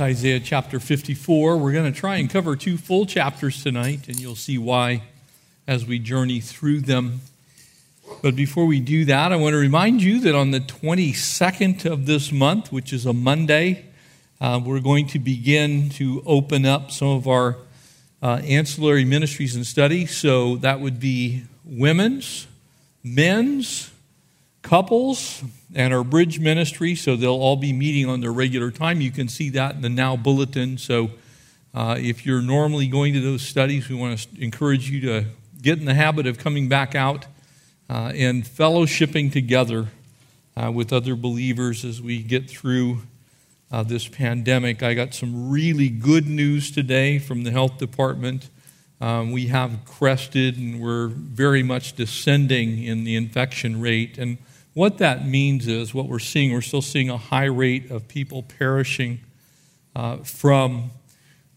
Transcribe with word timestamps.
Isaiah 0.00 0.40
chapter 0.40 0.80
54. 0.80 1.56
We're 1.56 1.72
going 1.72 1.92
to 1.92 1.96
try 1.96 2.16
and 2.16 2.28
cover 2.28 2.56
two 2.56 2.76
full 2.76 3.06
chapters 3.06 3.62
tonight, 3.62 4.08
and 4.08 4.18
you'll 4.18 4.34
see 4.34 4.58
why 4.58 5.04
as 5.68 5.86
we 5.86 6.00
journey 6.00 6.40
through 6.40 6.80
them. 6.80 7.20
But 8.20 8.34
before 8.34 8.66
we 8.66 8.80
do 8.80 9.04
that, 9.04 9.32
I 9.32 9.36
want 9.36 9.52
to 9.52 9.58
remind 9.58 10.02
you 10.02 10.20
that 10.20 10.34
on 10.34 10.50
the 10.50 10.58
22nd 10.58 11.88
of 11.88 12.06
this 12.06 12.32
month, 12.32 12.72
which 12.72 12.92
is 12.92 13.06
a 13.06 13.12
Monday, 13.12 13.84
uh, 14.40 14.60
we're 14.64 14.80
going 14.80 15.06
to 15.08 15.20
begin 15.20 15.90
to 15.90 16.24
open 16.26 16.66
up 16.66 16.90
some 16.90 17.08
of 17.08 17.28
our 17.28 17.56
uh, 18.20 18.40
ancillary 18.44 19.04
ministries 19.04 19.54
and 19.54 19.64
studies. 19.64 20.16
So 20.16 20.56
that 20.56 20.80
would 20.80 20.98
be 20.98 21.44
women's, 21.64 22.48
men's, 23.04 23.92
couples, 24.62 25.44
and 25.74 25.92
our 25.92 26.04
bridge 26.04 26.38
ministry. 26.38 26.94
So 26.94 27.16
they'll 27.16 27.32
all 27.32 27.56
be 27.56 27.72
meeting 27.72 28.08
on 28.08 28.20
their 28.20 28.32
regular 28.32 28.70
time. 28.70 29.00
You 29.00 29.10
can 29.10 29.28
see 29.28 29.50
that 29.50 29.74
in 29.74 29.82
the 29.82 29.88
Now 29.88 30.16
Bulletin. 30.16 30.78
So 30.78 31.10
uh, 31.74 31.96
if 31.98 32.24
you're 32.24 32.42
normally 32.42 32.86
going 32.86 33.12
to 33.14 33.20
those 33.20 33.42
studies, 33.42 33.88
we 33.88 33.96
want 33.96 34.18
to 34.18 34.42
encourage 34.42 34.88
you 34.88 35.00
to 35.02 35.24
get 35.60 35.78
in 35.78 35.84
the 35.84 35.94
habit 35.94 36.26
of 36.26 36.38
coming 36.38 36.68
back 36.68 36.94
out 36.94 37.26
uh, 37.90 38.12
and 38.14 38.44
fellowshipping 38.44 39.32
together 39.32 39.88
uh, 40.56 40.70
with 40.70 40.92
other 40.92 41.16
believers 41.16 41.84
as 41.84 42.00
we 42.00 42.22
get 42.22 42.48
through 42.48 42.98
uh, 43.72 43.82
this 43.82 44.06
pandemic. 44.06 44.82
I 44.82 44.94
got 44.94 45.14
some 45.14 45.50
really 45.50 45.88
good 45.88 46.28
news 46.28 46.70
today 46.70 47.18
from 47.18 47.42
the 47.42 47.50
health 47.50 47.78
department. 47.78 48.48
Um, 49.00 49.32
we 49.32 49.48
have 49.48 49.84
crested 49.84 50.56
and 50.56 50.80
we're 50.80 51.08
very 51.08 51.62
much 51.62 51.96
descending 51.96 52.84
in 52.84 53.02
the 53.02 53.16
infection 53.16 53.80
rate. 53.80 54.16
And 54.16 54.38
what 54.74 54.98
that 54.98 55.26
means 55.26 55.66
is 55.66 55.94
what 55.94 56.08
we're 56.08 56.18
seeing, 56.18 56.52
we're 56.52 56.60
still 56.60 56.82
seeing 56.82 57.08
a 57.08 57.16
high 57.16 57.44
rate 57.44 57.90
of 57.90 58.08
people 58.08 58.42
perishing 58.42 59.20
uh, 59.94 60.18
from 60.18 60.90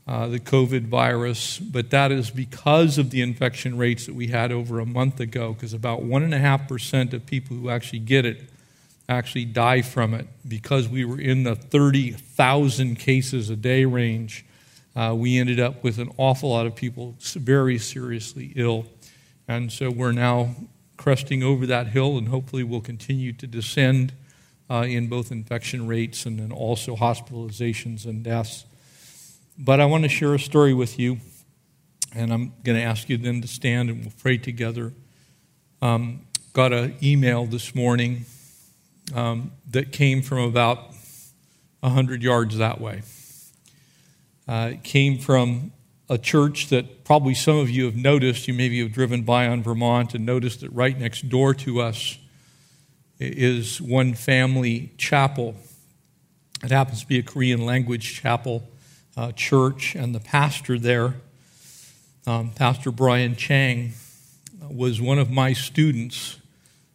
uh, 0.07 0.27
the 0.27 0.39
COVID 0.39 0.87
virus, 0.87 1.57
but 1.59 1.89
that 1.89 2.11
is 2.11 2.29
because 2.29 2.97
of 2.97 3.09
the 3.09 3.21
infection 3.21 3.77
rates 3.77 4.05
that 4.05 4.15
we 4.15 4.27
had 4.27 4.51
over 4.51 4.79
a 4.79 4.85
month 4.85 5.19
ago, 5.19 5.51
because 5.53 5.73
about 5.73 6.01
1.5% 6.01 7.13
of 7.13 7.25
people 7.25 7.57
who 7.57 7.69
actually 7.69 7.99
get 7.99 8.25
it 8.25 8.49
actually 9.09 9.45
die 9.45 9.81
from 9.81 10.13
it. 10.13 10.27
Because 10.47 10.87
we 10.87 11.03
were 11.03 11.19
in 11.19 11.43
the 11.43 11.55
30,000 11.55 12.97
cases 12.97 13.49
a 13.49 13.55
day 13.55 13.85
range, 13.85 14.45
uh, 14.95 15.13
we 15.15 15.37
ended 15.37 15.59
up 15.59 15.83
with 15.83 15.97
an 15.97 16.11
awful 16.17 16.49
lot 16.49 16.65
of 16.65 16.75
people 16.75 17.15
very 17.19 17.77
seriously 17.77 18.53
ill. 18.55 18.85
And 19.47 19.71
so 19.71 19.89
we're 19.89 20.11
now 20.11 20.55
cresting 20.97 21.43
over 21.43 21.65
that 21.65 21.87
hill, 21.87 22.17
and 22.17 22.27
hopefully 22.27 22.63
we'll 22.63 22.81
continue 22.81 23.31
to 23.33 23.47
descend 23.47 24.13
uh, 24.69 24.85
in 24.87 25.07
both 25.07 25.31
infection 25.31 25.87
rates 25.87 26.25
and 26.25 26.39
then 26.39 26.51
also 26.51 26.95
hospitalizations 26.95 28.05
and 28.05 28.23
deaths. 28.23 28.65
But 29.57 29.79
I 29.79 29.85
want 29.85 30.03
to 30.03 30.09
share 30.09 30.33
a 30.33 30.39
story 30.39 30.73
with 30.73 30.99
you, 30.99 31.19
and 32.13 32.33
I'm 32.33 32.53
going 32.63 32.77
to 32.77 32.83
ask 32.83 33.09
you 33.09 33.17
then 33.17 33.41
to 33.41 33.47
stand 33.47 33.89
and 33.89 34.01
we'll 34.01 34.13
pray 34.19 34.37
together. 34.37 34.93
Um, 35.81 36.27
got 36.53 36.73
an 36.73 36.95
email 37.01 37.45
this 37.45 37.73
morning 37.73 38.25
um, 39.15 39.51
that 39.69 39.91
came 39.91 40.21
from 40.21 40.39
about 40.39 40.93
100 41.81 42.21
yards 42.23 42.57
that 42.57 42.81
way. 42.81 43.03
Uh, 44.47 44.71
it 44.73 44.83
came 44.83 45.17
from 45.17 45.71
a 46.09 46.17
church 46.17 46.69
that 46.69 47.03
probably 47.03 47.33
some 47.33 47.57
of 47.57 47.69
you 47.69 47.85
have 47.85 47.95
noticed. 47.95 48.47
You 48.47 48.53
maybe 48.53 48.79
have 48.81 48.93
driven 48.93 49.23
by 49.23 49.47
on 49.47 49.63
Vermont 49.63 50.13
and 50.13 50.25
noticed 50.25 50.61
that 50.61 50.69
right 50.71 50.97
next 50.97 51.29
door 51.29 51.53
to 51.55 51.81
us 51.81 52.17
is 53.19 53.81
one 53.81 54.13
family 54.13 54.93
chapel. 54.97 55.55
It 56.63 56.71
happens 56.71 57.01
to 57.01 57.07
be 57.07 57.19
a 57.19 57.23
Korean 57.23 57.65
language 57.65 58.21
chapel 58.21 58.67
uh, 59.15 59.31
church, 59.31 59.95
and 59.95 60.13
the 60.13 60.19
pastor 60.19 60.77
there, 60.77 61.15
um, 62.25 62.51
Pastor 62.51 62.91
Brian 62.91 63.35
Chang, 63.35 63.93
was 64.69 65.01
one 65.01 65.17
of 65.17 65.29
my 65.29 65.53
students 65.53 66.37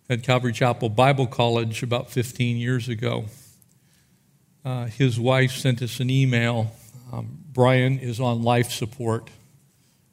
at 0.09 0.23
Calvary 0.23 0.53
Chapel 0.53 0.89
Bible 0.89 1.27
College 1.27 1.83
about 1.83 2.11
15 2.11 2.57
years 2.57 2.89
ago. 2.89 3.25
Uh, 4.65 4.87
his 4.87 5.19
wife 5.19 5.53
sent 5.53 5.83
us 5.83 5.99
an 6.01 6.11
email. 6.11 6.71
Um, 7.13 7.39
Brian 7.53 7.99
is 7.99 8.19
on 8.19 8.43
life 8.43 8.71
support 8.73 9.31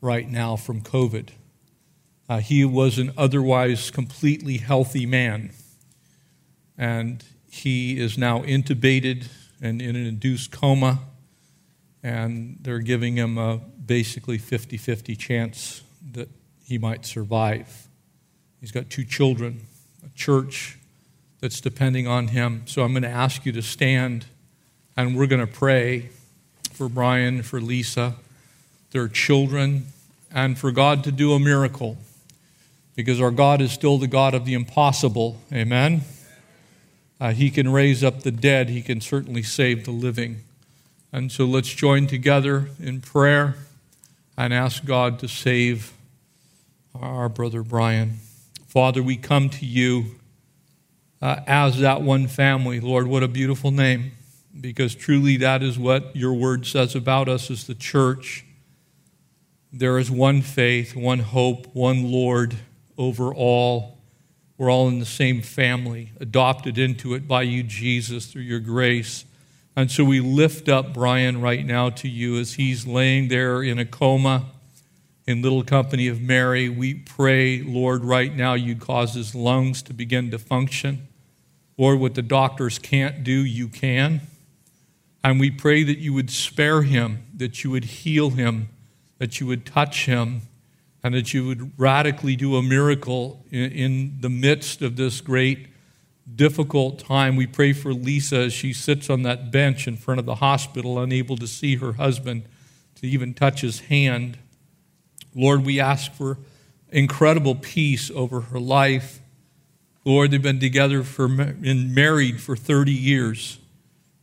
right 0.02 0.30
now 0.30 0.58
from 0.58 0.82
COVID. 0.82 1.30
Uh, 2.28 2.40
he 2.40 2.66
was 2.66 3.00
an 3.00 3.14
otherwise 3.18 3.90
completely 3.90 4.58
healthy 4.58 5.06
man, 5.06 5.52
and 6.78 7.24
he 7.50 8.00
is 8.00 8.18
now 8.18 8.42
intubated 8.42 9.28
and 9.62 9.82
in 9.82 9.96
an 9.96 10.06
induced 10.06 10.52
coma 10.52 11.00
and 12.04 12.58
they're 12.62 12.80
giving 12.80 13.18
him 13.18 13.38
a 13.38 13.58
basically 13.86 14.38
50 14.38 14.78
50 14.78 15.16
chance 15.16 15.82
that 16.14 16.30
he 16.64 16.78
might 16.78 17.06
survive. 17.06 17.88
He's 18.62 18.72
got 18.72 18.90
two 18.90 19.04
children, 19.04 19.62
a 20.06 20.10
church 20.18 20.78
that's 21.40 21.62
depending 21.62 22.08
on 22.08 22.30
him. 22.30 22.64
So 22.66 22.84
I'm 22.84 22.92
going 22.92 23.04
to 23.04 23.10
ask 23.10 23.46
you 23.46 23.52
to 23.54 23.62
stand 23.62 24.26
and 24.96 25.18
we're 25.18 25.28
going 25.28 25.46
to 25.46 25.52
pray 25.52 26.10
for 26.80 26.88
Brian, 26.88 27.44
for 27.44 27.60
Lisa, 27.60 28.16
their 28.92 29.10
children, 29.10 29.88
and 30.34 30.58
for 30.58 30.72
God 30.72 31.04
to 31.04 31.12
do 31.12 31.34
a 31.34 31.40
miracle 31.40 31.98
because 32.96 33.20
our 33.20 33.32
God 33.32 33.60
is 33.60 33.74
still 33.74 33.98
the 33.98 34.08
God 34.08 34.34
of 34.34 34.46
the 34.46 34.54
impossible. 34.54 35.42
Amen. 35.52 36.04
Uh, 37.20 37.34
he 37.34 37.50
can 37.50 37.70
raise 37.70 38.02
up 38.02 38.24
the 38.24 38.32
dead, 38.32 38.70
He 38.70 38.82
can 38.82 39.02
certainly 39.02 39.44
save 39.44 39.84
the 39.84 39.92
living. 39.92 40.40
And 41.12 41.34
so 41.34 41.44
let's 41.44 41.68
join 41.68 42.08
together 42.08 42.70
in 42.82 43.02
prayer 43.02 43.56
and 44.38 44.54
ask 44.54 44.86
God 44.86 45.20
to 45.20 45.28
save 45.28 45.92
our 46.96 47.28
brother 47.28 47.62
Brian. 47.62 48.20
Father, 48.68 49.04
we 49.04 49.18
come 49.18 49.50
to 49.50 49.66
you 49.66 50.16
uh, 51.22 51.42
as 51.46 51.80
that 51.80 52.02
one 52.02 52.28
family. 52.28 52.80
Lord, 52.80 53.08
what 53.08 53.22
a 53.22 53.28
beautiful 53.28 53.72
name, 53.72 54.14
because 54.60 54.96
truly 54.96 55.38
that 55.38 55.64
is 55.64 55.78
what 55.80 56.16
your 56.16 56.34
word 56.34 56.66
says 56.66 56.96
about 56.96 57.30
us 57.30 57.50
as 57.50 57.68
the 57.68 57.76
church. 57.76 58.46
There 59.72 59.98
is 60.00 60.10
one 60.10 60.42
faith, 60.42 60.96
one 60.96 61.20
hope, 61.20 61.68
one 61.74 62.12
Lord 62.12 62.56
over 62.98 63.34
all. 63.34 64.00
We're 64.58 64.72
all 64.72 64.88
in 64.90 65.00
the 65.00 65.06
same 65.06 65.42
family, 65.42 66.12
adopted 66.20 66.78
into 66.78 67.14
it 67.14 67.28
by 67.28 67.44
you, 67.44 67.64
Jesus, 67.64 68.26
through 68.26 68.42
your 68.42 68.60
grace. 68.60 69.26
And 69.76 69.90
so 69.90 70.04
we 70.04 70.20
lift 70.20 70.68
up 70.68 70.94
Brian 70.94 71.40
right 71.40 71.66
now 71.66 71.90
to 71.92 72.10
you 72.10 72.38
as 72.38 72.54
he's 72.54 72.86
laying 72.86 73.30
there 73.30 73.64
in 73.64 73.80
a 73.80 73.86
coma 73.86 74.48
in 75.26 75.42
little 75.42 75.64
company 75.64 76.08
of 76.08 76.20
Mary. 76.20 76.68
We 76.68 76.96
pray, 76.96 77.62
Lord, 77.62 78.04
right 78.04 78.36
now 78.36 78.56
you'd 78.56 78.82
cause 78.82 79.14
his 79.14 79.36
lungs 79.36 79.82
to 79.84 79.94
begin 79.94 80.32
to 80.32 80.40
function. 80.40 81.08
Lord, 81.78 82.00
what 82.00 82.16
the 82.16 82.22
doctors 82.22 82.80
can't 82.80 83.24
do, 83.24 83.32
you 83.32 83.70
can. 83.70 84.22
And 85.24 85.40
we 85.40 85.52
pray 85.52 85.84
that 85.84 85.98
you 85.98 86.14
would 86.14 86.30
spare 86.30 86.82
him, 86.84 87.26
that 87.36 87.64
you 87.64 87.72
would 87.72 87.86
heal 87.86 88.32
him, 88.32 88.70
that 89.18 89.40
you 89.40 89.48
would 89.48 89.66
touch 89.66 90.06
him, 90.06 90.44
and 91.04 91.14
that 91.14 91.34
you 91.34 91.46
would 91.46 91.80
radically 91.80 92.36
do 92.36 92.56
a 92.56 92.64
miracle 92.64 93.46
in, 93.52 93.72
in 93.72 94.18
the 94.22 94.30
midst 94.30 94.82
of 94.82 94.96
this 94.96 95.22
great 95.22 95.68
difficult 96.36 97.00
time. 97.00 97.36
We 97.36 97.48
pray 97.48 97.74
for 97.74 97.94
Lisa 97.94 98.38
as 98.38 98.54
she 98.54 98.74
sits 98.74 99.10
on 99.10 99.24
that 99.24 99.52
bench 99.52 99.88
in 99.88 99.98
front 99.98 100.20
of 100.20 100.26
the 100.26 100.36
hospital, 100.36 101.00
unable 101.00 101.38
to 101.38 101.48
see 101.48 101.78
her 101.78 101.94
husband, 101.94 102.44
to 102.96 103.08
even 103.08 103.34
touch 103.34 103.62
his 103.62 103.82
hand. 103.82 104.38
Lord, 105.34 105.66
we 105.66 105.80
ask 105.80 106.12
for 106.14 106.38
incredible 106.92 107.56
peace 107.56 108.12
over 108.12 108.42
her 108.42 108.60
life. 108.60 109.22
Lord, 110.06 110.32
they've 110.32 110.42
been 110.42 110.60
together 110.60 111.04
for 111.04 111.26
and 111.26 111.94
married 111.94 112.42
for 112.42 112.56
30 112.56 112.92
years. 112.92 113.60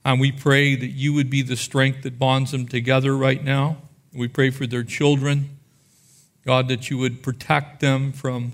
And 0.06 0.20
we 0.20 0.30
pray 0.30 0.76
that 0.76 0.86
you 0.86 1.14
would 1.14 1.28
be 1.30 1.42
the 1.42 1.56
strength 1.56 2.04
that 2.04 2.16
bonds 2.16 2.52
them 2.52 2.68
together 2.68 3.16
right 3.16 3.42
now. 3.42 3.78
We 4.14 4.28
pray 4.28 4.50
for 4.50 4.64
their 4.64 4.84
children. 4.84 5.58
God, 6.44 6.68
that 6.68 6.88
you 6.88 6.98
would 6.98 7.24
protect 7.24 7.80
them 7.80 8.12
from 8.12 8.52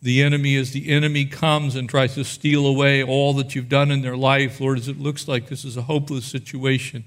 the 0.00 0.22
enemy 0.22 0.56
as 0.56 0.70
the 0.70 0.88
enemy 0.88 1.26
comes 1.26 1.76
and 1.76 1.86
tries 1.86 2.14
to 2.14 2.24
steal 2.24 2.66
away 2.66 3.02
all 3.04 3.34
that 3.34 3.54
you've 3.54 3.68
done 3.68 3.90
in 3.90 4.00
their 4.00 4.16
life. 4.16 4.58
Lord, 4.58 4.78
as 4.78 4.88
it 4.88 4.98
looks 4.98 5.28
like 5.28 5.48
this 5.48 5.66
is 5.66 5.76
a 5.76 5.82
hopeless 5.82 6.24
situation, 6.24 7.04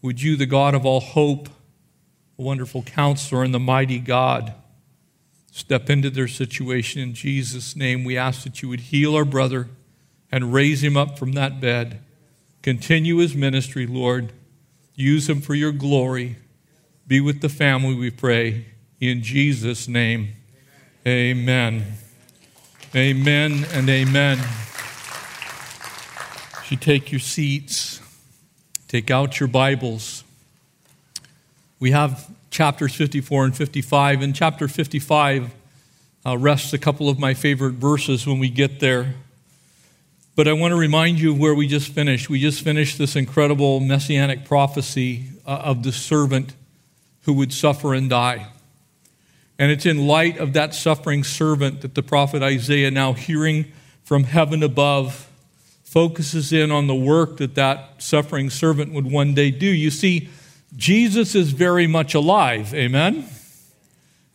Would 0.00 0.22
you, 0.22 0.34
the 0.34 0.46
God 0.46 0.74
of 0.74 0.86
all 0.86 1.00
hope, 1.00 1.50
a 2.38 2.42
wonderful 2.42 2.82
counselor, 2.82 3.42
and 3.42 3.52
the 3.52 3.60
mighty 3.60 3.98
God, 3.98 4.54
step 5.50 5.90
into 5.90 6.08
their 6.08 6.28
situation 6.28 7.02
in 7.02 7.12
Jesus' 7.12 7.76
name? 7.76 8.04
We 8.04 8.16
ask 8.16 8.44
that 8.44 8.62
you 8.62 8.70
would 8.70 8.80
heal 8.80 9.14
our 9.14 9.26
brother 9.26 9.68
and 10.32 10.54
raise 10.54 10.82
him 10.82 10.96
up 10.96 11.18
from 11.18 11.32
that 11.32 11.60
bed. 11.60 12.00
Continue 12.62 13.18
his 13.18 13.34
ministry, 13.34 13.86
Lord. 13.86 14.32
Use 14.94 15.28
him 15.28 15.40
for 15.40 15.54
your 15.54 15.72
glory. 15.72 16.36
Be 17.06 17.20
with 17.20 17.40
the 17.40 17.48
family, 17.48 17.94
we 17.94 18.10
pray. 18.10 18.66
In 19.00 19.22
Jesus' 19.22 19.88
name, 19.88 20.34
amen. 21.06 21.84
Amen, 22.94 23.66
and 23.72 23.88
amen. 23.88 24.38
you 26.68 26.76
take 26.76 27.12
your 27.12 27.20
seats, 27.20 28.00
take 28.88 29.10
out 29.10 29.40
your 29.40 29.48
Bibles. 29.48 30.24
We 31.80 31.92
have 31.92 32.28
chapters 32.50 32.94
54 32.94 33.44
and 33.44 33.56
55. 33.56 34.22
In 34.22 34.32
chapter 34.32 34.68
55 34.68 35.54
uh, 36.26 36.36
rests 36.36 36.72
a 36.72 36.78
couple 36.78 37.08
of 37.08 37.18
my 37.18 37.34
favorite 37.34 37.74
verses 37.74 38.26
when 38.26 38.38
we 38.38 38.48
get 38.48 38.80
there. 38.80 39.14
But 40.38 40.46
I 40.46 40.52
want 40.52 40.70
to 40.70 40.76
remind 40.76 41.18
you 41.18 41.32
of 41.32 41.40
where 41.40 41.52
we 41.52 41.66
just 41.66 41.88
finished. 41.88 42.30
We 42.30 42.38
just 42.38 42.62
finished 42.62 42.96
this 42.96 43.16
incredible 43.16 43.80
messianic 43.80 44.44
prophecy 44.44 45.24
uh, 45.44 45.62
of 45.64 45.82
the 45.82 45.90
servant 45.90 46.54
who 47.22 47.32
would 47.32 47.52
suffer 47.52 47.92
and 47.92 48.08
die. 48.08 48.46
And 49.58 49.72
it's 49.72 49.84
in 49.84 50.06
light 50.06 50.38
of 50.38 50.52
that 50.52 50.76
suffering 50.76 51.24
servant 51.24 51.80
that 51.80 51.96
the 51.96 52.04
prophet 52.04 52.40
Isaiah, 52.40 52.92
now 52.92 53.14
hearing 53.14 53.72
from 54.04 54.22
heaven 54.22 54.62
above, 54.62 55.28
focuses 55.82 56.52
in 56.52 56.70
on 56.70 56.86
the 56.86 56.94
work 56.94 57.38
that 57.38 57.56
that 57.56 58.00
suffering 58.00 58.48
servant 58.48 58.92
would 58.92 59.10
one 59.10 59.34
day 59.34 59.50
do. 59.50 59.66
You 59.66 59.90
see, 59.90 60.28
Jesus 60.76 61.34
is 61.34 61.50
very 61.50 61.88
much 61.88 62.14
alive. 62.14 62.72
Amen? 62.74 63.28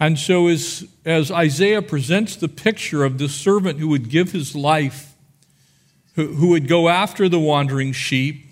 And 0.01 0.19
so, 0.19 0.47
as, 0.47 0.85
as 1.05 1.31
Isaiah 1.31 1.81
presents 1.81 2.35
the 2.35 2.49
picture 2.49 3.05
of 3.05 3.19
this 3.19 3.33
servant 3.33 3.79
who 3.79 3.87
would 3.87 4.09
give 4.09 4.33
his 4.33 4.53
life 4.53 5.12
who, 6.15 6.27
who 6.33 6.49
would 6.49 6.67
go 6.67 6.89
after 6.89 7.27
the 7.27 7.39
wandering 7.39 7.91
sheep, 7.91 8.45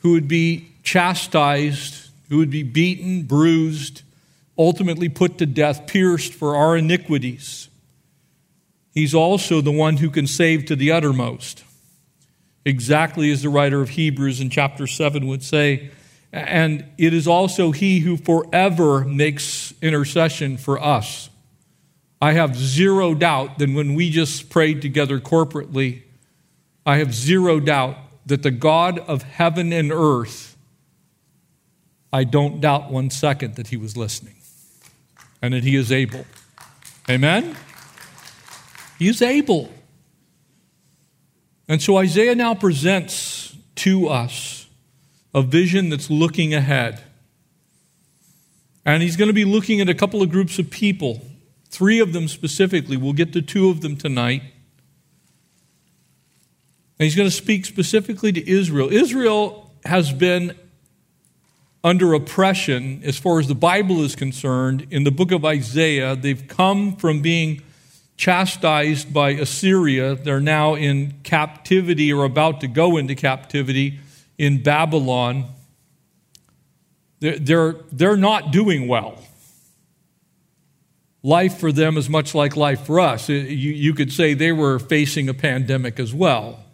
who 0.00 0.12
would 0.12 0.28
be 0.28 0.70
chastised, 0.82 2.10
who 2.28 2.38
would 2.38 2.50
be 2.50 2.62
beaten, 2.62 3.22
bruised, 3.22 4.02
ultimately 4.56 5.08
put 5.08 5.38
to 5.38 5.46
death, 5.46 5.86
pierced 5.86 6.32
for 6.34 6.56
our 6.56 6.76
iniquities. 6.76 7.68
He's 8.92 9.14
also 9.14 9.60
the 9.60 9.72
one 9.72 9.98
who 9.98 10.10
can 10.10 10.26
save 10.26 10.64
to 10.66 10.76
the 10.76 10.90
uttermost, 10.90 11.64
exactly 12.64 13.30
as 13.30 13.42
the 13.42 13.48
writer 13.48 13.80
of 13.80 13.90
Hebrews 13.90 14.40
in 14.40 14.50
chapter 14.50 14.86
7 14.86 15.26
would 15.26 15.42
say. 15.42 15.90
And 16.32 16.84
it 16.98 17.14
is 17.14 17.26
also 17.26 17.70
He 17.70 18.00
who 18.00 18.16
forever 18.16 19.04
makes 19.04 19.72
intercession 19.80 20.56
for 20.56 20.82
us. 20.82 21.30
I 22.20 22.32
have 22.32 22.56
zero 22.56 23.14
doubt 23.14 23.58
that 23.58 23.70
when 23.70 23.94
we 23.94 24.10
just 24.10 24.50
prayed 24.50 24.82
together 24.82 25.20
corporately, 25.20 26.02
I 26.84 26.98
have 26.98 27.14
zero 27.14 27.60
doubt 27.60 27.96
that 28.26 28.42
the 28.42 28.50
God 28.50 28.98
of 29.00 29.22
heaven 29.22 29.72
and 29.72 29.90
earth, 29.92 30.56
I 32.12 32.24
don't 32.24 32.60
doubt 32.60 32.90
one 32.90 33.10
second 33.10 33.56
that 33.56 33.68
he 33.68 33.76
was 33.76 33.96
listening 33.96 34.36
and 35.40 35.54
that 35.54 35.64
he 35.64 35.76
is 35.76 35.92
able. 35.92 36.26
Amen? 37.08 37.56
He 38.98 39.08
is 39.08 39.22
able. 39.22 39.70
And 41.68 41.82
so 41.82 41.98
Isaiah 41.98 42.34
now 42.34 42.54
presents 42.54 43.56
to 43.76 44.08
us 44.08 44.66
a 45.34 45.42
vision 45.42 45.90
that's 45.90 46.10
looking 46.10 46.54
ahead. 46.54 47.02
And 48.84 49.02
he's 49.02 49.16
going 49.16 49.28
to 49.28 49.34
be 49.34 49.44
looking 49.44 49.80
at 49.80 49.88
a 49.88 49.94
couple 49.94 50.22
of 50.22 50.30
groups 50.30 50.58
of 50.58 50.70
people, 50.70 51.20
three 51.68 52.00
of 52.00 52.12
them 52.12 52.26
specifically. 52.26 52.96
We'll 52.96 53.12
get 53.12 53.32
to 53.34 53.42
two 53.42 53.68
of 53.68 53.82
them 53.82 53.96
tonight. 53.96 54.42
And 56.98 57.04
he's 57.04 57.14
going 57.14 57.28
to 57.28 57.34
speak 57.34 57.64
specifically 57.64 58.32
to 58.32 58.48
Israel. 58.48 58.92
Israel 58.92 59.70
has 59.84 60.12
been 60.12 60.56
under 61.84 62.12
oppression 62.12 63.02
as 63.04 63.16
far 63.16 63.38
as 63.38 63.46
the 63.46 63.54
Bible 63.54 64.02
is 64.02 64.16
concerned. 64.16 64.86
In 64.90 65.04
the 65.04 65.12
book 65.12 65.30
of 65.30 65.44
Isaiah, 65.44 66.16
they've 66.16 66.46
come 66.48 66.96
from 66.96 67.22
being 67.22 67.62
chastised 68.16 69.14
by 69.14 69.30
Assyria. 69.30 70.16
They're 70.16 70.40
now 70.40 70.74
in 70.74 71.14
captivity 71.22 72.12
or 72.12 72.24
about 72.24 72.60
to 72.62 72.66
go 72.68 72.96
into 72.96 73.14
captivity 73.14 74.00
in 74.36 74.60
Babylon. 74.62 75.44
They're, 77.20 77.38
they're, 77.38 77.72
they're 77.92 78.16
not 78.16 78.50
doing 78.50 78.88
well. 78.88 79.22
Life 81.22 81.58
for 81.58 81.70
them 81.70 81.96
is 81.96 82.08
much 82.08 82.34
like 82.34 82.56
life 82.56 82.86
for 82.86 82.98
us. 82.98 83.28
You, 83.28 83.36
you 83.36 83.94
could 83.94 84.12
say 84.12 84.34
they 84.34 84.52
were 84.52 84.80
facing 84.80 85.28
a 85.28 85.34
pandemic 85.34 86.00
as 86.00 86.12
well 86.12 86.64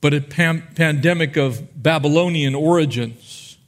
but 0.00 0.14
a 0.14 0.20
pan- 0.20 0.66
pandemic 0.74 1.36
of 1.36 1.82
Babylonian 1.82 2.54
origins. 2.54 3.58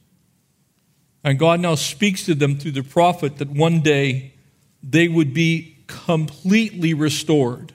And 1.23 1.39
God 1.39 1.59
now 1.59 1.75
speaks 1.75 2.25
to 2.25 2.35
them 2.35 2.57
through 2.57 2.71
the 2.71 2.83
prophet 2.83 3.37
that 3.37 3.49
one 3.49 3.81
day 3.81 4.33
they 4.81 5.07
would 5.07 5.33
be 5.33 5.77
completely 5.87 6.93
restored. 6.93 7.73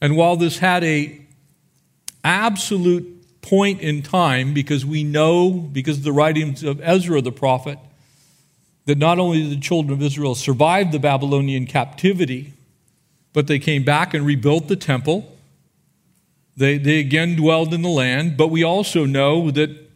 And 0.00 0.16
while 0.16 0.36
this 0.36 0.58
had 0.58 0.84
a 0.84 1.20
absolute 2.24 3.40
point 3.42 3.80
in 3.80 4.02
time, 4.02 4.54
because 4.54 4.84
we 4.84 5.04
know, 5.04 5.50
because 5.50 5.98
of 5.98 6.04
the 6.04 6.12
writings 6.12 6.62
of 6.62 6.80
Ezra 6.82 7.20
the 7.20 7.32
prophet, 7.32 7.78
that 8.86 8.98
not 8.98 9.18
only 9.18 9.42
did 9.42 9.50
the 9.50 9.60
children 9.60 9.92
of 9.92 10.02
Israel 10.02 10.34
survive 10.34 10.92
the 10.92 10.98
Babylonian 10.98 11.66
captivity, 11.66 12.54
but 13.32 13.48
they 13.48 13.58
came 13.58 13.84
back 13.84 14.14
and 14.14 14.24
rebuilt 14.24 14.68
the 14.68 14.76
temple 14.76 15.35
they, 16.56 16.78
they 16.78 17.00
again 17.00 17.36
dwelled 17.36 17.74
in 17.74 17.82
the 17.82 17.88
land, 17.88 18.36
but 18.36 18.48
we 18.48 18.62
also 18.62 19.04
know 19.04 19.50
that 19.50 19.86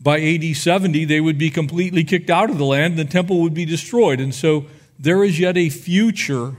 by 0.00 0.20
AD 0.20 0.56
70, 0.56 1.04
they 1.04 1.20
would 1.20 1.38
be 1.38 1.48
completely 1.48 2.04
kicked 2.04 2.28
out 2.28 2.50
of 2.50 2.58
the 2.58 2.64
land, 2.64 2.98
and 2.98 3.08
the 3.08 3.12
temple 3.12 3.40
would 3.40 3.54
be 3.54 3.64
destroyed. 3.64 4.20
And 4.20 4.34
so 4.34 4.66
there 4.98 5.22
is 5.22 5.38
yet 5.38 5.56
a 5.56 5.68
future 5.68 6.56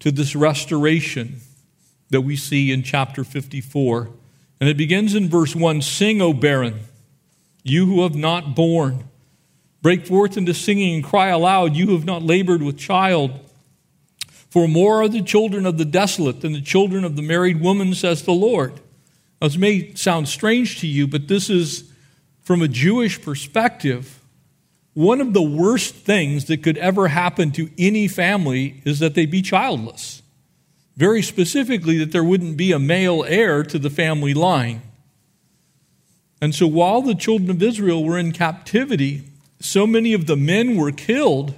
to 0.00 0.10
this 0.10 0.34
restoration 0.34 1.40
that 2.10 2.22
we 2.22 2.36
see 2.36 2.72
in 2.72 2.82
chapter 2.82 3.22
54. 3.22 4.08
And 4.60 4.68
it 4.68 4.76
begins 4.76 5.14
in 5.14 5.28
verse 5.28 5.54
1 5.54 5.82
Sing, 5.82 6.22
O 6.22 6.32
barren, 6.32 6.80
you 7.62 7.86
who 7.86 8.02
have 8.02 8.14
not 8.14 8.54
borne. 8.56 9.04
Break 9.82 10.06
forth 10.06 10.36
into 10.36 10.54
singing 10.54 10.96
and 10.96 11.04
cry 11.04 11.28
aloud, 11.28 11.76
you 11.76 11.86
who 11.86 11.92
have 11.92 12.04
not 12.04 12.22
labored 12.22 12.62
with 12.62 12.78
child. 12.78 13.38
For 14.50 14.66
more 14.66 15.02
are 15.02 15.08
the 15.08 15.22
children 15.22 15.66
of 15.66 15.78
the 15.78 15.84
desolate 15.84 16.40
than 16.40 16.52
the 16.52 16.60
children 16.60 17.04
of 17.04 17.16
the 17.16 17.22
married 17.22 17.60
woman, 17.60 17.94
says 17.94 18.22
the 18.22 18.32
Lord. 18.32 18.80
Now, 19.40 19.48
this 19.48 19.56
may 19.56 19.94
sound 19.94 20.28
strange 20.28 20.80
to 20.80 20.86
you, 20.86 21.06
but 21.06 21.28
this 21.28 21.50
is, 21.50 21.92
from 22.40 22.62
a 22.62 22.68
Jewish 22.68 23.20
perspective, 23.20 24.20
one 24.94 25.20
of 25.20 25.32
the 25.32 25.42
worst 25.42 25.94
things 25.94 26.46
that 26.46 26.62
could 26.62 26.78
ever 26.78 27.08
happen 27.08 27.52
to 27.52 27.70
any 27.78 28.08
family 28.08 28.82
is 28.84 28.98
that 28.98 29.14
they 29.14 29.26
be 29.26 29.42
childless. 29.42 30.22
Very 30.96 31.22
specifically, 31.22 31.98
that 31.98 32.10
there 32.10 32.24
wouldn't 32.24 32.56
be 32.56 32.72
a 32.72 32.78
male 32.78 33.24
heir 33.24 33.62
to 33.62 33.78
the 33.78 33.90
family 33.90 34.34
line. 34.34 34.82
And 36.40 36.54
so, 36.54 36.66
while 36.66 37.02
the 37.02 37.14
children 37.14 37.50
of 37.50 37.62
Israel 37.62 38.02
were 38.02 38.18
in 38.18 38.32
captivity, 38.32 39.24
so 39.60 39.86
many 39.86 40.12
of 40.12 40.26
the 40.26 40.36
men 40.36 40.76
were 40.76 40.90
killed 40.90 41.54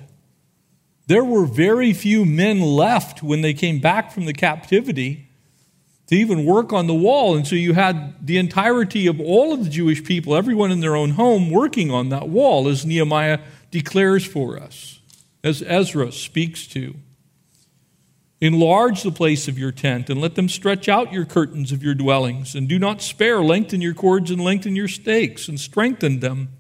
there 1.11 1.25
were 1.25 1.45
very 1.45 1.93
few 1.93 2.25
men 2.25 2.61
left 2.61 3.21
when 3.21 3.41
they 3.41 3.53
came 3.53 3.81
back 3.81 4.13
from 4.13 4.27
the 4.27 4.33
captivity 4.33 5.27
to 6.07 6.15
even 6.15 6.45
work 6.45 6.73
on 6.73 6.87
the 6.87 6.95
wall. 6.95 7.35
And 7.35 7.45
so 7.45 7.57
you 7.57 7.75
had 7.75 8.25
the 8.25 8.39
entirety 8.39 9.09
of 9.09 9.19
all 9.19 9.53
of 9.53 9.65
the 9.65 9.71
Jewish 9.71 10.05
people, 10.05 10.37
everyone 10.37 10.71
in 10.71 10.79
their 10.79 10.95
own 10.95 11.11
home, 11.11 11.51
working 11.51 11.91
on 11.91 12.11
that 12.11 12.29
wall, 12.29 12.69
as 12.69 12.87
Nehemiah 12.87 13.41
declares 13.73 14.25
for 14.25 14.57
us, 14.57 15.01
as 15.43 15.65
Ezra 15.67 16.13
speaks 16.13 16.69
to. 16.69 16.95
Enlarge 18.41 19.03
the 19.03 19.11
place 19.11 19.49
of 19.49 19.59
your 19.59 19.73
tent, 19.73 20.11
and 20.11 20.21
let 20.21 20.37
them 20.37 20.49
stretch 20.49 20.89
out 20.89 21.13
your 21.13 21.25
curtains 21.25 21.73
of 21.73 21.83
your 21.83 21.97
dwellings, 21.97 22.55
and 22.55 22.69
do 22.69 22.79
not 22.79 23.03
spare. 23.03 23.43
Lengthen 23.43 23.81
your 23.81 23.95
cords 23.95 24.31
and 24.31 24.41
lengthen 24.41 24.77
your 24.77 24.87
stakes, 24.87 25.49
and 25.49 25.59
strengthen 25.59 26.21
them. 26.21 26.51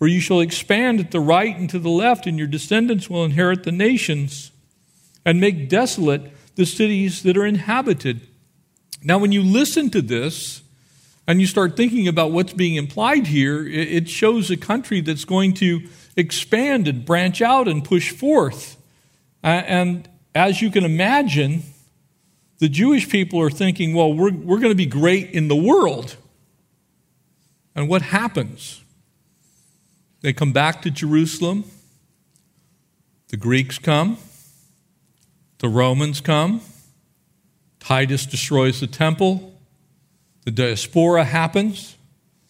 For 0.00 0.08
you 0.08 0.18
shall 0.18 0.40
expand 0.40 0.98
at 0.98 1.10
the 1.10 1.20
right 1.20 1.54
and 1.54 1.68
to 1.68 1.78
the 1.78 1.90
left, 1.90 2.26
and 2.26 2.38
your 2.38 2.46
descendants 2.46 3.10
will 3.10 3.22
inherit 3.22 3.64
the 3.64 3.70
nations 3.70 4.50
and 5.26 5.38
make 5.38 5.68
desolate 5.68 6.32
the 6.56 6.64
cities 6.64 7.22
that 7.22 7.36
are 7.36 7.44
inhabited. 7.44 8.26
Now, 9.04 9.18
when 9.18 9.30
you 9.30 9.42
listen 9.42 9.90
to 9.90 10.00
this 10.00 10.62
and 11.28 11.38
you 11.38 11.46
start 11.46 11.76
thinking 11.76 12.08
about 12.08 12.32
what's 12.32 12.54
being 12.54 12.76
implied 12.76 13.26
here, 13.26 13.68
it 13.68 14.08
shows 14.08 14.50
a 14.50 14.56
country 14.56 15.02
that's 15.02 15.26
going 15.26 15.52
to 15.54 15.86
expand 16.16 16.88
and 16.88 17.04
branch 17.04 17.42
out 17.42 17.68
and 17.68 17.84
push 17.84 18.10
forth. 18.10 18.78
And 19.42 20.08
as 20.34 20.62
you 20.62 20.70
can 20.70 20.84
imagine, 20.84 21.62
the 22.58 22.70
Jewish 22.70 23.06
people 23.10 23.38
are 23.38 23.50
thinking, 23.50 23.92
well, 23.92 24.14
we're, 24.14 24.32
we're 24.32 24.60
going 24.60 24.72
to 24.72 24.74
be 24.74 24.86
great 24.86 25.32
in 25.32 25.48
the 25.48 25.56
world. 25.56 26.16
And 27.74 27.86
what 27.86 28.00
happens? 28.00 28.82
They 30.20 30.32
come 30.32 30.52
back 30.52 30.82
to 30.82 30.90
Jerusalem. 30.90 31.64
The 33.28 33.36
Greeks 33.36 33.78
come. 33.78 34.18
The 35.58 35.68
Romans 35.68 36.20
come. 36.20 36.60
Titus 37.78 38.26
destroys 38.26 38.80
the 38.80 38.86
temple. 38.86 39.54
The 40.44 40.50
diaspora 40.50 41.24
happens. 41.24 41.96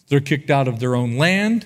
They're 0.07 0.19
kicked 0.19 0.49
out 0.49 0.67
of 0.67 0.79
their 0.79 0.95
own 0.95 1.17
land. 1.17 1.65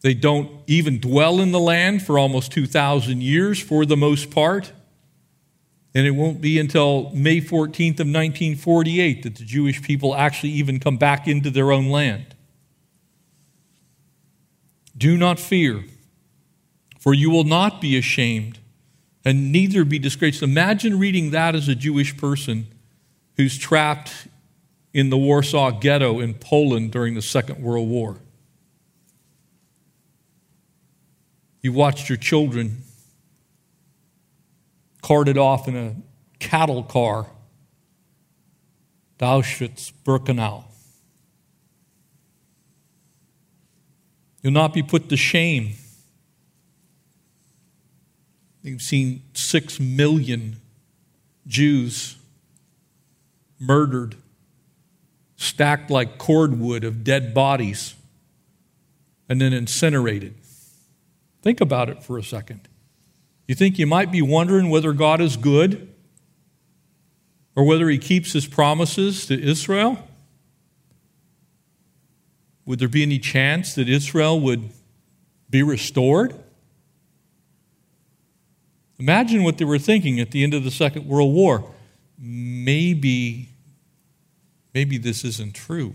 They 0.00 0.14
don't 0.14 0.50
even 0.66 1.00
dwell 1.00 1.40
in 1.40 1.52
the 1.52 1.60
land 1.60 2.02
for 2.02 2.18
almost 2.18 2.52
2,000 2.52 3.22
years 3.22 3.60
for 3.60 3.86
the 3.86 3.96
most 3.96 4.30
part. 4.30 4.72
And 5.94 6.06
it 6.06 6.10
won't 6.10 6.40
be 6.40 6.58
until 6.58 7.10
May 7.14 7.40
14th 7.40 8.00
of 8.00 8.08
1948 8.08 9.22
that 9.22 9.36
the 9.36 9.44
Jewish 9.44 9.82
people 9.82 10.14
actually 10.14 10.52
even 10.52 10.80
come 10.80 10.96
back 10.96 11.28
into 11.28 11.50
their 11.50 11.72
own 11.72 11.88
land. 11.88 12.33
Do 14.96 15.16
not 15.16 15.38
fear, 15.38 15.84
for 17.00 17.12
you 17.14 17.30
will 17.30 17.44
not 17.44 17.80
be 17.80 17.96
ashamed 17.96 18.58
and 19.24 19.50
neither 19.50 19.84
be 19.84 19.98
disgraced. 19.98 20.42
Imagine 20.42 20.98
reading 20.98 21.30
that 21.30 21.54
as 21.54 21.68
a 21.68 21.74
Jewish 21.74 22.16
person 22.16 22.66
who's 23.36 23.56
trapped 23.58 24.28
in 24.92 25.10
the 25.10 25.18
Warsaw 25.18 25.72
Ghetto 25.72 26.20
in 26.20 26.34
Poland 26.34 26.92
during 26.92 27.14
the 27.14 27.22
Second 27.22 27.60
World 27.60 27.88
War. 27.88 28.16
You 31.62 31.72
watched 31.72 32.08
your 32.08 32.18
children 32.18 32.82
carted 35.02 35.38
off 35.38 35.66
in 35.66 35.76
a 35.76 35.96
cattle 36.38 36.82
car 36.82 37.26
to 39.18 39.24
Auschwitz 39.24 39.92
Birkenau. 40.04 40.64
You'll 44.44 44.52
not 44.52 44.74
be 44.74 44.82
put 44.82 45.08
to 45.08 45.16
shame. 45.16 45.72
You've 48.62 48.82
seen 48.82 49.22
six 49.32 49.80
million 49.80 50.60
Jews 51.46 52.16
murdered, 53.58 54.16
stacked 55.36 55.90
like 55.90 56.18
cordwood 56.18 56.84
of 56.84 57.02
dead 57.02 57.32
bodies, 57.32 57.94
and 59.30 59.40
then 59.40 59.54
incinerated. 59.54 60.34
Think 61.40 61.62
about 61.62 61.88
it 61.88 62.02
for 62.02 62.18
a 62.18 62.22
second. 62.22 62.68
You 63.48 63.54
think 63.54 63.78
you 63.78 63.86
might 63.86 64.12
be 64.12 64.20
wondering 64.20 64.68
whether 64.68 64.92
God 64.92 65.22
is 65.22 65.38
good 65.38 65.90
or 67.56 67.64
whether 67.64 67.88
he 67.88 67.96
keeps 67.96 68.34
his 68.34 68.46
promises 68.46 69.26
to 69.26 69.42
Israel? 69.42 70.06
Would 72.66 72.78
there 72.78 72.88
be 72.88 73.02
any 73.02 73.18
chance 73.18 73.74
that 73.74 73.88
Israel 73.88 74.40
would 74.40 74.70
be 75.50 75.62
restored? 75.62 76.34
Imagine 78.98 79.42
what 79.42 79.58
they 79.58 79.64
were 79.64 79.78
thinking 79.78 80.20
at 80.20 80.30
the 80.30 80.42
end 80.42 80.54
of 80.54 80.64
the 80.64 80.70
Second 80.70 81.06
World 81.06 81.34
War. 81.34 81.70
Maybe, 82.18 83.48
maybe 84.72 84.98
this 84.98 85.24
isn't 85.24 85.54
true. 85.54 85.94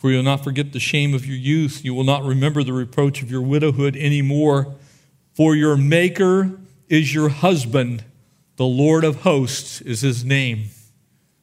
For 0.00 0.10
you 0.10 0.16
will 0.16 0.24
not 0.24 0.44
forget 0.44 0.72
the 0.72 0.80
shame 0.80 1.12
of 1.12 1.26
your 1.26 1.36
youth. 1.36 1.84
You 1.84 1.92
will 1.92 2.04
not 2.04 2.24
remember 2.24 2.62
the 2.62 2.72
reproach 2.72 3.20
of 3.22 3.30
your 3.30 3.42
widowhood 3.42 3.96
anymore. 3.96 4.74
For 5.34 5.54
your 5.54 5.76
Maker 5.76 6.52
is 6.88 7.12
your 7.12 7.28
husband. 7.28 8.04
The 8.56 8.64
Lord 8.64 9.04
of 9.04 9.22
hosts 9.22 9.80
is 9.80 10.00
his 10.00 10.24
name. 10.24 10.70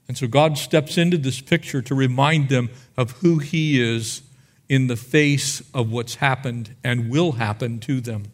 And 0.07 0.17
so 0.17 0.27
God 0.27 0.57
steps 0.57 0.97
into 0.97 1.17
this 1.17 1.41
picture 1.41 1.81
to 1.81 1.95
remind 1.95 2.50
them 2.50 2.69
of 2.95 3.12
who 3.12 3.39
He 3.39 3.81
is 3.81 4.21
in 4.69 4.88
the 4.88 4.95
face 4.95 5.62
of 5.74 5.91
what's 5.91 6.15
happened 6.15 6.75
and 6.83 7.09
will 7.09 7.33
happen 7.33 7.79
to 7.81 8.01
them. 8.01 8.25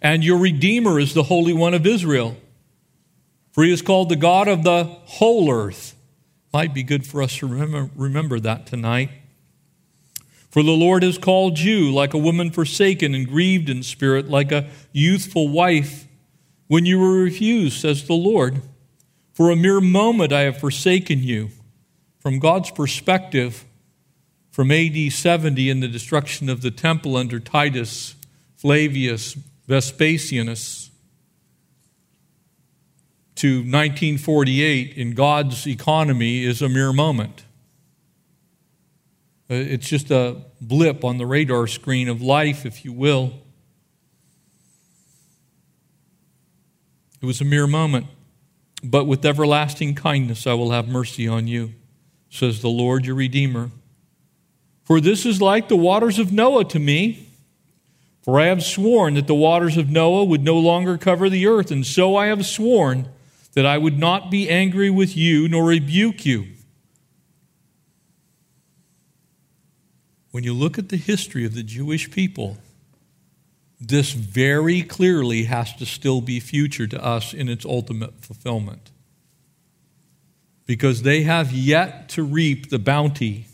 And 0.00 0.24
your 0.24 0.38
Redeemer 0.38 0.98
is 0.98 1.14
the 1.14 1.24
Holy 1.24 1.52
One 1.52 1.74
of 1.74 1.86
Israel, 1.86 2.36
for 3.52 3.64
He 3.64 3.72
is 3.72 3.82
called 3.82 4.08
the 4.08 4.16
God 4.16 4.48
of 4.48 4.62
the 4.62 4.84
whole 4.84 5.50
earth. 5.50 5.94
Might 6.52 6.72
be 6.72 6.82
good 6.82 7.06
for 7.06 7.22
us 7.22 7.36
to 7.38 7.46
remember, 7.46 7.90
remember 7.94 8.40
that 8.40 8.66
tonight. 8.66 9.10
For 10.50 10.62
the 10.62 10.70
Lord 10.70 11.02
has 11.02 11.18
called 11.18 11.58
you 11.58 11.92
like 11.92 12.14
a 12.14 12.18
woman 12.18 12.50
forsaken 12.50 13.14
and 13.14 13.28
grieved 13.28 13.68
in 13.68 13.82
spirit, 13.82 14.28
like 14.28 14.52
a 14.52 14.70
youthful 14.90 15.48
wife 15.48 16.06
when 16.66 16.86
you 16.86 16.98
were 16.98 17.20
refused, 17.22 17.80
says 17.80 18.06
the 18.06 18.14
Lord. 18.14 18.62
For 19.36 19.50
a 19.50 19.56
mere 19.56 19.82
moment 19.82 20.32
I 20.32 20.40
have 20.44 20.56
forsaken 20.56 21.22
you. 21.22 21.50
From 22.20 22.38
God's 22.38 22.70
perspective, 22.70 23.66
from 24.50 24.70
AD 24.70 25.12
70 25.12 25.68
in 25.68 25.80
the 25.80 25.88
destruction 25.88 26.48
of 26.48 26.62
the 26.62 26.70
temple 26.70 27.18
under 27.18 27.38
Titus 27.38 28.14
Flavius 28.56 29.36
Vespasianus 29.68 30.88
to 33.34 33.58
1948 33.58 34.96
in 34.96 35.12
God's 35.12 35.66
economy 35.66 36.42
is 36.42 36.62
a 36.62 36.68
mere 36.70 36.94
moment. 36.94 37.44
Uh, 39.50 39.54
it's 39.56 39.86
just 39.86 40.10
a 40.10 40.40
blip 40.62 41.04
on 41.04 41.18
the 41.18 41.26
radar 41.26 41.66
screen 41.66 42.08
of 42.08 42.22
life, 42.22 42.64
if 42.64 42.86
you 42.86 42.92
will. 42.94 43.34
It 47.20 47.26
was 47.26 47.42
a 47.42 47.44
mere 47.44 47.66
moment. 47.66 48.06
But 48.88 49.06
with 49.06 49.26
everlasting 49.26 49.96
kindness 49.96 50.46
I 50.46 50.54
will 50.54 50.70
have 50.70 50.86
mercy 50.86 51.26
on 51.26 51.48
you, 51.48 51.72
says 52.30 52.62
the 52.62 52.68
Lord 52.68 53.04
your 53.04 53.16
Redeemer. 53.16 53.70
For 54.84 55.00
this 55.00 55.26
is 55.26 55.42
like 55.42 55.68
the 55.68 55.76
waters 55.76 56.20
of 56.20 56.32
Noah 56.32 56.64
to 56.66 56.78
me. 56.78 57.28
For 58.22 58.40
I 58.40 58.46
have 58.46 58.62
sworn 58.62 59.14
that 59.14 59.26
the 59.26 59.34
waters 59.34 59.76
of 59.76 59.90
Noah 59.90 60.24
would 60.24 60.42
no 60.42 60.56
longer 60.58 60.98
cover 60.98 61.28
the 61.28 61.46
earth, 61.46 61.70
and 61.70 61.84
so 61.84 62.16
I 62.16 62.26
have 62.26 62.46
sworn 62.46 63.08
that 63.54 63.66
I 63.66 63.78
would 63.78 63.98
not 63.98 64.30
be 64.30 64.48
angry 64.48 64.90
with 64.90 65.16
you 65.16 65.48
nor 65.48 65.64
rebuke 65.64 66.24
you. 66.24 66.46
When 70.30 70.44
you 70.44 70.52
look 70.54 70.78
at 70.78 70.90
the 70.90 70.96
history 70.96 71.44
of 71.44 71.54
the 71.54 71.62
Jewish 71.62 72.10
people, 72.10 72.58
this 73.80 74.12
very 74.12 74.82
clearly 74.82 75.44
has 75.44 75.74
to 75.74 75.86
still 75.86 76.20
be 76.20 76.40
future 76.40 76.86
to 76.86 77.04
us 77.04 77.34
in 77.34 77.48
its 77.48 77.64
ultimate 77.64 78.14
fulfillment. 78.24 78.90
Because 80.66 81.02
they 81.02 81.22
have 81.22 81.52
yet 81.52 82.08
to 82.10 82.22
reap 82.22 82.70
the 82.70 82.78
bounty 82.78 83.46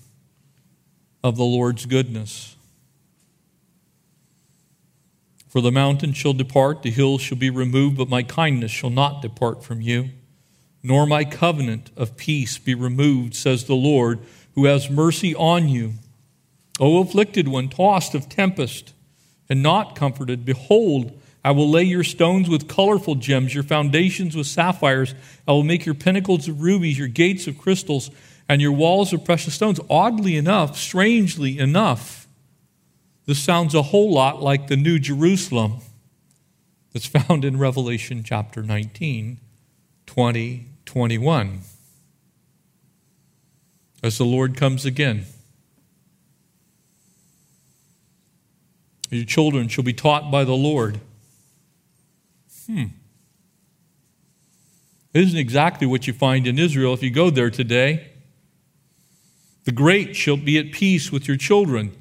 of 1.23 1.37
the 1.37 1.45
Lord's 1.45 1.87
goodness. 1.87 2.57
For 5.49 5.61
the 5.61 5.73
mountain 5.73 6.15
shall 6.15 6.33
depart, 6.33 6.83
the 6.83 6.91
hills 6.91 7.21
shall 7.21 7.37
be 7.37 7.51
removed, 7.51 7.99
but 7.99 8.09
my 8.09 8.23
kindness 8.23 8.71
shall 8.71 8.91
not 8.91 9.21
depart 9.21 9.63
from 9.63 9.83
you, 9.83 10.11
nor 10.83 11.07
my 11.07 11.25
covenant 11.25 11.91
of 11.97 12.17
peace 12.17 12.57
be 12.59 12.75
removed, 12.75 13.35
says 13.35 13.65
the 13.65 13.75
Lord, 13.75 14.21
who 14.55 14.65
has 14.65 14.89
mercy 14.89 15.35
on 15.35 15.69
you. 15.69 15.95
O 16.81 17.01
afflicted 17.01 17.49
one, 17.49 17.69
tossed 17.69 18.15
of 18.15 18.29
tempest 18.29 18.92
and 19.53 19.63
not 19.63 19.95
comforted. 19.95 20.47
Behold, 20.47 21.13
I 21.45 21.51
will 21.51 21.69
lay 21.69 21.83
your 21.83 22.05
stones 22.05 22.49
with 22.49 22.69
colorful 22.69 23.17
gems, 23.17 23.55
your 23.55 23.63
foundations 23.63 24.35
with 24.35 24.47
sapphires. 24.47 25.15
I 25.47 25.53
will 25.53 25.63
make 25.63 25.85
your 25.85 25.95
pinnacles 25.95 26.49
of 26.49 26.63
rubies, 26.63 26.99
your 26.99 27.09
gates 27.09 27.47
of 27.47 27.59
crystals, 27.59 28.11
and 28.49 28.63
your 28.63 28.73
walls 28.73 29.13
of 29.13 29.27
precious 29.27 29.53
stones. 29.53 29.79
Oddly 29.91 30.39
enough, 30.39 30.79
strangely 30.79 31.59
enough, 31.59 32.27
this 33.27 33.39
sounds 33.39 33.75
a 33.75 33.83
whole 33.83 34.11
lot 34.11 34.43
like 34.43 34.69
the 34.69 34.77
New 34.77 34.99
Jerusalem 34.99 35.81
that's 36.95 37.07
found 37.07 37.45
in 37.45 37.59
Revelation 37.59 38.23
chapter 38.25 38.63
19, 38.63 39.39
20, 40.07 40.67
21. 40.87 41.61
As 44.03 44.17
the 44.17 44.25
Lord 44.25 44.57
comes 44.57 44.87
again. 44.87 45.27
Your 49.13 49.27
children 49.27 49.69
shall 49.69 49.85
be 49.85 49.93
taught 49.93 50.31
by 50.31 50.43
the 50.45 50.55
Lord. 50.55 50.99
Hmm. 52.67 52.85
It 55.13 55.21
isn't 55.21 55.39
exactly 55.39 55.87
what 55.87 56.07
you 56.07 56.15
find 56.15 56.47
in 56.47 56.59
Israel 56.59 56.95
if 56.95 57.03
you 57.03 57.11
go 57.11 57.29
there 57.29 57.51
today. 57.51 58.09
The 59.65 59.73
great 59.73 60.17
shall 60.17 60.39
be 60.39 60.57
at 60.57 60.73
peace 60.73 61.13
with 61.13 61.29
your 61.29 61.37
children. 61.37 61.93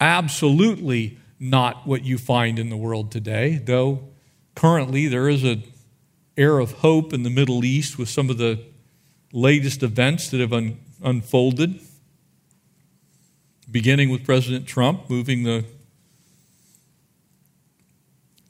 Absolutely 0.00 1.18
not 1.40 1.84
what 1.84 2.04
you 2.04 2.16
find 2.16 2.60
in 2.60 2.70
the 2.70 2.76
world 2.76 3.10
today, 3.10 3.60
though 3.64 4.08
currently 4.54 5.08
there 5.08 5.28
is 5.28 5.42
an 5.42 5.64
air 6.36 6.60
of 6.60 6.72
hope 6.74 7.12
in 7.12 7.24
the 7.24 7.30
Middle 7.30 7.64
East 7.64 7.98
with 7.98 8.08
some 8.08 8.30
of 8.30 8.38
the 8.38 8.60
latest 9.32 9.82
events 9.82 10.30
that 10.30 10.38
have 10.38 10.52
un- 10.52 10.78
unfolded, 11.02 11.80
beginning 13.68 14.10
with 14.10 14.24
President 14.24 14.68
Trump 14.68 15.10
moving 15.10 15.42
the 15.42 15.64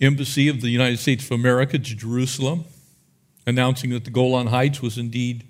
embassy 0.00 0.48
of 0.48 0.60
the 0.60 0.68
United 0.68 0.98
States 0.98 1.24
of 1.24 1.32
America 1.32 1.78
to 1.78 1.96
Jerusalem, 1.96 2.64
announcing 3.46 3.90
that 3.90 4.04
the 4.04 4.10
Golan 4.10 4.48
Heights 4.48 4.82
was 4.82 4.98
indeed 4.98 5.46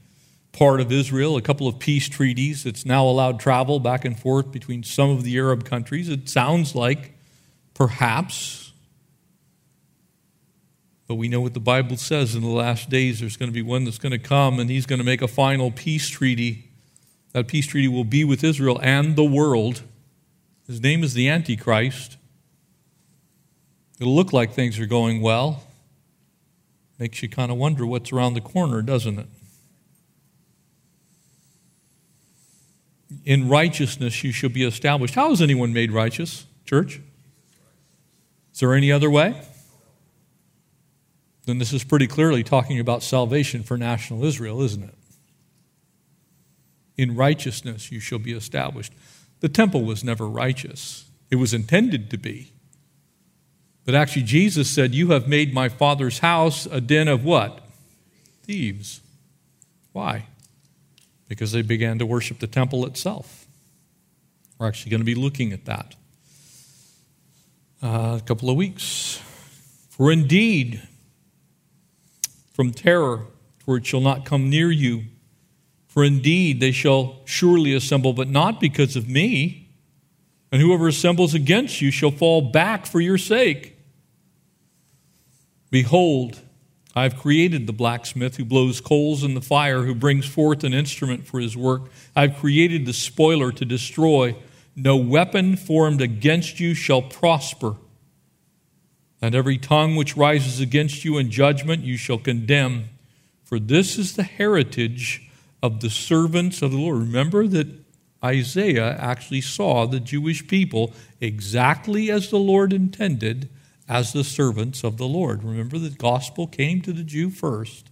part 0.52 0.80
of 0.80 0.90
Israel, 0.90 1.36
a 1.36 1.42
couple 1.42 1.68
of 1.68 1.78
peace 1.78 2.08
treaties. 2.08 2.64
that's 2.64 2.86
now 2.86 3.04
allowed 3.04 3.38
travel 3.38 3.78
back 3.78 4.04
and 4.04 4.18
forth 4.18 4.50
between 4.50 4.82
some 4.82 5.10
of 5.10 5.22
the 5.22 5.36
Arab 5.36 5.64
countries. 5.64 6.08
It 6.08 6.28
sounds 6.28 6.74
like 6.74 7.12
perhaps, 7.74 8.72
but 11.06 11.16
we 11.16 11.28
know 11.28 11.40
what 11.40 11.54
the 11.54 11.60
Bible 11.60 11.96
says 11.96 12.34
in 12.34 12.42
the 12.42 12.48
last 12.48 12.88
days 12.88 13.20
there's 13.20 13.36
going 13.36 13.50
to 13.50 13.54
be 13.54 13.62
one 13.62 13.84
that's 13.84 13.98
going 13.98 14.12
to 14.12 14.18
come 14.18 14.58
and 14.58 14.70
he's 14.70 14.86
going 14.86 14.98
to 14.98 15.04
make 15.04 15.22
a 15.22 15.28
final 15.28 15.70
peace 15.70 16.08
treaty. 16.08 16.70
That 17.32 17.48
peace 17.48 17.66
treaty 17.66 17.88
will 17.88 18.04
be 18.04 18.24
with 18.24 18.42
Israel 18.42 18.80
and 18.82 19.14
the 19.14 19.24
world. 19.24 19.82
His 20.66 20.80
name 20.80 21.04
is 21.04 21.14
the 21.14 21.28
Antichrist. 21.28 22.16
It'll 23.98 24.14
look 24.14 24.32
like 24.32 24.52
things 24.52 24.78
are 24.78 24.86
going 24.86 25.20
well. 25.20 25.62
Makes 26.98 27.22
you 27.22 27.28
kind 27.28 27.50
of 27.50 27.58
wonder 27.58 27.86
what's 27.86 28.12
around 28.12 28.34
the 28.34 28.40
corner, 28.40 28.82
doesn't 28.82 29.18
it? 29.18 29.26
In 33.24 33.48
righteousness 33.48 34.24
you 34.24 34.32
shall 34.32 34.50
be 34.50 34.64
established. 34.64 35.14
How 35.14 35.30
is 35.32 35.40
anyone 35.40 35.72
made 35.72 35.92
righteous, 35.92 36.46
church? 36.64 37.00
Is 38.52 38.60
there 38.60 38.74
any 38.74 38.90
other 38.90 39.10
way? 39.10 39.40
Then 41.44 41.58
this 41.58 41.72
is 41.72 41.84
pretty 41.84 42.06
clearly 42.06 42.42
talking 42.42 42.80
about 42.80 43.02
salvation 43.02 43.62
for 43.62 43.76
national 43.76 44.24
Israel, 44.24 44.60
isn't 44.62 44.82
it? 44.82 44.94
In 46.96 47.14
righteousness 47.14 47.92
you 47.92 48.00
shall 48.00 48.18
be 48.18 48.32
established. 48.32 48.92
The 49.40 49.48
temple 49.48 49.84
was 49.84 50.02
never 50.02 50.26
righteous, 50.26 51.10
it 51.30 51.36
was 51.36 51.54
intended 51.54 52.10
to 52.10 52.16
be. 52.16 52.52
But 53.86 53.94
actually, 53.94 54.24
Jesus 54.24 54.68
said, 54.68 54.94
You 54.94 55.12
have 55.12 55.28
made 55.28 55.54
my 55.54 55.68
father's 55.68 56.18
house 56.18 56.66
a 56.66 56.80
den 56.80 57.06
of 57.06 57.24
what? 57.24 57.60
Thieves. 58.42 59.00
Why? 59.92 60.26
Because 61.28 61.52
they 61.52 61.62
began 61.62 62.00
to 62.00 62.06
worship 62.06 62.40
the 62.40 62.48
temple 62.48 62.84
itself. 62.84 63.46
We're 64.58 64.66
actually 64.66 64.90
going 64.90 65.00
to 65.00 65.06
be 65.06 65.14
looking 65.14 65.52
at 65.52 65.66
that 65.66 65.94
uh, 67.82 68.18
a 68.20 68.22
couple 68.26 68.50
of 68.50 68.56
weeks. 68.56 69.22
For 69.90 70.10
indeed, 70.10 70.82
from 72.52 72.72
terror, 72.72 73.26
for 73.58 73.76
it 73.76 73.86
shall 73.86 74.00
not 74.00 74.24
come 74.24 74.50
near 74.50 74.70
you. 74.70 75.04
For 75.86 76.04
indeed, 76.04 76.60
they 76.60 76.72
shall 76.72 77.20
surely 77.24 77.72
assemble, 77.72 78.12
but 78.12 78.28
not 78.28 78.60
because 78.60 78.96
of 78.96 79.08
me. 79.08 79.70
And 80.50 80.60
whoever 80.60 80.88
assembles 80.88 81.34
against 81.34 81.80
you 81.80 81.90
shall 81.90 82.10
fall 82.10 82.42
back 82.42 82.84
for 82.84 83.00
your 83.00 83.18
sake. 83.18 83.75
Behold, 85.76 86.40
I 86.94 87.02
have 87.02 87.18
created 87.18 87.66
the 87.66 87.72
blacksmith 87.74 88.38
who 88.38 88.46
blows 88.46 88.80
coals 88.80 89.22
in 89.22 89.34
the 89.34 89.42
fire, 89.42 89.82
who 89.82 89.94
brings 89.94 90.24
forth 90.24 90.64
an 90.64 90.72
instrument 90.72 91.26
for 91.26 91.38
his 91.38 91.54
work. 91.54 91.90
I 92.16 92.22
have 92.22 92.38
created 92.38 92.86
the 92.86 92.94
spoiler 92.94 93.52
to 93.52 93.64
destroy. 93.66 94.36
No 94.74 94.96
weapon 94.96 95.54
formed 95.54 96.00
against 96.00 96.60
you 96.60 96.72
shall 96.72 97.02
prosper. 97.02 97.76
And 99.20 99.34
every 99.34 99.58
tongue 99.58 99.96
which 99.96 100.16
rises 100.16 100.60
against 100.60 101.04
you 101.04 101.18
in 101.18 101.30
judgment 101.30 101.84
you 101.84 101.98
shall 101.98 102.16
condemn. 102.16 102.88
For 103.44 103.58
this 103.58 103.98
is 103.98 104.16
the 104.16 104.22
heritage 104.22 105.28
of 105.62 105.80
the 105.80 105.90
servants 105.90 106.62
of 106.62 106.70
the 106.70 106.78
Lord. 106.78 107.00
Remember 107.00 107.46
that 107.48 107.68
Isaiah 108.24 108.96
actually 108.98 109.42
saw 109.42 109.84
the 109.84 110.00
Jewish 110.00 110.48
people 110.48 110.94
exactly 111.20 112.10
as 112.10 112.30
the 112.30 112.38
Lord 112.38 112.72
intended 112.72 113.50
as 113.88 114.12
the 114.12 114.24
servants 114.24 114.82
of 114.82 114.96
the 114.96 115.06
Lord. 115.06 115.44
Remember, 115.44 115.78
the 115.78 115.90
gospel 115.90 116.46
came 116.46 116.80
to 116.82 116.92
the 116.92 117.04
Jew 117.04 117.30
first 117.30 117.90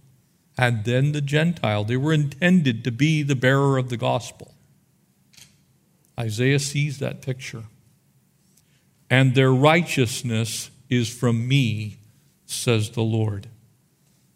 and 0.57 0.83
then 0.85 1.11
the 1.11 1.21
Gentile. 1.21 1.83
They 1.83 1.97
were 1.97 2.13
intended 2.13 2.83
to 2.83 2.91
be 2.91 3.23
the 3.23 3.35
bearer 3.35 3.77
of 3.77 3.89
the 3.89 3.97
gospel. 3.97 4.53
Isaiah 6.19 6.59
sees 6.59 6.99
that 6.99 7.21
picture. 7.21 7.63
And 9.09 9.35
their 9.35 9.53
righteousness 9.53 10.71
is 10.89 11.09
from 11.09 11.47
me, 11.47 11.97
says 12.45 12.91
the 12.91 13.01
Lord. 13.01 13.47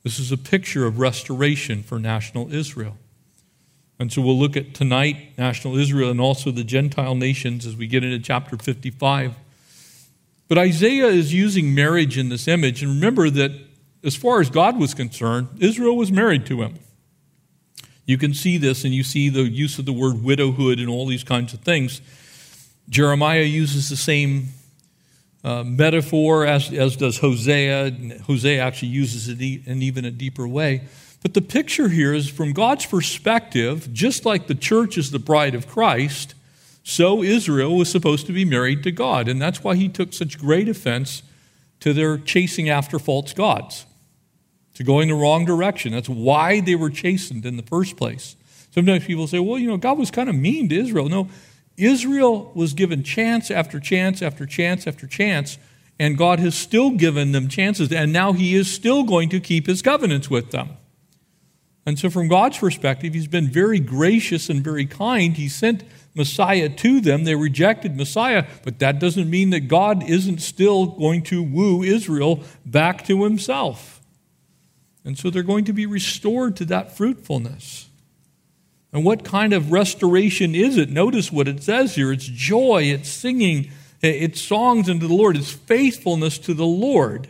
This 0.04 0.20
is 0.20 0.32
a 0.32 0.38
picture 0.38 0.86
of 0.86 1.00
restoration 1.00 1.84
for 1.84 2.00
national 2.00 2.54
Israel. 2.54 2.98
And 3.98 4.12
so 4.12 4.22
we'll 4.22 4.40
look 4.40 4.56
at 4.56 4.74
tonight 4.74 5.38
national 5.38 5.78
Israel 5.78 6.10
and 6.10 6.22
also 6.22 6.52
the 6.52 6.64
Gentile 6.64 7.16
nations 7.16 7.66
as 7.66 7.76
we 7.76 7.88
get 7.88 8.04
into 8.04 8.20
chapter 8.20 8.58
55. 8.58 9.36
But 10.50 10.58
Isaiah 10.58 11.08
is 11.08 11.34
using 11.34 11.74
marriage 11.74 12.18
in 12.18 12.28
this 12.28 12.48
image. 12.48 12.84
And 12.84 12.92
remember 12.92 13.30
that 13.30 13.52
as 14.04 14.16
far 14.16 14.42
as 14.42 14.50
God 14.50 14.78
was 14.78 14.94
concerned, 14.94 15.48
Israel 15.60 15.96
was 15.96 16.12
married 16.12 16.46
to 16.48 16.62
him. 16.64 16.80
You 18.06 18.18
can 18.18 18.34
see 18.34 18.58
this, 18.58 18.84
and 18.84 18.94
you 18.94 19.04
see 19.04 19.30
the 19.30 19.44
use 19.44 19.78
of 19.78 19.86
the 19.86 19.94
word 19.94 20.24
widowhood 20.24 20.80
and 20.80 20.90
all 20.90 21.06
these 21.06 21.24
kinds 21.24 21.54
of 21.54 21.60
things. 21.60 22.02
Jeremiah 22.90 23.44
uses 23.44 23.90
the 23.90 23.96
same 23.96 24.48
uh, 25.44 25.64
metaphor 25.64 26.46
as, 26.48 26.74
as 26.74 26.96
does 26.96 27.20
Hosea. 27.20 28.20
Hosea 28.26 28.60
actually 28.62 28.90
uses 28.90 29.30
it 29.30 29.40
in 29.40 29.84
even 29.84 30.06
a 30.06 30.12
deeper 30.12 30.48
way. 30.48 30.86
But 31.22 31.36
the 31.36 31.42
picture 31.42 31.90
here 31.90 32.14
is 32.14 32.28
from 32.28 32.54
God's 32.54 32.88
perspective, 32.88 33.94
just 33.94 34.26
like 34.26 34.48
the 34.48 34.56
church 34.56 34.98
is 34.98 35.12
the 35.12 35.20
bride 35.20 35.54
of 35.54 35.68
Christ, 35.68 36.34
so 36.90 37.22
Israel 37.22 37.78
was 37.78 37.88
supposed 37.88 38.26
to 38.26 38.34
be 38.34 38.44
married 38.44 38.82
to 38.82 38.92
God. 38.92 39.28
And 39.28 39.40
that's 39.40 39.64
why 39.64 39.76
he 39.76 39.88
took 39.88 40.12
such 40.12 40.40
great 40.40 40.68
offense 40.68 41.22
to 41.82 41.94
their 41.94 42.18
chasing 42.18 42.68
after 42.68 42.98
false 42.98 43.32
gods, 43.32 43.86
to 44.74 44.84
going 44.84 45.10
the 45.10 45.14
wrong 45.14 45.46
direction. 45.46 45.92
That's 45.92 46.10
why 46.10 46.62
they 46.62 46.74
were 46.74 46.90
chastened 46.90 47.46
in 47.46 47.58
the 47.58 47.64
first 47.64 47.96
place. 47.96 48.36
Sometimes 48.72 49.06
people 49.06 49.28
say, 49.28 49.38
well, 49.38 49.60
you 49.60 49.68
know, 49.68 49.78
God 49.78 50.00
was 50.00 50.10
kind 50.10 50.30
of 50.30 50.36
mean 50.36 50.68
to 50.70 50.76
Israel. 50.80 51.10
No, 51.10 51.30
Israel 51.78 52.52
was 52.56 52.74
given 52.74 53.04
chance 53.04 53.52
after 53.52 53.80
chance 53.80 54.24
after 54.24 54.48
chance 54.48 54.88
after 54.88 55.06
chance, 55.06 55.60
and 56.00 56.18
God 56.18 56.40
has 56.40 56.56
still 56.56 56.90
given 56.90 57.34
them 57.34 57.50
chances, 57.50 57.92
and 57.92 58.12
now 58.12 58.34
He 58.34 58.56
is 58.56 58.70
still 58.70 59.04
going 59.04 59.30
to 59.30 59.40
keep 59.40 59.68
His 59.68 59.84
covenants 59.84 60.32
with 60.32 60.50
them. 60.50 60.70
And 61.86 62.00
so, 62.00 62.10
from 62.10 62.28
God's 62.28 62.58
perspective, 62.58 63.14
He's 63.14 63.28
been 63.28 63.48
very 63.48 63.80
gracious 63.80 64.50
and 64.50 64.64
very 64.64 64.88
kind. 64.88 65.38
He 65.38 65.48
sent 65.48 65.84
Messiah 66.20 66.68
to 66.68 67.00
them. 67.00 67.24
They 67.24 67.34
rejected 67.34 67.96
Messiah, 67.96 68.46
but 68.64 68.80
that 68.80 69.00
doesn't 69.00 69.30
mean 69.30 69.52
that 69.52 69.70
God 69.70 70.08
isn't 70.08 70.42
still 70.42 70.86
going 70.86 71.24
to 71.24 71.42
woo 71.42 71.82
Israel 71.82 72.44
back 72.66 73.06
to 73.06 73.24
himself. 73.24 74.02
And 75.06 75.18
so 75.18 75.30
they're 75.30 75.44
going 75.44 75.64
to 75.66 75.74
be 75.74 75.86
restored 75.86 76.58
to 76.58 76.66
that 76.66 76.96
fruitfulness. 76.96 77.88
And 78.92 79.06
what 79.06 79.24
kind 79.24 79.54
of 79.54 79.72
restoration 79.72 80.56
is 80.56 80.78
it? 80.78 80.90
Notice 80.90 81.32
what 81.32 81.48
it 81.48 81.64
says 81.64 81.96
here 81.96 82.12
it's 82.12 82.26
joy, 82.26 82.84
it's 82.84 83.10
singing, 83.10 83.72
it's 84.02 84.42
songs 84.42 84.90
unto 84.90 85.08
the 85.08 85.14
Lord, 85.14 85.38
it's 85.38 85.52
faithfulness 85.52 86.38
to 86.40 86.54
the 86.54 86.66
Lord. 86.66 87.30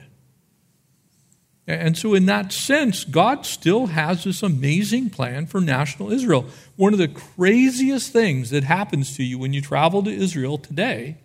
And 1.70 1.96
so, 1.96 2.16
in 2.16 2.26
that 2.26 2.52
sense, 2.52 3.04
God 3.04 3.46
still 3.46 3.86
has 3.88 4.24
this 4.24 4.42
amazing 4.42 5.12
plan 5.12 5.46
for 5.46 5.62
national 5.62 6.12
Israel. 6.12 6.48
One 6.78 6.94
of 6.94 7.00
the 7.00 7.08
craziest 7.08 8.12
things 8.12 8.50
that 8.50 8.64
happens 8.64 9.16
to 9.18 9.24
you 9.24 9.38
when 9.38 9.54
you 9.54 9.62
travel 9.62 10.02
to 10.02 10.10
Israel 10.10 10.58
today 10.58 11.18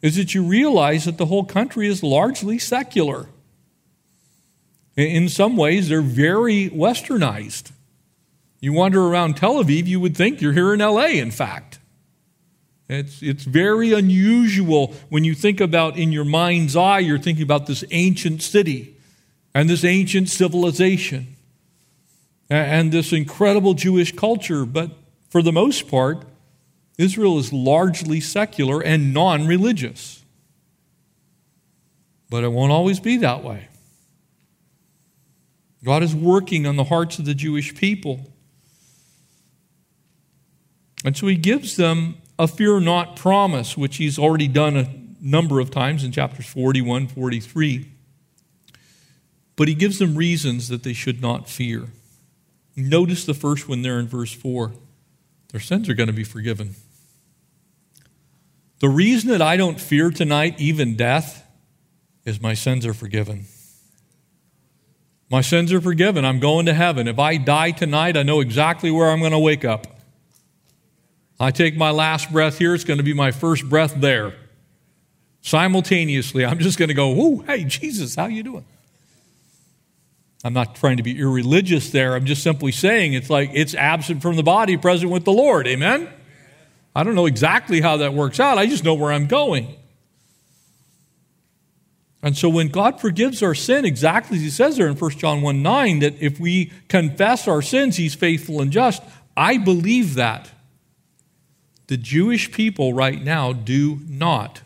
is 0.00 0.16
that 0.16 0.34
you 0.34 0.42
realize 0.42 1.04
that 1.04 1.18
the 1.18 1.26
whole 1.26 1.44
country 1.44 1.86
is 1.86 2.02
largely 2.02 2.58
secular. 2.58 3.26
In 4.96 5.28
some 5.28 5.54
ways, 5.54 5.90
they're 5.90 6.00
very 6.00 6.70
westernized. 6.70 7.70
You 8.60 8.72
wander 8.72 9.04
around 9.04 9.36
Tel 9.36 9.62
Aviv, 9.62 9.86
you 9.86 10.00
would 10.00 10.16
think 10.16 10.40
you're 10.40 10.54
here 10.54 10.72
in 10.72 10.80
LA, 10.80 11.08
in 11.08 11.30
fact. 11.30 11.78
It's, 12.88 13.22
it's 13.22 13.44
very 13.44 13.92
unusual 13.92 14.94
when 15.10 15.24
you 15.24 15.34
think 15.34 15.60
about 15.60 15.98
in 15.98 16.10
your 16.10 16.24
mind's 16.24 16.74
eye, 16.74 17.00
you're 17.00 17.18
thinking 17.18 17.42
about 17.42 17.66
this 17.66 17.84
ancient 17.90 18.40
city 18.40 18.94
and 19.58 19.68
this 19.68 19.82
ancient 19.82 20.28
civilization 20.28 21.34
and 22.48 22.92
this 22.92 23.12
incredible 23.12 23.74
Jewish 23.74 24.14
culture. 24.14 24.64
But 24.64 24.92
for 25.30 25.42
the 25.42 25.50
most 25.50 25.88
part, 25.88 26.24
Israel 26.96 27.40
is 27.40 27.52
largely 27.52 28.20
secular 28.20 28.80
and 28.80 29.12
non 29.12 29.48
religious. 29.48 30.22
But 32.30 32.44
it 32.44 32.52
won't 32.52 32.70
always 32.70 33.00
be 33.00 33.16
that 33.16 33.42
way. 33.42 33.66
God 35.82 36.04
is 36.04 36.14
working 36.14 36.64
on 36.64 36.76
the 36.76 36.84
hearts 36.84 37.18
of 37.18 37.24
the 37.24 37.34
Jewish 37.34 37.74
people. 37.74 38.30
And 41.04 41.16
so 41.16 41.26
he 41.26 41.34
gives 41.34 41.74
them 41.74 42.18
a 42.38 42.46
fear 42.46 42.78
not 42.78 43.16
promise, 43.16 43.76
which 43.76 43.96
he's 43.96 44.20
already 44.20 44.46
done 44.46 44.76
a 44.76 44.88
number 45.20 45.58
of 45.58 45.72
times 45.72 46.04
in 46.04 46.12
chapters 46.12 46.46
41, 46.46 47.08
43. 47.08 47.97
But 49.58 49.66
he 49.66 49.74
gives 49.74 49.98
them 49.98 50.14
reasons 50.14 50.68
that 50.68 50.84
they 50.84 50.92
should 50.92 51.20
not 51.20 51.48
fear. 51.48 51.88
Notice 52.76 53.24
the 53.24 53.34
first 53.34 53.68
one 53.68 53.82
there 53.82 53.98
in 53.98 54.06
verse 54.06 54.32
4 54.32 54.72
their 55.50 55.60
sins 55.60 55.88
are 55.88 55.94
going 55.94 56.08
to 56.08 56.12
be 56.12 56.24
forgiven. 56.24 56.76
The 58.80 58.88
reason 58.88 59.30
that 59.30 59.42
I 59.42 59.56
don't 59.56 59.80
fear 59.80 60.10
tonight, 60.10 60.60
even 60.60 60.94
death, 60.94 61.44
is 62.24 62.40
my 62.40 62.54
sins 62.54 62.86
are 62.86 62.92
forgiven. 62.94 63.46
My 65.30 65.40
sins 65.40 65.72
are 65.72 65.80
forgiven. 65.80 66.24
I'm 66.24 66.38
going 66.38 66.66
to 66.66 66.74
heaven. 66.74 67.08
If 67.08 67.18
I 67.18 67.38
die 67.38 67.72
tonight, 67.72 68.16
I 68.16 68.22
know 68.22 68.40
exactly 68.40 68.90
where 68.90 69.10
I'm 69.10 69.20
going 69.20 69.32
to 69.32 69.38
wake 69.38 69.64
up. 69.64 69.86
I 71.40 71.50
take 71.50 71.76
my 71.76 71.90
last 71.90 72.30
breath 72.30 72.58
here, 72.58 72.74
it's 72.74 72.84
going 72.84 72.98
to 72.98 73.04
be 73.04 73.14
my 73.14 73.32
first 73.32 73.68
breath 73.68 73.94
there. 73.96 74.34
Simultaneously, 75.40 76.44
I'm 76.44 76.58
just 76.58 76.78
going 76.78 76.90
to 76.90 76.94
go, 76.94 77.10
"Ooh, 77.10 77.38
hey 77.40 77.64
Jesus, 77.64 78.14
how 78.14 78.26
you 78.26 78.42
doing?" 78.42 78.64
I'm 80.44 80.52
not 80.52 80.76
trying 80.76 80.98
to 80.98 81.02
be 81.02 81.18
irreligious 81.18 81.90
there. 81.90 82.14
I'm 82.14 82.24
just 82.24 82.42
simply 82.42 82.70
saying 82.70 83.14
it's 83.14 83.28
like 83.28 83.50
it's 83.54 83.74
absent 83.74 84.22
from 84.22 84.36
the 84.36 84.42
body, 84.42 84.76
present 84.76 85.10
with 85.10 85.24
the 85.24 85.32
Lord. 85.32 85.66
Amen? 85.66 86.08
I 86.94 87.02
don't 87.02 87.14
know 87.14 87.26
exactly 87.26 87.80
how 87.80 87.98
that 87.98 88.14
works 88.14 88.40
out. 88.40 88.58
I 88.58 88.66
just 88.66 88.84
know 88.84 88.94
where 88.94 89.12
I'm 89.12 89.26
going. 89.26 89.74
And 92.22 92.36
so 92.36 92.48
when 92.48 92.68
God 92.68 93.00
forgives 93.00 93.42
our 93.42 93.54
sin, 93.54 93.84
exactly 93.84 94.38
as 94.38 94.42
he 94.42 94.50
says 94.50 94.76
there 94.76 94.88
in 94.88 94.96
1 94.96 95.10
John 95.12 95.40
1 95.40 95.62
9, 95.62 95.98
that 96.00 96.20
if 96.20 96.40
we 96.40 96.72
confess 96.88 97.46
our 97.46 97.62
sins, 97.62 97.96
he's 97.96 98.14
faithful 98.14 98.60
and 98.60 98.72
just, 98.72 99.02
I 99.36 99.58
believe 99.58 100.14
that. 100.14 100.50
The 101.86 101.96
Jewish 101.96 102.52
people 102.52 102.92
right 102.92 103.22
now 103.22 103.52
do 103.52 104.00
not. 104.08 104.62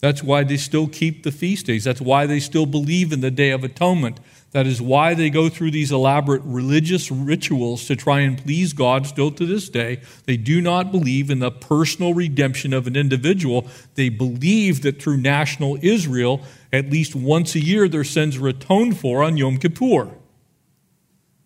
That's 0.00 0.22
why 0.22 0.44
they 0.44 0.56
still 0.56 0.86
keep 0.86 1.24
the 1.24 1.32
feast 1.32 1.66
days. 1.66 1.84
That's 1.84 2.00
why 2.00 2.26
they 2.26 2.38
still 2.38 2.66
believe 2.66 3.12
in 3.12 3.20
the 3.20 3.32
Day 3.32 3.50
of 3.50 3.64
Atonement. 3.64 4.20
That 4.52 4.66
is 4.66 4.80
why 4.80 5.12
they 5.14 5.28
go 5.28 5.48
through 5.48 5.72
these 5.72 5.92
elaborate 5.92 6.40
religious 6.44 7.10
rituals 7.10 7.86
to 7.86 7.96
try 7.96 8.20
and 8.20 8.38
please 8.38 8.72
God 8.72 9.06
still 9.06 9.30
to 9.32 9.44
this 9.44 9.68
day. 9.68 10.00
They 10.24 10.38
do 10.38 10.60
not 10.62 10.90
believe 10.90 11.30
in 11.30 11.40
the 11.40 11.50
personal 11.50 12.14
redemption 12.14 12.72
of 12.72 12.86
an 12.86 12.96
individual. 12.96 13.66
They 13.94 14.08
believe 14.08 14.82
that 14.82 15.02
through 15.02 15.18
national 15.18 15.78
Israel, 15.82 16.40
at 16.72 16.88
least 16.88 17.14
once 17.14 17.54
a 17.54 17.60
year, 17.60 17.88
their 17.88 18.04
sins 18.04 18.38
are 18.38 18.48
atoned 18.48 18.98
for 18.98 19.22
on 19.22 19.36
Yom 19.36 19.58
Kippur. 19.58 20.14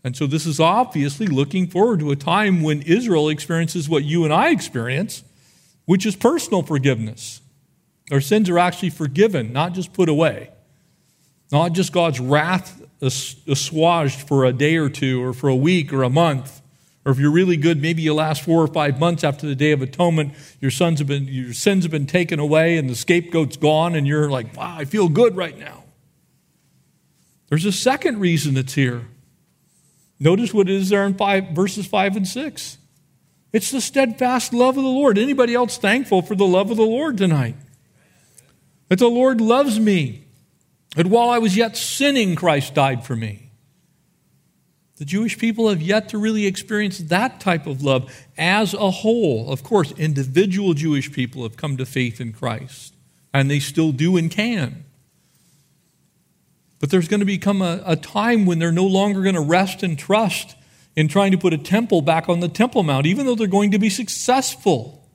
And 0.04 0.16
so 0.16 0.26
this 0.26 0.46
is 0.46 0.60
obviously 0.60 1.26
looking 1.26 1.68
forward 1.68 2.00
to 2.00 2.10
a 2.10 2.16
time 2.16 2.62
when 2.62 2.82
Israel 2.82 3.28
experiences 3.28 3.88
what 3.88 4.04
you 4.04 4.24
and 4.24 4.32
I 4.32 4.50
experience, 4.50 5.24
which 5.86 6.06
is 6.06 6.16
personal 6.16 6.62
forgiveness. 6.62 7.41
Our 8.10 8.20
sins 8.20 8.50
are 8.50 8.58
actually 8.58 8.90
forgiven, 8.90 9.52
not 9.52 9.74
just 9.74 9.92
put 9.92 10.08
away. 10.08 10.50
Not 11.50 11.72
just 11.72 11.92
God's 11.92 12.18
wrath 12.20 12.82
assuaged 13.00 14.28
for 14.28 14.44
a 14.44 14.52
day 14.52 14.76
or 14.76 14.88
two, 14.88 15.22
or 15.22 15.32
for 15.32 15.48
a 15.48 15.56
week, 15.56 15.92
or 15.92 16.02
a 16.02 16.10
month. 16.10 16.60
Or 17.04 17.12
if 17.12 17.18
you're 17.18 17.32
really 17.32 17.56
good, 17.56 17.82
maybe 17.82 18.02
you 18.02 18.14
last 18.14 18.42
four 18.42 18.62
or 18.62 18.68
five 18.68 18.98
months 18.98 19.24
after 19.24 19.46
the 19.46 19.56
Day 19.56 19.72
of 19.72 19.82
Atonement. 19.82 20.34
Your 20.60 20.70
sons 20.70 21.00
have 21.00 21.08
been, 21.08 21.26
your 21.26 21.52
sins 21.52 21.84
have 21.84 21.90
been 21.90 22.06
taken 22.06 22.38
away, 22.38 22.78
and 22.78 22.88
the 22.88 22.94
scapegoat's 22.94 23.56
gone, 23.56 23.94
and 23.94 24.06
you're 24.06 24.30
like, 24.30 24.56
"Wow, 24.56 24.76
I 24.78 24.84
feel 24.84 25.08
good 25.08 25.36
right 25.36 25.58
now." 25.58 25.84
There's 27.48 27.64
a 27.64 27.72
second 27.72 28.20
reason 28.20 28.56
it's 28.56 28.74
here. 28.74 29.08
Notice 30.20 30.54
what 30.54 30.68
it 30.68 30.76
is 30.76 30.90
there 30.90 31.04
in 31.04 31.14
five, 31.14 31.48
verses 31.48 31.86
five 31.86 32.16
and 32.16 32.26
six. 32.26 32.78
It's 33.52 33.70
the 33.70 33.80
steadfast 33.80 34.54
love 34.54 34.76
of 34.78 34.84
the 34.84 34.88
Lord. 34.88 35.18
Anybody 35.18 35.54
else 35.54 35.76
thankful 35.76 36.22
for 36.22 36.36
the 36.36 36.46
love 36.46 36.70
of 36.70 36.76
the 36.76 36.84
Lord 36.84 37.18
tonight? 37.18 37.56
That 38.92 38.98
the 38.98 39.08
Lord 39.08 39.40
loves 39.40 39.80
me. 39.80 40.26
That 40.96 41.06
while 41.06 41.30
I 41.30 41.38
was 41.38 41.56
yet 41.56 41.78
sinning, 41.78 42.36
Christ 42.36 42.74
died 42.74 43.06
for 43.06 43.16
me. 43.16 43.50
The 44.96 45.06
Jewish 45.06 45.38
people 45.38 45.70
have 45.70 45.80
yet 45.80 46.10
to 46.10 46.18
really 46.18 46.44
experience 46.44 46.98
that 46.98 47.40
type 47.40 47.66
of 47.66 47.82
love 47.82 48.14
as 48.36 48.74
a 48.74 48.90
whole. 48.90 49.50
Of 49.50 49.62
course, 49.62 49.92
individual 49.92 50.74
Jewish 50.74 51.10
people 51.10 51.42
have 51.44 51.56
come 51.56 51.78
to 51.78 51.86
faith 51.86 52.20
in 52.20 52.34
Christ, 52.34 52.94
and 53.32 53.50
they 53.50 53.60
still 53.60 53.92
do 53.92 54.18
and 54.18 54.30
can. 54.30 54.84
But 56.78 56.90
there's 56.90 57.08
going 57.08 57.20
to 57.20 57.24
become 57.24 57.62
a, 57.62 57.82
a 57.86 57.96
time 57.96 58.44
when 58.44 58.58
they're 58.58 58.72
no 58.72 58.86
longer 58.86 59.22
going 59.22 59.36
to 59.36 59.40
rest 59.40 59.82
and 59.82 59.98
trust 59.98 60.54
in 60.96 61.08
trying 61.08 61.30
to 61.30 61.38
put 61.38 61.54
a 61.54 61.58
temple 61.58 62.02
back 62.02 62.28
on 62.28 62.40
the 62.40 62.48
Temple 62.48 62.82
Mount, 62.82 63.06
even 63.06 63.24
though 63.24 63.36
they're 63.36 63.46
going 63.46 63.70
to 63.70 63.78
be 63.78 63.88
successful. 63.88 65.08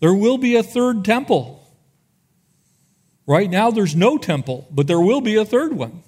There 0.00 0.14
will 0.14 0.38
be 0.38 0.56
a 0.56 0.62
third 0.62 1.04
temple. 1.04 1.57
Right 3.28 3.50
now, 3.50 3.70
there's 3.70 3.94
no 3.94 4.16
temple, 4.16 4.66
but 4.70 4.86
there 4.86 4.98
will 4.98 5.20
be 5.20 5.36
a 5.36 5.44
third 5.44 5.74
one. 5.74 6.02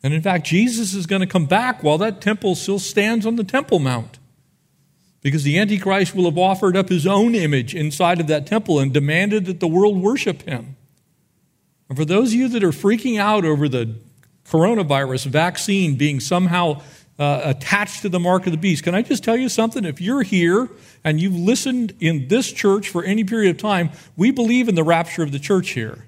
And 0.00 0.14
in 0.14 0.22
fact, 0.22 0.46
Jesus 0.46 0.94
is 0.94 1.06
going 1.06 1.22
to 1.22 1.26
come 1.26 1.46
back 1.46 1.82
while 1.82 1.98
that 1.98 2.20
temple 2.20 2.54
still 2.54 2.78
stands 2.78 3.26
on 3.26 3.34
the 3.34 3.42
Temple 3.42 3.80
Mount. 3.80 4.20
Because 5.22 5.42
the 5.42 5.58
Antichrist 5.58 6.14
will 6.14 6.26
have 6.26 6.38
offered 6.38 6.76
up 6.76 6.88
his 6.88 7.04
own 7.04 7.34
image 7.34 7.74
inside 7.74 8.20
of 8.20 8.28
that 8.28 8.46
temple 8.46 8.78
and 8.78 8.92
demanded 8.92 9.44
that 9.46 9.58
the 9.58 9.66
world 9.66 10.00
worship 10.00 10.42
him. 10.42 10.76
And 11.88 11.98
for 11.98 12.04
those 12.04 12.28
of 12.28 12.34
you 12.34 12.48
that 12.50 12.62
are 12.62 12.70
freaking 12.70 13.18
out 13.18 13.44
over 13.44 13.68
the 13.68 13.96
coronavirus 14.46 15.26
vaccine 15.26 15.96
being 15.96 16.20
somehow 16.20 16.80
uh, 17.18 17.40
attached 17.44 18.02
to 18.02 18.08
the 18.08 18.20
mark 18.20 18.46
of 18.46 18.52
the 18.52 18.58
beast, 18.58 18.84
can 18.84 18.94
I 18.94 19.02
just 19.02 19.22
tell 19.22 19.36
you 19.36 19.48
something? 19.48 19.84
If 19.84 20.00
you're 20.00 20.22
here 20.22 20.68
and 21.04 21.20
you've 21.20 21.36
listened 21.36 21.94
in 22.00 22.28
this 22.28 22.50
church 22.50 22.88
for 22.88 23.04
any 23.04 23.24
period 23.24 23.50
of 23.50 23.58
time, 23.58 23.90
we 24.16 24.30
believe 24.30 24.68
in 24.68 24.74
the 24.74 24.84
rapture 24.84 25.22
of 25.22 25.32
the 25.32 25.38
church 25.38 25.70
here. 25.70 26.06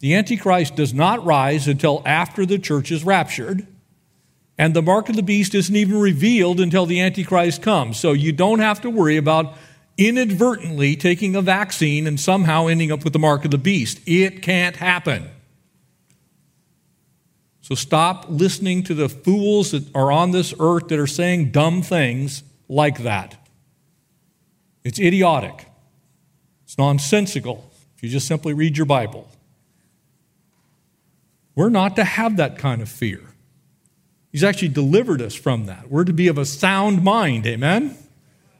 The 0.00 0.14
Antichrist 0.14 0.76
does 0.76 0.92
not 0.92 1.24
rise 1.24 1.66
until 1.66 2.02
after 2.04 2.44
the 2.44 2.58
church 2.58 2.90
is 2.90 3.04
raptured, 3.04 3.66
and 4.58 4.74
the 4.74 4.82
mark 4.82 5.08
of 5.08 5.16
the 5.16 5.22
beast 5.22 5.54
isn't 5.54 5.74
even 5.74 5.98
revealed 5.98 6.60
until 6.60 6.84
the 6.84 7.00
Antichrist 7.00 7.62
comes. 7.62 7.98
So 7.98 8.12
you 8.12 8.32
don't 8.32 8.58
have 8.58 8.80
to 8.82 8.90
worry 8.90 9.16
about 9.16 9.54
inadvertently 9.96 10.96
taking 10.96 11.36
a 11.36 11.42
vaccine 11.42 12.06
and 12.06 12.18
somehow 12.18 12.66
ending 12.66 12.92
up 12.92 13.04
with 13.04 13.12
the 13.12 13.18
mark 13.18 13.44
of 13.44 13.50
the 13.50 13.58
beast. 13.58 14.00
It 14.06 14.42
can't 14.42 14.76
happen. 14.76 15.30
So 17.64 17.74
stop 17.74 18.26
listening 18.28 18.82
to 18.82 18.94
the 18.94 19.08
fools 19.08 19.70
that 19.70 19.84
are 19.96 20.12
on 20.12 20.32
this 20.32 20.52
earth 20.60 20.88
that 20.88 20.98
are 20.98 21.06
saying 21.06 21.50
dumb 21.50 21.80
things 21.80 22.42
like 22.68 23.04
that. 23.04 23.38
It's 24.84 25.00
idiotic. 25.00 25.64
It's 26.64 26.76
nonsensical 26.76 27.72
if 27.96 28.02
you 28.02 28.10
just 28.10 28.28
simply 28.28 28.52
read 28.52 28.76
your 28.76 28.84
Bible. 28.84 29.30
We're 31.54 31.70
not 31.70 31.96
to 31.96 32.04
have 32.04 32.36
that 32.36 32.58
kind 32.58 32.82
of 32.82 32.90
fear. 32.90 33.22
He's 34.30 34.44
actually 34.44 34.68
delivered 34.68 35.22
us 35.22 35.34
from 35.34 35.64
that. 35.64 35.90
We're 35.90 36.04
to 36.04 36.12
be 36.12 36.28
of 36.28 36.36
a 36.36 36.44
sound 36.44 37.02
mind, 37.02 37.46
amen? 37.46 37.96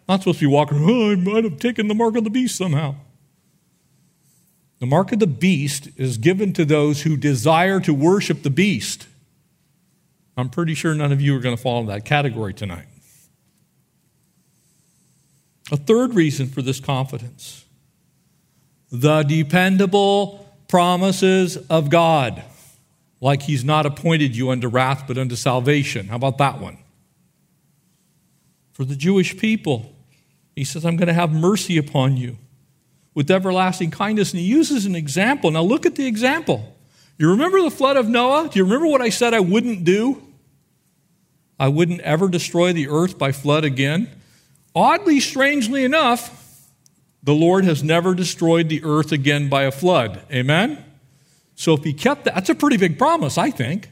Not 0.09 0.21
supposed 0.21 0.39
to 0.39 0.47
be 0.47 0.51
walking, 0.51 0.79
oh, 0.81 1.13
I 1.13 1.17
might 1.17 1.45
have 1.45 1.59
taken 1.59 1.89
the 1.89 1.95
mark 1.95 2.17
of 2.17 2.25
the 2.25 2.31
beast 2.31 2.57
somehow. 2.57 2.95
The 4.85 4.91
mark 4.91 5.13
of 5.13 5.19
the 5.19 5.27
beast 5.27 5.89
is 5.97 6.19
given 6.19 6.53
to 6.53 6.65
those 6.67 7.01
who 7.01 7.17
desire 7.17 7.81
to 7.81 7.95
worship 7.95 8.43
the 8.43 8.51
beast. 8.51 9.07
I'm 10.37 10.51
pretty 10.51 10.75
sure 10.75 10.95
none 10.95 11.11
of 11.11 11.23
you 11.23 11.35
are 11.35 11.41
going 11.41 11.57
to 11.57 11.63
fall 11.63 11.81
in 11.81 11.87
that 11.87 12.05
category 12.05 12.53
tonight. 12.53 12.85
A 15.73 15.79
third 15.79 16.13
reason 16.13 16.49
for 16.49 16.61
this 16.61 16.81
confidence 16.81 17.65
the 18.93 19.23
dependable 19.23 20.55
promises 20.69 21.57
of 21.57 21.89
God. 21.89 22.45
Like 23.23 23.41
he's 23.41 23.65
not 23.65 23.87
appointed 23.87 24.37
you 24.37 24.51
unto 24.51 24.69
wrath, 24.69 25.05
but 25.09 25.17
unto 25.17 25.35
salvation. 25.35 26.09
How 26.09 26.17
about 26.17 26.37
that 26.37 26.61
one? 26.61 26.77
For 28.73 28.85
the 28.85 28.97
Jewish 28.97 29.39
people, 29.39 29.97
he 30.55 30.65
says, 30.65 30.85
I'm 30.85 30.99
going 30.99 31.09
to 31.09 31.15
have 31.15 31.33
mercy 31.33 31.79
upon 31.79 32.19
you 32.19 32.37
with 33.15 33.31
everlasting 33.31 33.91
kindness. 33.91 34.33
And 34.33 34.41
he 34.41 34.47
uses 34.47 34.87
an 34.87 34.95
example. 34.95 35.51
Now 35.51 35.63
look 35.63 35.87
at 35.87 35.95
the 35.95 36.07
example. 36.07 36.77
You 37.17 37.31
remember 37.31 37.63
the 37.63 37.71
flood 37.71 37.97
of 37.97 38.09
Noah? 38.09 38.49
Do 38.51 38.59
you 38.59 38.65
remember 38.65 38.89
what 38.89 39.01
I 39.01 39.09
said 39.09 39.35
I 39.35 39.41
wouldn't 39.41 39.85
do? 39.85 40.23
I 41.59 41.69
wouldn't 41.69 42.01
ever 42.01 42.29
destroy 42.29 42.73
the 42.73 42.89
earth 42.89 43.17
by 43.17 43.31
flood 43.33 43.65
again. 43.65 44.11
Oddly, 44.75 45.21
strangely 45.21 45.85
enough, 45.85 46.69
the 47.23 47.35
Lord 47.35 47.65
has 47.65 47.83
never 47.83 48.15
destroyed 48.15 48.69
the 48.69 48.83
earth 48.83 49.13
again 49.13 49.49
by 49.49 49.63
a 49.63 49.71
flood. 49.71 50.21
Amen? 50.33 50.85
So 51.55 51.75
if 51.75 51.85
he 51.85 51.93
kept 51.93 52.25
that, 52.25 52.35
that's 52.35 52.51
a 52.51 52.55
pretty 52.55 52.77
big 52.77 52.99
promise, 52.99 53.39
I 53.39 53.51
think. 53.51 53.89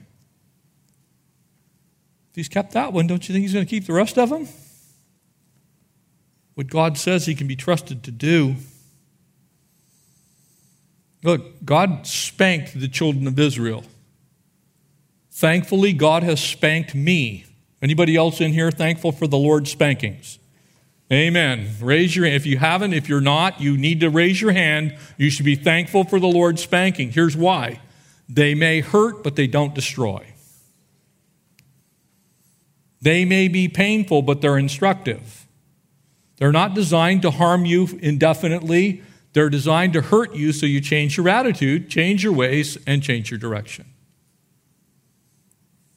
If 2.30 2.36
he's 2.36 2.48
kept 2.48 2.72
that 2.72 2.92
one, 2.92 3.06
don't 3.06 3.28
you 3.28 3.32
think 3.32 3.42
he's 3.42 3.52
going 3.52 3.64
to 3.64 3.70
keep 3.70 3.86
the 3.86 3.92
rest 3.92 4.18
of 4.18 4.30
them? 4.30 4.48
What 6.54 6.66
God 6.66 6.98
says 6.98 7.26
he 7.26 7.34
can 7.34 7.46
be 7.46 7.56
trusted 7.56 8.02
to 8.02 8.10
do. 8.10 8.56
Look, 11.22 11.64
God 11.64 12.06
spanked 12.06 12.78
the 12.78 12.88
children 12.88 13.26
of 13.26 13.38
Israel. 13.38 13.84
Thankfully, 15.30 15.92
God 15.92 16.22
has 16.22 16.40
spanked 16.42 16.94
me. 16.94 17.46
Anybody 17.80 18.16
else 18.16 18.40
in 18.40 18.52
here 18.52 18.70
thankful 18.70 19.12
for 19.12 19.26
the 19.26 19.38
Lord's 19.38 19.70
spankings? 19.70 20.38
Amen. 21.12 21.68
Raise 21.80 22.16
your 22.16 22.24
hand. 22.24 22.36
If 22.36 22.46
you 22.46 22.58
haven't, 22.58 22.94
if 22.94 23.08
you're 23.08 23.20
not, 23.20 23.60
you 23.60 23.76
need 23.76 24.00
to 24.00 24.08
raise 24.08 24.40
your 24.40 24.52
hand. 24.52 24.96
You 25.18 25.30
should 25.30 25.44
be 25.44 25.56
thankful 25.56 26.04
for 26.04 26.18
the 26.18 26.26
Lord's 26.26 26.62
spanking. 26.62 27.10
Here's 27.10 27.36
why 27.36 27.80
they 28.28 28.54
may 28.54 28.80
hurt, 28.80 29.22
but 29.22 29.36
they 29.36 29.46
don't 29.46 29.74
destroy. 29.74 30.26
They 33.02 33.24
may 33.24 33.48
be 33.48 33.68
painful, 33.68 34.22
but 34.22 34.40
they're 34.40 34.56
instructive. 34.56 35.46
They're 36.36 36.52
not 36.52 36.74
designed 36.74 37.22
to 37.22 37.30
harm 37.30 37.66
you 37.66 37.88
indefinitely. 38.00 39.02
They're 39.32 39.50
designed 39.50 39.94
to 39.94 40.02
hurt 40.02 40.34
you 40.34 40.52
so 40.52 40.66
you 40.66 40.80
change 40.80 41.16
your 41.16 41.28
attitude, 41.28 41.88
change 41.88 42.22
your 42.22 42.32
ways, 42.32 42.76
and 42.86 43.02
change 43.02 43.30
your 43.30 43.38
direction. 43.38 43.86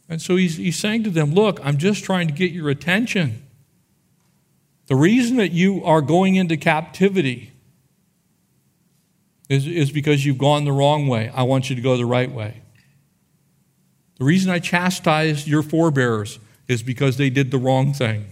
And 0.08 0.21
so 0.21 0.36
he's, 0.36 0.58
he's 0.58 0.78
saying 0.78 1.04
to 1.04 1.10
them, 1.10 1.34
Look, 1.34 1.60
I'm 1.63 1.78
just 1.78 2.04
trying 2.04 2.28
to 2.28 2.34
get 2.34 2.52
your 2.52 2.69
attention. 2.69 3.45
The 4.88 4.95
reason 4.95 5.38
that 5.38 5.52
you 5.52 5.84
are 5.84 6.02
going 6.02 6.36
into 6.36 6.58
captivity 6.58 7.52
is, 9.50 9.65
is 9.65 9.91
because 9.91 10.26
you've 10.26 10.38
gone 10.38 10.65
the 10.65 10.71
wrong 10.71 11.08
way. 11.08 11.30
I 11.34 11.43
want 11.43 11.69
you 11.69 11.76
to 11.76 11.82
go 11.82 11.98
the 11.98 12.06
right 12.06 12.32
way. 12.32 12.62
The 14.17 14.26
reason 14.26 14.52
I 14.52 14.60
chastised 14.60 15.48
your 15.48 15.63
forebears 15.63 16.39
is 16.67 16.84
because 16.84 17.17
they 17.17 17.30
did 17.30 17.52
the 17.52 17.58
wrong 17.58 17.93
thing. 17.93 18.28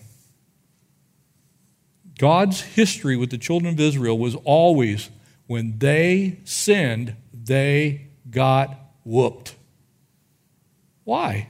God's 2.20 2.62
history 2.62 3.16
with 3.16 3.32
the 3.32 3.38
children 3.38 3.74
of 3.74 3.80
Israel 3.80 4.18
was 4.18 4.36
always 4.44 5.10
when 5.48 5.78
they 5.80 6.40
sinned, 6.46 7.16
they 7.34 8.08
got 8.30 8.76
whooped. 9.04 9.56
Why? 11.04 11.50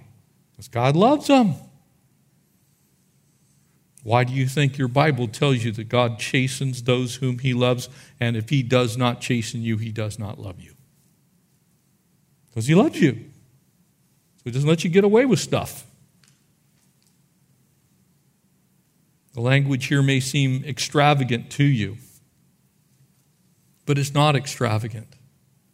Because 0.51 0.67
God 0.67 0.95
loves 0.95 1.27
them. 1.27 1.55
Why 4.03 4.25
do 4.25 4.33
you 4.33 4.47
think 4.47 4.77
your 4.77 4.89
Bible 4.89 5.27
tells 5.27 5.63
you 5.63 5.71
that 5.73 5.85
God 5.85 6.19
chastens 6.19 6.83
those 6.83 7.15
whom 7.15 7.39
he 7.39 7.53
loves, 7.53 7.87
and 8.19 8.35
if 8.35 8.49
he 8.49 8.61
does 8.61 8.97
not 8.97 9.21
chasten 9.21 9.61
you, 9.61 9.77
he 9.77 9.91
does 9.91 10.19
not 10.19 10.39
love 10.39 10.59
you? 10.59 10.73
Because 12.49 12.67
he 12.67 12.75
loves 12.75 12.99
you. 12.99 13.13
So 13.13 14.41
he 14.43 14.51
doesn't 14.51 14.67
let 14.67 14.83
you 14.83 14.89
get 14.89 15.05
away 15.05 15.25
with 15.25 15.39
stuff. 15.39 15.85
The 19.33 19.41
language 19.41 19.87
here 19.87 20.03
may 20.03 20.19
seem 20.19 20.63
extravagant 20.63 21.49
to 21.51 21.63
you, 21.63 21.97
but 23.85 23.97
it's 23.97 24.13
not 24.13 24.35
extravagant. 24.35 25.15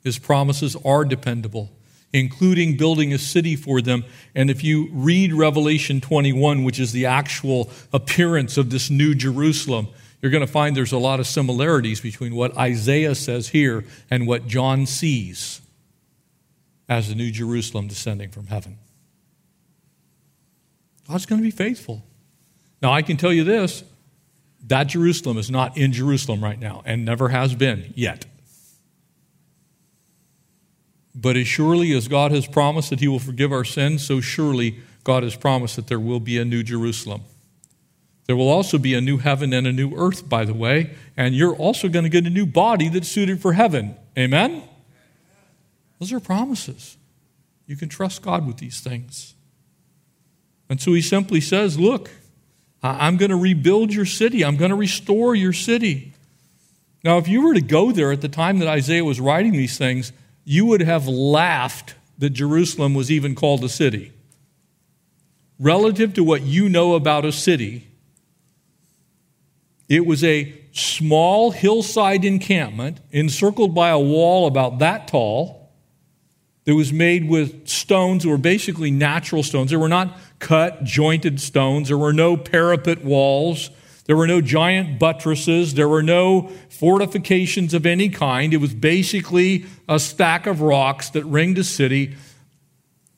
His 0.01 0.17
promises 0.17 0.77
are 0.85 1.03
dependable 1.03 1.71
including 2.13 2.77
building 2.77 3.13
a 3.13 3.17
city 3.17 3.55
for 3.55 3.81
them. 3.81 4.03
And 4.33 4.49
if 4.49 4.63
you 4.63 4.89
read 4.91 5.33
Revelation 5.33 6.01
21, 6.01 6.63
which 6.63 6.79
is 6.79 6.91
the 6.91 7.05
actual 7.05 7.69
appearance 7.93 8.57
of 8.57 8.69
this 8.69 8.89
new 8.89 9.13
Jerusalem, 9.13 9.87
you're 10.21 10.31
going 10.31 10.45
to 10.45 10.51
find 10.51 10.75
there's 10.75 10.91
a 10.91 10.97
lot 10.97 11.19
of 11.19 11.27
similarities 11.27 12.01
between 12.01 12.35
what 12.35 12.57
Isaiah 12.57 13.15
says 13.15 13.49
here 13.49 13.85
and 14.09 14.27
what 14.27 14.47
John 14.47 14.85
sees 14.85 15.61
as 16.87 17.09
the 17.09 17.15
new 17.15 17.31
Jerusalem 17.31 17.87
descending 17.87 18.29
from 18.29 18.47
heaven. 18.47 18.79
God's 21.07 21.25
going 21.25 21.39
to 21.41 21.45
be 21.45 21.51
faithful. 21.51 22.03
Now, 22.81 22.91
I 22.93 23.01
can 23.01 23.17
tell 23.17 23.33
you 23.33 23.43
this 23.43 23.83
that 24.67 24.85
Jerusalem 24.85 25.37
is 25.37 25.49
not 25.49 25.77
in 25.77 25.93
Jerusalem 25.93 26.43
right 26.43 26.59
now 26.59 26.81
and 26.85 27.05
never 27.05 27.29
has 27.29 27.55
been 27.55 27.93
yet. 27.95 28.25
But 31.15 31.37
as 31.37 31.47
surely 31.47 31.93
as 31.93 32.07
God 32.07 32.31
has 32.31 32.45
promised 32.45 32.89
that 32.91 32.99
He 32.99 33.07
will 33.07 33.19
forgive 33.19 33.51
our 33.51 33.63
sins, 33.63 34.05
so 34.05 34.21
surely 34.21 34.79
God 35.03 35.23
has 35.23 35.35
promised 35.35 35.75
that 35.75 35.87
there 35.87 35.99
will 35.99 36.19
be 36.19 36.37
a 36.37 36.45
new 36.45 36.63
Jerusalem. 36.63 37.21
There 38.27 38.35
will 38.35 38.49
also 38.49 38.77
be 38.77 38.93
a 38.93 39.01
new 39.01 39.17
heaven 39.17 39.53
and 39.53 39.65
a 39.65 39.73
new 39.73 39.95
earth, 39.95 40.29
by 40.29 40.45
the 40.45 40.53
way, 40.53 40.95
and 41.17 41.33
you're 41.33 41.55
also 41.55 41.89
going 41.89 42.03
to 42.03 42.09
get 42.09 42.27
a 42.27 42.29
new 42.29 42.45
body 42.45 42.87
that's 42.87 43.07
suited 43.07 43.41
for 43.41 43.53
heaven. 43.53 43.95
Amen? 44.17 44.61
Those 45.99 46.13
are 46.13 46.19
promises. 46.19 46.97
You 47.65 47.75
can 47.75 47.89
trust 47.89 48.21
God 48.21 48.45
with 48.45 48.57
these 48.57 48.81
things. 48.81 49.33
And 50.69 50.79
so 50.79 50.93
he 50.93 51.01
simply 51.01 51.41
says, 51.41 51.79
Look, 51.79 52.11
I'm 52.81 53.17
going 53.17 53.31
to 53.31 53.37
rebuild 53.37 53.93
your 53.93 54.05
city, 54.05 54.43
I'm 54.43 54.57
going 54.57 54.71
to 54.71 54.77
restore 54.77 55.35
your 55.35 55.53
city. 55.53 56.13
Now, 57.03 57.17
if 57.17 57.27
you 57.27 57.41
were 57.41 57.53
to 57.53 57.61
go 57.61 57.91
there 57.91 58.11
at 58.11 58.21
the 58.21 58.29
time 58.29 58.59
that 58.59 58.67
Isaiah 58.67 59.05
was 59.05 59.19
writing 59.19 59.53
these 59.53 59.77
things, 59.77 60.11
you 60.43 60.65
would 60.65 60.81
have 60.81 61.07
laughed 61.07 61.95
that 62.17 62.31
Jerusalem 62.31 62.93
was 62.93 63.09
even 63.09 63.35
called 63.35 63.63
a 63.63 63.69
city. 63.69 64.11
Relative 65.57 66.13
to 66.15 66.23
what 66.23 66.41
you 66.41 66.67
know 66.69 66.95
about 66.95 67.25
a 67.25 67.31
city, 67.31 67.87
it 69.87 70.05
was 70.05 70.23
a 70.23 70.53
small 70.71 71.51
hillside 71.51 72.23
encampment 72.23 72.99
encircled 73.11 73.73
by 73.73 73.89
a 73.89 73.99
wall 73.99 74.47
about 74.47 74.79
that 74.79 75.07
tall 75.07 75.71
that 76.65 76.75
was 76.75 76.93
made 76.93 77.27
with 77.27 77.67
stones 77.67 78.23
that 78.23 78.29
were 78.29 78.37
basically 78.37 78.91
natural 78.91 79.41
stones. 79.41 79.71
There 79.71 79.79
were 79.79 79.89
not 79.89 80.15
cut, 80.39 80.83
jointed 80.83 81.39
stones, 81.39 81.89
there 81.89 81.97
were 81.97 82.13
no 82.13 82.35
parapet 82.35 83.03
walls. 83.03 83.69
There 84.05 84.17
were 84.17 84.25
no 84.25 84.41
giant 84.41 84.97
buttresses. 84.97 85.75
There 85.75 85.87
were 85.87 86.01
no 86.01 86.49
fortifications 86.69 87.75
of 87.75 87.85
any 87.85 88.09
kind. 88.09 88.55
It 88.55 88.57
was 88.57 88.73
basically 88.73 89.65
a 89.87 89.99
stack 89.99 90.47
of 90.47 90.61
rocks 90.61 91.11
that 91.11 91.23
ringed 91.25 91.59
a 91.59 91.63
city. 91.63 92.15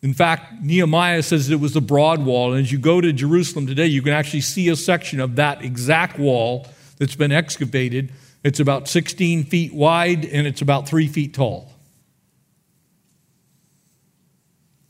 In 0.01 0.13
fact, 0.13 0.61
Nehemiah 0.61 1.23
says 1.23 1.49
it 1.49 1.61
was 1.61 1.73
the 1.73 1.79
broad 1.79 2.25
wall. 2.25 2.51
And 2.51 2.61
as 2.61 2.73
you 2.73 2.77
go 2.77 2.99
to 2.99 3.13
Jerusalem 3.13 3.67
today, 3.67 3.85
you 3.85 4.01
can 4.01 4.11
actually 4.11 4.41
see 4.41 4.67
a 4.67 4.75
section 4.75 5.21
of 5.21 5.37
that 5.37 5.63
exact 5.63 6.19
wall 6.19 6.67
that's 6.97 7.15
been 7.15 7.31
excavated. 7.31 8.11
It's 8.43 8.59
about 8.59 8.89
16 8.89 9.45
feet 9.45 9.73
wide 9.73 10.25
and 10.25 10.45
it's 10.45 10.61
about 10.61 10.89
three 10.89 11.07
feet 11.07 11.33
tall. 11.33 11.71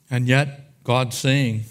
And 0.09 0.27
yet, 0.27 0.83
God's 0.83 1.15
saying, 1.17 1.65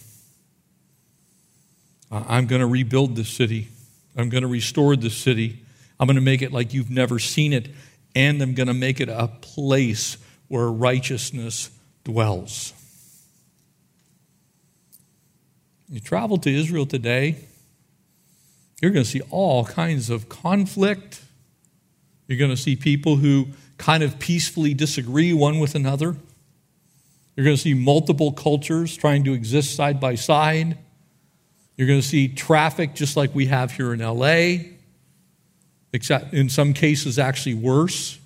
Uh, 2.10 2.24
I'm 2.28 2.46
going 2.46 2.60
to 2.60 2.66
rebuild 2.66 3.16
this 3.16 3.28
city. 3.28 3.68
I'm 4.16 4.28
going 4.28 4.42
to 4.42 4.48
restore 4.48 4.96
the 4.96 5.10
city. 5.10 5.62
I'm 5.98 6.06
going 6.06 6.16
to 6.16 6.22
make 6.22 6.42
it 6.42 6.52
like 6.52 6.74
you've 6.74 6.90
never 6.90 7.18
seen 7.18 7.52
it. 7.52 7.68
And 8.14 8.42
I'm 8.42 8.54
going 8.54 8.66
to 8.66 8.74
make 8.74 9.00
it 9.00 9.08
a 9.08 9.28
place 9.28 10.16
where 10.48 10.66
righteousness 10.66 11.70
dwells. 12.04 12.72
You 15.88 16.00
travel 16.00 16.38
to 16.38 16.50
Israel 16.50 16.86
today, 16.86 17.36
you're 18.80 18.90
going 18.90 19.04
to 19.04 19.10
see 19.10 19.20
all 19.30 19.64
kinds 19.64 20.08
of 20.08 20.28
conflict. 20.28 21.22
You're 22.26 22.38
going 22.38 22.50
to 22.50 22.56
see 22.56 22.76
people 22.76 23.16
who 23.16 23.48
kind 23.76 24.02
of 24.02 24.18
peacefully 24.18 24.74
disagree 24.74 25.32
one 25.32 25.58
with 25.58 25.74
another. 25.74 26.16
You're 27.36 27.44
going 27.44 27.56
to 27.56 27.62
see 27.62 27.74
multiple 27.74 28.32
cultures 28.32 28.96
trying 28.96 29.24
to 29.24 29.32
exist 29.32 29.74
side 29.74 30.00
by 30.00 30.14
side. 30.14 30.78
You're 31.80 31.86
going 31.86 32.02
to 32.02 32.06
see 32.06 32.28
traffic 32.28 32.94
just 32.94 33.16
like 33.16 33.34
we 33.34 33.46
have 33.46 33.72
here 33.72 33.94
in 33.94 34.00
LA, 34.00 34.66
except 35.94 36.34
in 36.34 36.50
some 36.50 36.74
cases, 36.74 37.18
actually 37.18 37.54
worse. 37.54 38.18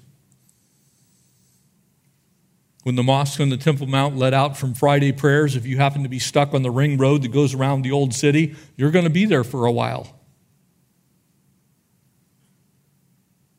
When 2.82 2.96
the 2.96 3.04
mosque 3.04 3.38
on 3.38 3.50
the 3.50 3.56
Temple 3.56 3.86
Mount 3.86 4.16
let 4.16 4.34
out 4.34 4.56
from 4.56 4.74
Friday 4.74 5.12
prayers, 5.12 5.54
if 5.54 5.66
you 5.66 5.76
happen 5.76 6.02
to 6.02 6.08
be 6.08 6.18
stuck 6.18 6.52
on 6.52 6.62
the 6.62 6.70
ring 6.72 6.98
road 6.98 7.22
that 7.22 7.28
goes 7.28 7.54
around 7.54 7.82
the 7.82 7.92
old 7.92 8.12
city, 8.12 8.56
you're 8.76 8.90
going 8.90 9.04
to 9.04 9.08
be 9.08 9.24
there 9.24 9.44
for 9.44 9.66
a 9.66 9.70
while. 9.70 10.18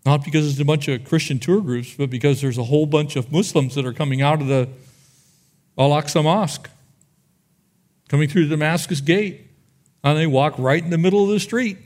Not 0.05 0.25
because 0.25 0.45
it's 0.51 0.59
a 0.59 0.65
bunch 0.65 0.89
of 0.89 1.05
Christian 1.05 1.39
tour 1.39 1.61
groups, 1.61 1.95
but 1.97 2.09
because 2.09 2.41
there's 2.41 2.57
a 2.57 2.65
whole 2.65 2.85
bunch 2.85 3.15
of 3.15 3.31
Muslims 3.31 3.75
that 3.75 3.85
are 3.85 3.93
coming 3.93 4.21
out 4.21 4.41
of 4.41 4.47
the 4.47 4.67
Al 5.77 5.91
Aqsa 5.91 6.21
Mosque, 6.21 6.69
coming 8.09 8.27
through 8.27 8.47
the 8.47 8.57
Damascus 8.57 8.99
Gate 8.99 9.43
and 10.05 10.19
they 10.19 10.27
walk 10.27 10.53
right 10.59 10.83
in 10.83 10.91
the 10.91 10.99
middle 10.99 11.23
of 11.23 11.29
the 11.29 11.39
street. 11.39 11.79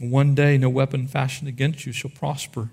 One 0.00 0.34
day, 0.34 0.58
no 0.58 0.68
weapon 0.68 1.06
fashioned 1.06 1.48
against 1.48 1.86
you 1.86 1.92
shall 1.92 2.10
prosper. 2.10 2.70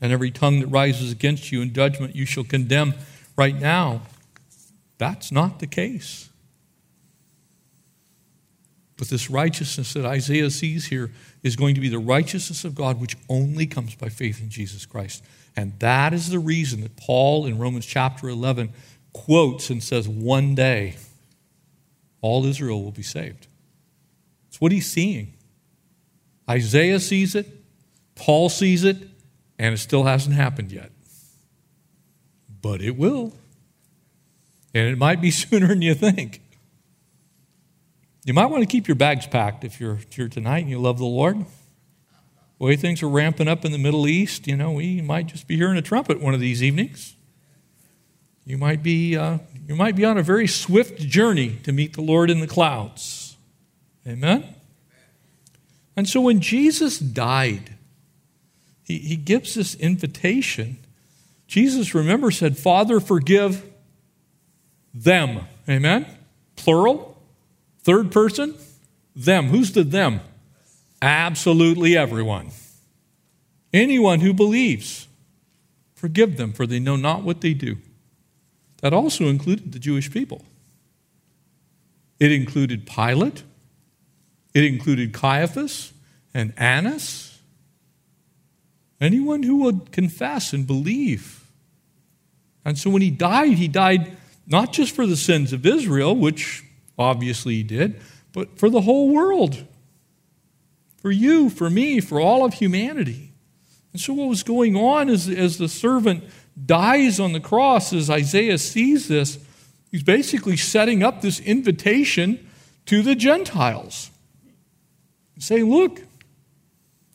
And 0.00 0.12
every 0.12 0.30
tongue 0.30 0.60
that 0.60 0.68
rises 0.68 1.10
against 1.10 1.50
you 1.50 1.62
in 1.62 1.74
judgment 1.74 2.14
you 2.14 2.24
shall 2.24 2.44
condemn. 2.44 2.94
Right 3.36 3.56
now, 3.56 4.02
that's 4.98 5.32
not 5.32 5.58
the 5.58 5.66
case. 5.66 6.30
But 8.96 9.08
this 9.08 9.28
righteousness 9.28 9.94
that 9.94 10.06
Isaiah 10.06 10.50
sees 10.50 10.86
here 10.86 11.10
is 11.42 11.56
going 11.56 11.74
to 11.74 11.80
be 11.80 11.88
the 11.88 11.98
righteousness 11.98 12.64
of 12.64 12.76
God, 12.76 13.00
which 13.00 13.16
only 13.28 13.66
comes 13.66 13.96
by 13.96 14.08
faith 14.08 14.40
in 14.40 14.48
Jesus 14.48 14.86
Christ. 14.86 15.24
And 15.56 15.78
that 15.78 16.12
is 16.12 16.30
the 16.30 16.38
reason 16.38 16.80
that 16.82 16.96
Paul 16.96 17.46
in 17.46 17.58
Romans 17.58 17.86
chapter 17.86 18.28
11 18.28 18.72
quotes 19.12 19.70
and 19.70 19.82
says, 19.82 20.08
One 20.08 20.54
day 20.54 20.96
all 22.20 22.44
Israel 22.44 22.82
will 22.82 22.92
be 22.92 23.02
saved. 23.02 23.46
It's 24.48 24.60
what 24.60 24.72
he's 24.72 24.90
seeing. 24.90 25.34
Isaiah 26.48 27.00
sees 27.00 27.34
it, 27.34 27.46
Paul 28.14 28.48
sees 28.48 28.84
it, 28.84 28.96
and 29.58 29.74
it 29.74 29.78
still 29.78 30.04
hasn't 30.04 30.34
happened 30.34 30.72
yet. 30.72 30.90
But 32.60 32.80
it 32.80 32.96
will. 32.96 33.32
And 34.74 34.88
it 34.88 34.98
might 34.98 35.20
be 35.20 35.30
sooner 35.32 35.68
than 35.68 35.82
you 35.82 35.94
think. 35.94 36.40
You 38.24 38.32
might 38.32 38.46
want 38.46 38.62
to 38.62 38.66
keep 38.66 38.88
your 38.88 38.94
bags 38.94 39.26
packed 39.26 39.64
if 39.64 39.80
you're 39.80 40.00
here 40.10 40.28
tonight 40.28 40.60
and 40.60 40.70
you 40.70 40.80
love 40.80 40.98
the 40.98 41.04
Lord 41.04 41.44
the 42.58 42.64
way 42.64 42.76
things 42.76 43.02
are 43.02 43.08
ramping 43.08 43.48
up 43.48 43.64
in 43.64 43.72
the 43.72 43.78
Middle 43.78 44.06
East, 44.06 44.46
you 44.46 44.56
know, 44.56 44.72
we 44.72 45.00
might 45.00 45.26
just 45.26 45.48
be 45.48 45.56
hearing 45.56 45.76
a 45.76 45.82
trumpet 45.82 46.20
one 46.20 46.34
of 46.34 46.40
these 46.40 46.62
evenings. 46.62 47.14
You 48.46 48.58
might 48.58 48.82
be, 48.82 49.16
uh, 49.16 49.38
you 49.66 49.74
might 49.74 49.96
be 49.96 50.04
on 50.04 50.18
a 50.18 50.22
very 50.22 50.46
swift 50.46 50.98
journey 50.98 51.56
to 51.64 51.72
meet 51.72 51.94
the 51.94 52.02
Lord 52.02 52.30
in 52.30 52.40
the 52.40 52.46
clouds. 52.46 53.36
Amen? 54.06 54.54
And 55.96 56.08
so 56.08 56.20
when 56.20 56.40
Jesus 56.40 56.98
died, 56.98 57.74
he, 58.82 58.98
he 58.98 59.16
gives 59.16 59.54
this 59.54 59.74
invitation 59.74 60.78
Jesus, 61.46 61.94
remember, 61.94 62.30
said, 62.30 62.58
Father, 62.58 62.98
forgive 62.98 63.62
them. 64.92 65.40
Amen? 65.68 66.06
Plural, 66.56 67.16
third 67.82 68.10
person, 68.10 68.54
them. 69.14 69.48
Who's 69.48 69.72
the 69.72 69.84
them? 69.84 70.20
Absolutely 71.04 71.98
everyone. 71.98 72.48
Anyone 73.74 74.20
who 74.20 74.32
believes, 74.32 75.06
forgive 75.94 76.38
them, 76.38 76.54
for 76.54 76.66
they 76.66 76.80
know 76.80 76.96
not 76.96 77.22
what 77.22 77.42
they 77.42 77.52
do. 77.52 77.76
That 78.80 78.94
also 78.94 79.24
included 79.24 79.72
the 79.72 79.78
Jewish 79.78 80.10
people. 80.10 80.46
It 82.18 82.32
included 82.32 82.86
Pilate, 82.86 83.42
it 84.54 84.64
included 84.64 85.12
Caiaphas 85.12 85.92
and 86.32 86.54
Annas. 86.56 87.38
Anyone 88.98 89.42
who 89.42 89.56
would 89.58 89.92
confess 89.92 90.54
and 90.54 90.66
believe. 90.66 91.44
And 92.64 92.78
so 92.78 92.88
when 92.88 93.02
he 93.02 93.10
died, 93.10 93.58
he 93.58 93.68
died 93.68 94.16
not 94.46 94.72
just 94.72 94.94
for 94.94 95.06
the 95.06 95.18
sins 95.18 95.52
of 95.52 95.66
Israel, 95.66 96.16
which 96.16 96.64
obviously 96.98 97.56
he 97.56 97.62
did, 97.62 98.00
but 98.32 98.58
for 98.58 98.70
the 98.70 98.80
whole 98.80 99.10
world. 99.10 99.66
For 101.04 101.10
you, 101.10 101.50
for 101.50 101.68
me, 101.68 102.00
for 102.00 102.18
all 102.18 102.46
of 102.46 102.54
humanity. 102.54 103.34
And 103.92 104.00
so 104.00 104.14
what 104.14 104.30
was 104.30 104.42
going 104.42 104.74
on 104.74 105.10
is 105.10 105.28
as 105.28 105.58
the 105.58 105.68
servant 105.68 106.24
dies 106.64 107.20
on 107.20 107.34
the 107.34 107.40
cross, 107.40 107.92
as 107.92 108.08
Isaiah 108.08 108.56
sees 108.56 109.06
this, 109.06 109.38
he's 109.90 110.02
basically 110.02 110.56
setting 110.56 111.02
up 111.02 111.20
this 111.20 111.40
invitation 111.40 112.48
to 112.86 113.02
the 113.02 113.14
Gentiles. 113.14 114.10
Saying, 115.38 115.68
look, 115.68 116.00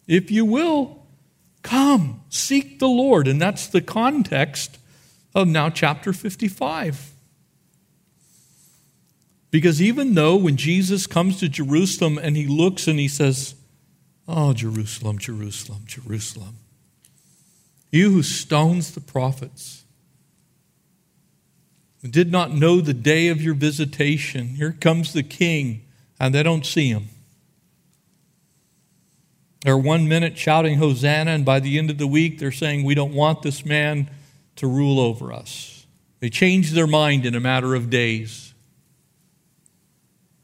if 0.05 0.29
you 0.29 0.45
will, 0.45 1.01
come, 1.63 2.21
seek 2.29 2.77
the 2.77 2.87
Lord. 2.87 3.27
And 3.27 3.41
that's 3.41 3.65
the 3.65 3.81
context 3.81 4.77
of 5.33 5.47
now 5.47 5.71
chapter 5.71 6.13
55. 6.13 7.09
Because 9.49 9.81
even 9.81 10.13
though 10.13 10.35
when 10.35 10.57
Jesus 10.57 11.07
comes 11.07 11.39
to 11.39 11.49
Jerusalem 11.49 12.19
and 12.19 12.37
he 12.37 12.45
looks 12.45 12.87
and 12.87 12.99
he 12.99 13.07
says, 13.07 13.55
Oh, 14.31 14.53
Jerusalem, 14.53 15.17
Jerusalem, 15.17 15.85
Jerusalem, 15.87 16.57
you 17.91 18.11
who 18.11 18.21
stones 18.21 18.91
the 18.91 19.01
prophets, 19.01 19.83
and 22.03 22.13
did 22.13 22.31
not 22.31 22.51
know 22.51 22.79
the 22.79 22.93
day 22.93 23.29
of 23.29 23.41
your 23.41 23.55
visitation, 23.55 24.49
here 24.49 24.71
comes 24.71 25.13
the 25.13 25.23
king, 25.23 25.81
and 26.19 26.35
they 26.35 26.43
don't 26.43 26.63
see 26.63 26.89
him. 26.89 27.07
They're 29.61 29.75
one 29.75 30.07
minute 30.07 30.37
shouting 30.37 30.77
Hosanna, 30.77 31.31
and 31.31 31.43
by 31.43 31.59
the 31.59 31.79
end 31.79 31.89
of 31.89 31.97
the 31.97 32.05
week, 32.05 32.37
they're 32.37 32.51
saying, 32.51 32.85
We 32.85 32.93
don't 32.93 33.15
want 33.15 33.41
this 33.41 33.65
man 33.65 34.11
to 34.57 34.67
rule 34.67 34.99
over 34.99 35.33
us. 35.33 35.87
They 36.19 36.29
change 36.29 36.73
their 36.73 36.85
mind 36.85 37.25
in 37.25 37.33
a 37.33 37.39
matter 37.39 37.73
of 37.73 37.89
days. 37.89 38.53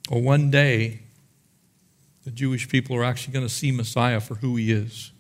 Or 0.10 0.24
one 0.24 0.50
day, 0.50 1.02
the 2.26 2.32
Jewish 2.32 2.68
people 2.68 2.96
are 2.96 3.04
actually 3.04 3.34
going 3.34 3.46
to 3.46 3.54
see 3.54 3.72
Messiah 3.72 4.20
for 4.20 4.36
who 4.36 4.56
he 4.56 4.72
is. 4.72 5.12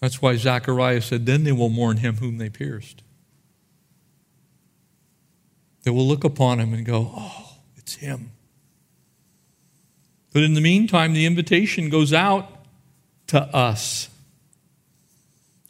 That's 0.00 0.20
why 0.20 0.34
Zechariah 0.36 1.02
said, 1.02 1.26
Then 1.26 1.44
they 1.44 1.52
will 1.52 1.68
mourn 1.68 1.98
him 1.98 2.16
whom 2.16 2.38
they 2.38 2.48
pierced. 2.48 3.02
They 5.84 5.90
will 5.90 6.06
look 6.06 6.24
upon 6.24 6.58
him 6.58 6.72
and 6.72 6.84
go, 6.84 7.12
Oh, 7.14 7.56
it's 7.76 7.96
him. 7.96 8.32
But 10.32 10.42
in 10.42 10.54
the 10.54 10.60
meantime, 10.62 11.12
the 11.12 11.26
invitation 11.26 11.90
goes 11.90 12.12
out 12.12 12.48
to 13.28 13.40
us. 13.54 14.08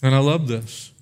And 0.02 0.14
I 0.14 0.18
love 0.18 0.46
this. 0.46 0.92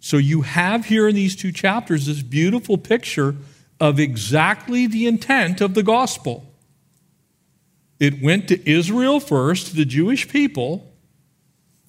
So 0.00 0.18
you 0.18 0.42
have 0.42 0.86
here 0.86 1.08
in 1.08 1.14
these 1.14 1.34
two 1.34 1.50
chapters 1.50 2.06
this 2.06 2.22
beautiful 2.22 2.76
picture 2.76 3.36
of 3.80 3.98
exactly 3.98 4.86
the 4.86 5.06
intent 5.06 5.60
of 5.62 5.72
the 5.72 5.82
gospel. 5.82 6.49
It 8.00 8.22
went 8.22 8.48
to 8.48 8.68
Israel 8.68 9.20
first, 9.20 9.68
to 9.68 9.76
the 9.76 9.84
Jewish 9.84 10.26
people, 10.26 10.90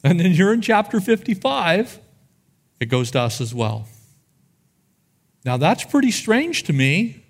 and 0.04 0.19
then 0.19 0.32
here 0.32 0.52
in 0.52 0.62
chapter 0.62 1.00
55, 1.00 2.00
it 2.80 2.88
goes 2.88 3.12
to 3.12 3.21
us 3.21 3.39
as 3.39 3.56
well. 3.56 3.88
Now 5.45 5.58
that's 5.58 5.84
pretty 5.86 6.12
strange 6.12 6.63
to 6.63 6.74
me, 6.74 7.24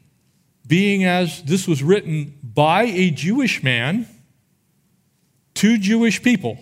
being 0.67 1.03
as 1.03 1.43
this 1.43 1.67
was 1.67 1.83
written 1.83 2.37
by 2.43 2.83
a 2.83 3.11
Jewish 3.11 3.61
man 3.63 4.07
to 5.55 5.77
Jewish 5.77 6.21
people. 6.23 6.57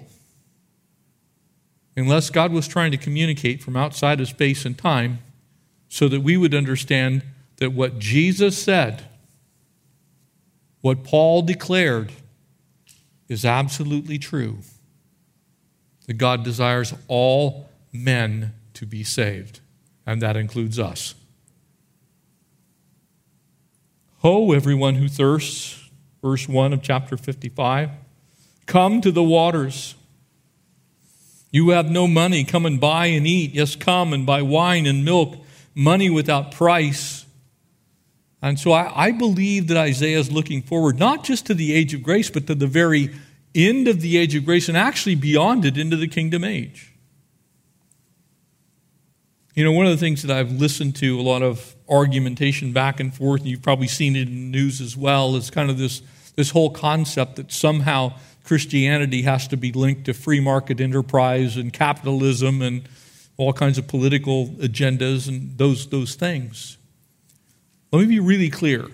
Unless 1.96 2.30
God 2.30 2.52
was 2.52 2.68
trying 2.68 2.92
to 2.92 2.98
communicate 2.98 3.62
from 3.62 3.76
outside 3.76 4.20
of 4.22 4.28
space 4.28 4.66
and 4.66 4.78
time 4.78 5.20
so 5.90 6.08
that 6.08 6.22
we 6.22 6.38
would 6.38 6.54
understand 6.54 7.24
that 7.58 7.72
what 7.72 8.00
Jesus 8.00 8.58
said, 8.58 9.09
what 10.82 11.04
Paul 11.04 11.42
declared, 11.42 12.12
is 13.28 13.46
absolutely 13.46 14.18
true. 14.18 14.60
That 16.08 16.14
God 16.16 16.44
desires 16.44 16.94
all 17.08 17.70
men 17.94 18.54
to 18.74 18.86
be 18.86 19.04
saved, 19.04 19.60
and 20.06 20.22
that 20.22 20.36
includes 20.36 20.80
us. 20.80 21.14
Ho, 24.20 24.52
everyone 24.52 24.96
who 24.96 25.08
thirsts, 25.08 25.90
verse 26.22 26.50
1 26.50 26.74
of 26.74 26.82
chapter 26.82 27.16
55, 27.16 27.92
come 28.66 29.00
to 29.02 29.12
the 29.12 29.24
waters. 29.24 29.96
You 31.52 31.70
have 31.70 31.90
no 31.90 32.08
money, 32.08 32.44
come 32.44 32.66
and 32.66 32.80
buy 32.80 33.08
and 33.08 33.26
eat. 33.26 33.54
Yes, 33.54 33.76
come 33.76 34.12
and 34.12 34.26
buy 34.26 34.42
wine 34.42 34.86
and 34.86 35.06
milk, 35.06 35.38
money 35.74 36.10
without 36.10 36.52
price 36.52 37.26
and 38.42 38.60
so 38.60 38.72
I, 38.72 39.08
I, 39.08 39.12
believe 39.12 39.68
that 39.68 39.78
Isaiah 39.78 40.20
is 40.20 40.32
looking 40.32 40.62
forward 40.62 40.98
not 40.98 41.24
just 41.24 41.46
to 41.48 41.54
the 41.54 41.74
age 41.74 41.94
of 41.94 42.02
grace, 42.02 42.30
but 42.30 42.48
to 42.48 42.56
the 42.56 42.68
very 42.68 43.14
end 43.54 43.88
of 43.88 44.02
the 44.02 44.18
age 44.18 44.36
of 44.36 44.46
grace 44.46 44.70
and 44.70 44.78
actually 44.78 45.16
beyond 45.16 45.66
it 45.66 45.78
into 45.78 45.98
the 45.98 46.08
kingdom 46.08 46.44
age. 46.44 46.94
You 49.56 49.66
know, 49.66 49.74
one 49.74 49.86
of 49.86 49.92
the 49.92 49.98
things 49.98 50.22
that 50.22 50.36
I've 50.36 50.54
listened 50.54 50.96
to 50.98 51.20
a 51.20 51.22
lot 51.22 51.42
of 51.42 51.76
argumentation 51.90 52.72
back 52.72 53.02
and 53.02 53.14
forth, 53.14 53.42
and 53.42 53.50
you've 53.50 53.62
probably 53.62 53.88
seen 53.88 54.16
it 54.16 54.30
in 54.30 54.52
the 54.52 54.58
news 54.58 54.80
as 54.80 54.96
well, 54.96 55.36
is 55.36 55.50
kind 55.50 55.70
of 55.70 55.78
this, 55.78 56.02
this 56.36 56.52
whole 56.52 56.70
concept 56.70 57.36
that 57.36 57.52
somehow 57.52 58.14
Christianity 58.46 59.24
has 59.24 59.50
to 59.50 59.58
be 59.58 59.74
linked 59.74 60.06
to 60.06 60.14
free 60.14 60.40
market 60.40 60.80
enterprise 60.80 61.58
and 61.58 61.74
capitalism 61.74 62.62
and 62.62 62.88
all 63.36 63.52
kinds 63.52 63.78
of 63.78 63.88
political 63.88 64.48
agendas 64.48 65.28
and 65.28 65.58
those, 65.58 65.88
those 65.90 66.16
things. 66.16 66.79
Let 67.92 68.02
me 68.02 68.06
be 68.06 68.20
really 68.20 68.50
clear. 68.50 68.86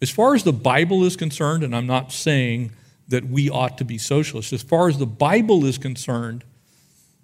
As 0.00 0.10
far 0.10 0.34
as 0.34 0.44
the 0.44 0.52
Bible 0.52 1.04
is 1.04 1.16
concerned, 1.16 1.64
and 1.64 1.74
I'm 1.74 1.86
not 1.86 2.12
saying 2.12 2.70
that 3.08 3.24
we 3.24 3.50
ought 3.50 3.78
to 3.78 3.84
be 3.84 3.98
socialists, 3.98 4.52
as 4.52 4.62
far 4.62 4.88
as 4.88 4.98
the 4.98 5.06
Bible 5.06 5.64
is 5.64 5.78
concerned, 5.78 6.44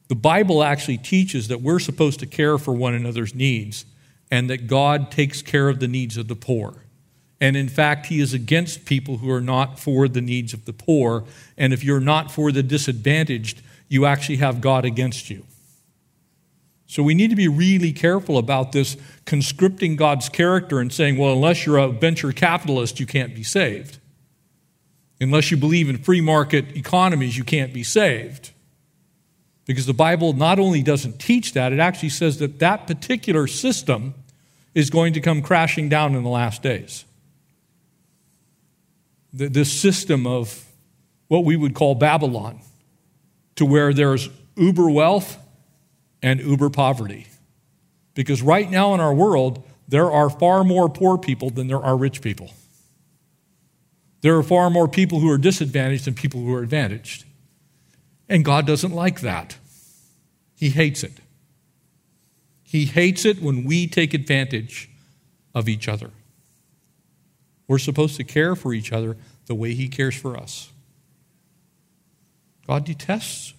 the 0.09 0.15
Bible 0.17 0.63
actually 0.63 0.99
teaches 0.99 1.49
that 1.49 1.61
we're 1.61 1.79
supposed 1.79 2.21
to 2.21 2.27
care 2.27 2.59
for 2.59 2.75
one 2.75 2.95
another's 2.95 3.35
needs 3.35 3.85
and 4.31 4.51
that 4.51 4.67
God 4.67 5.11
takes 5.11 5.43
care 5.43 5.69
of 5.69 5.81
the 5.81 5.89
needs 5.89 6.17
of 6.17 6.29
the 6.29 6.37
poor. 6.37 6.75
And 7.41 7.57
in 7.57 7.69
fact, 7.69 8.07
He 8.07 8.21
is 8.21 8.33
against 8.33 8.85
people 8.85 9.19
who 9.19 9.31
are 9.31 9.41
not 9.41 9.79
for 9.79 10.09
the 10.09 10.21
needs 10.21 10.53
of 10.53 10.65
the 10.65 10.73
poor. 10.73 11.25
And 11.57 11.73
if 11.73 11.85
you're 11.85 12.01
not 12.01 12.31
for 12.31 12.53
the 12.53 12.63
disadvantaged, 12.63 13.63
you 13.89 14.07
actually 14.07 14.37
have 14.37 14.61
God 14.61 14.85
against 14.85 15.29
you. 15.29 15.45
So 16.93 17.03
we 17.03 17.15
need 17.15 17.31
to 17.31 17.37
be 17.37 17.49
really 17.49 17.91
careful 17.91 18.37
about 18.37 18.73
this 18.73 18.99
conscripting 19.25 19.97
God's 19.97 20.29
character 20.29 20.79
and 20.79 20.93
saying, 20.93 21.17
well, 21.17 21.33
unless 21.33 21.65
you're 21.65 21.79
a 21.79 21.89
venture 21.89 22.33
capitalist, 22.33 23.01
you 23.01 23.07
can't 23.07 23.35
be 23.35 23.43
saved. 23.43 23.99
Unless 25.19 25.51
you 25.51 25.57
believe 25.57 25.89
in 25.89 25.97
free 25.97 26.21
market 26.21 26.77
economies, 26.77 27.39
you 27.39 27.45
can't 27.45 27.73
be 27.73 27.83
saved. 27.83 28.51
Because 29.65 29.87
the 29.87 29.95
Bible 29.95 30.35
not 30.35 30.59
only 30.59 30.83
doesn't 30.83 31.19
teach 31.19 31.55
that, 31.55 31.73
it 31.73 31.81
actually 31.81 32.11
says 32.11 32.37
that 32.41 32.59
that 32.59 32.87
particular 32.87 33.47
system 33.47 34.13
is 34.75 34.91
going 34.91 35.15
to 35.15 35.21
come 35.23 35.41
crashing 35.41 35.89
down 35.89 36.15
in 36.15 36.23
the 36.23 36.29
last 36.29 36.63
days. 36.63 37.07
This 39.33 39.73
system 39.73 40.27
of 40.27 40.63
what 41.29 41.47
we 41.47 41.57
would 41.57 41.75
call 41.75 41.95
Babylon, 41.95 42.61
to 43.57 43.65
where 43.65 43.95
there's 43.95 44.29
uber 44.57 44.91
wealth 44.91 45.39
and 46.23 46.41
uber 46.41 46.71
poverty. 46.71 47.27
Because 48.15 48.43
right 48.43 48.71
now 48.71 48.95
in 48.95 49.01
our 49.01 49.15
world, 49.15 49.63
there 49.89 50.11
are 50.11 50.31
far 50.31 50.65
more 50.65 50.89
poor 50.89 51.19
people 51.19 51.51
than 51.51 51.67
there 51.67 51.83
are 51.83 51.97
rich 51.97 52.21
people. 52.21 52.51
There 54.21 54.37
are 54.37 54.43
far 54.43 54.71
more 54.71 54.87
people 54.87 55.21
who 55.21 55.31
are 55.31 55.39
disadvantaged 55.39 56.05
than 56.05 56.15
people 56.15 56.41
who 56.41 56.55
are 56.55 56.63
advantaged. 56.63 57.25
And 58.29 58.45
God 58.45 58.67
doesn't 58.67 58.93
like 58.93 59.21
that. 59.21 59.57
He 60.57 60.71
hates 60.71 61.03
it. 61.03 61.15
He 62.63 62.85
hates 62.87 63.25
it 63.25 63.43
when 63.43 63.65
we 63.65 63.87
take 63.87 64.15
advantage 64.15 64.89
of 65.55 65.69
each 65.69 65.89
other. 65.89 66.11
We're 67.67 67.79
supposed 67.79 68.17
to 68.17 68.25
care 68.25 68.55
for 68.55 68.73
each 68.73 68.93
other 68.93 69.17
the 69.47 69.55
way 69.55 69.75
He 69.75 69.89
cares 69.89 70.17
for 70.17 70.37
us. 70.37 70.71
God 72.67 72.85
detests 72.85 73.55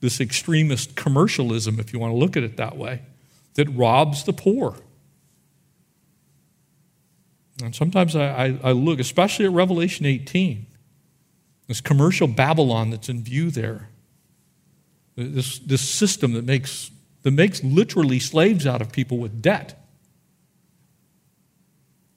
this 0.00 0.20
extremist 0.20 0.96
commercialism, 0.96 1.78
if 1.78 1.92
you 1.92 1.98
want 1.98 2.12
to 2.12 2.16
look 2.16 2.36
at 2.36 2.42
it 2.42 2.56
that 2.56 2.76
way, 2.76 3.02
that 3.54 3.68
robs 3.68 4.24
the 4.24 4.32
poor. 4.32 4.76
And 7.62 7.74
sometimes 7.74 8.16
I, 8.16 8.24
I, 8.24 8.58
I 8.64 8.72
look, 8.72 8.98
especially 8.98 9.44
at 9.44 9.52
Revelation 9.52 10.06
18, 10.06 10.66
this 11.66 11.80
commercial 11.80 12.26
Babylon 12.26 12.90
that's 12.90 13.08
in 13.08 13.22
view 13.22 13.50
there, 13.50 13.90
this, 15.16 15.58
this 15.58 15.82
system 15.82 16.32
that 16.32 16.44
makes, 16.44 16.90
that 17.22 17.32
makes 17.32 17.62
literally 17.62 18.18
slaves 18.18 18.66
out 18.66 18.80
of 18.80 18.90
people 18.90 19.18
with 19.18 19.42
debt. 19.42 19.76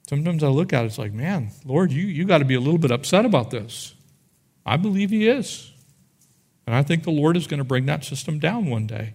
Sometimes 0.08 0.42
I 0.42 0.48
look 0.48 0.72
at 0.72 0.84
it, 0.84 0.86
it's 0.86 0.98
like, 0.98 1.12
man, 1.12 1.50
Lord, 1.64 1.92
you, 1.92 2.06
you 2.06 2.24
got 2.24 2.38
to 2.38 2.44
be 2.44 2.54
a 2.54 2.60
little 2.60 2.78
bit 2.78 2.90
upset 2.90 3.26
about 3.26 3.50
this. 3.50 3.94
I 4.64 4.78
believe 4.78 5.10
He 5.10 5.28
is. 5.28 5.73
And 6.66 6.74
I 6.74 6.82
think 6.82 7.02
the 7.02 7.10
Lord 7.10 7.36
is 7.36 7.46
going 7.46 7.58
to 7.58 7.64
bring 7.64 7.86
that 7.86 8.04
system 8.04 8.38
down 8.38 8.70
one 8.70 8.86
day. 8.86 9.14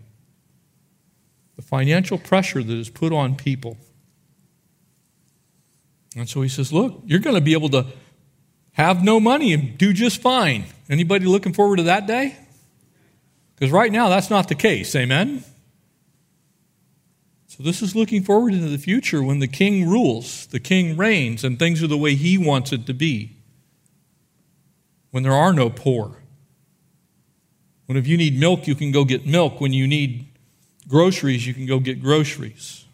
The 1.56 1.62
financial 1.62 2.18
pressure 2.18 2.64
that 2.64 2.74
is 2.74 2.90
put 2.90 3.12
on 3.12 3.36
people. 3.36 3.78
And 6.16 6.30
so 6.30 6.42
He 6.42 6.50
says, 6.50 6.72
look, 6.72 7.02
you're 7.06 7.20
going 7.20 7.36
to 7.36 7.42
be 7.42 7.54
able 7.54 7.70
to 7.70 7.88
have 8.74 9.04
no 9.04 9.20
money 9.20 9.54
and 9.54 9.78
do 9.78 9.94
just 9.94 10.22
fine. 10.22 10.66
Anybody 10.90 11.26
looking 11.26 11.54
forward 11.54 11.78
to 11.78 11.84
that 11.84 12.08
day? 12.08 12.38
Because 13.56 13.74
right 13.74 13.92
now, 13.92 14.08
that's 14.08 14.30
not 14.30 14.48
the 14.48 14.56
case. 14.56 14.96
Amen? 14.96 15.44
So, 17.48 17.62
this 17.62 17.82
is 17.82 17.94
looking 17.94 18.24
forward 18.24 18.54
into 18.54 18.70
the 18.70 18.78
future 18.78 19.22
when 19.22 19.40
the 19.40 19.48
king 19.48 19.90
rules, 19.90 20.46
the 20.48 20.62
king 20.62 20.96
reigns, 20.96 21.44
and 21.44 21.60
things 21.60 21.84
are 21.84 21.88
the 21.88 21.98
way 21.98 22.16
he 22.16 22.38
wants 22.38 22.72
it 22.72 22.86
to 22.86 22.94
be. 22.94 23.36
When 25.12 25.24
there 25.24 25.34
are 25.34 25.52
no 25.52 25.70
poor. 25.70 26.19
When 27.90 27.98
if 27.98 28.06
you 28.06 28.18
need 28.18 28.40
milk, 28.40 28.68
you 28.68 28.76
can 28.76 28.92
go 28.92 29.04
get 29.04 29.26
milk. 29.26 29.60
When 29.60 29.74
you 29.74 29.88
need 29.88 30.28
groceries, 30.88 31.48
you 31.48 31.56
can 31.56 31.66
go 31.66 31.80
get 31.80 32.04
groceries. 32.04 32.86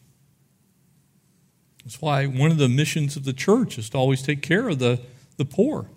That's 1.83 2.01
why 2.01 2.27
one 2.27 2.49
of 2.49 2.57
the 2.57 2.69
missions 2.69 3.17
of 3.17 3.25
the 3.25 3.33
church 3.33 3.77
is 3.77 3.89
to 3.89 3.97
always 3.97 4.21
take 4.21 4.41
care 4.41 4.69
of 4.69 4.79
the, 4.79 5.01
the 5.35 5.43
poor. 5.43 5.89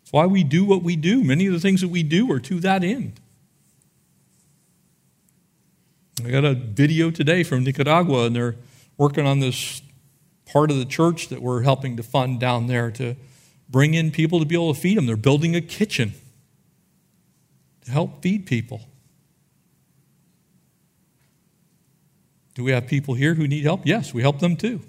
That's 0.00 0.14
why 0.14 0.24
we 0.24 0.44
do 0.44 0.64
what 0.64 0.82
we 0.82 0.96
do. 0.96 1.22
Many 1.22 1.46
of 1.46 1.52
the 1.52 1.60
things 1.60 1.82
that 1.82 1.88
we 1.88 2.02
do 2.02 2.32
are 2.32 2.40
to 2.40 2.58
that 2.60 2.82
end. 2.82 3.20
I 6.24 6.30
got 6.30 6.46
a 6.46 6.54
video 6.54 7.10
today 7.10 7.42
from 7.42 7.64
Nicaragua, 7.64 8.24
and 8.24 8.34
they're 8.34 8.56
working 8.96 9.26
on 9.26 9.40
this 9.40 9.82
part 10.46 10.70
of 10.70 10.78
the 10.78 10.86
church 10.86 11.28
that 11.28 11.42
we're 11.42 11.64
helping 11.64 11.98
to 11.98 12.02
fund 12.02 12.40
down 12.40 12.66
there 12.66 12.90
to 12.92 13.14
bring 13.68 13.92
in 13.92 14.10
people 14.10 14.38
to 14.38 14.46
be 14.46 14.54
able 14.54 14.72
to 14.72 14.80
feed 14.80 14.96
them. 14.96 15.04
They're 15.04 15.16
building 15.16 15.54
a 15.54 15.60
kitchen 15.60 16.14
help 17.90 18.22
feed 18.22 18.46
people. 18.46 18.80
Do 22.54 22.64
we 22.64 22.72
have 22.72 22.86
people 22.86 23.14
here 23.14 23.34
who 23.34 23.46
need 23.46 23.64
help? 23.64 23.86
Yes, 23.86 24.12
we 24.12 24.22
help 24.22 24.40
them 24.40 24.56
too. 24.56 24.80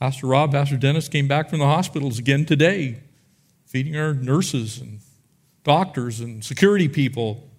Pastor 0.00 0.26
Rob, 0.26 0.52
Pastor 0.52 0.76
Dennis 0.76 1.08
came 1.08 1.28
back 1.28 1.48
from 1.48 1.60
the 1.60 1.66
hospitals 1.66 2.18
again 2.18 2.44
today, 2.44 3.00
feeding 3.66 3.96
our 3.96 4.12
nurses 4.12 4.78
and 4.78 5.00
doctors 5.62 6.20
and 6.20 6.44
security 6.44 6.88
people 6.88 7.50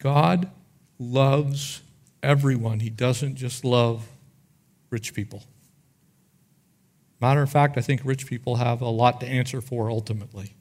God 0.00 0.50
loves 0.98 1.82
everyone, 2.22 2.80
He 2.80 2.90
doesn't 2.90 3.36
just 3.36 3.64
love 3.64 4.08
rich 4.88 5.14
people. 5.14 5.44
Matter 7.20 7.42
of 7.42 7.50
fact, 7.50 7.76
I 7.76 7.82
think 7.82 8.00
rich 8.04 8.26
people 8.26 8.56
have 8.56 8.80
a 8.80 8.88
lot 8.88 9.20
to 9.20 9.26
answer 9.26 9.60
for 9.60 9.90
ultimately. 9.90 10.54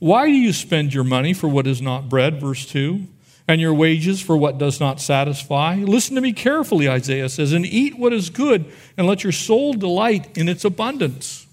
Why 0.00 0.26
do 0.26 0.32
you 0.32 0.52
spend 0.52 0.92
your 0.92 1.04
money 1.04 1.32
for 1.34 1.46
what 1.46 1.66
is 1.66 1.80
not 1.80 2.08
bread, 2.08 2.40
verse 2.40 2.66
2, 2.66 3.06
and 3.46 3.60
your 3.60 3.74
wages 3.74 4.20
for 4.20 4.36
what 4.36 4.56
does 4.56 4.80
not 4.80 5.00
satisfy? 5.00 5.76
Listen 5.76 6.14
to 6.14 6.22
me 6.22 6.32
carefully, 6.32 6.88
Isaiah 6.88 7.28
says, 7.28 7.52
and 7.52 7.66
eat 7.66 7.98
what 7.98 8.12
is 8.12 8.30
good, 8.30 8.64
and 8.96 9.06
let 9.06 9.22
your 9.22 9.32
soul 9.32 9.74
delight 9.74 10.36
in 10.38 10.48
its 10.48 10.64
abundance. 10.64 11.46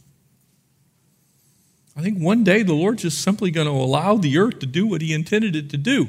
I 1.97 2.01
think 2.01 2.19
one 2.19 2.45
day 2.45 2.63
the 2.63 2.73
Lord's 2.73 3.01
just 3.01 3.21
simply 3.21 3.51
going 3.51 3.67
to 3.67 3.73
allow 3.73 4.15
the 4.15 4.37
earth 4.37 4.59
to 4.59 4.65
do 4.65 4.87
what 4.87 5.01
He 5.01 5.13
intended 5.13 5.55
it 5.55 5.69
to 5.71 5.77
do. 5.77 6.07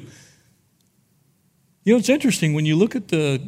You 1.82 1.94
know, 1.94 1.98
it's 1.98 2.08
interesting 2.08 2.54
when 2.54 2.66
you 2.66 2.76
look 2.76 2.94
at 2.94 3.08
the 3.08 3.42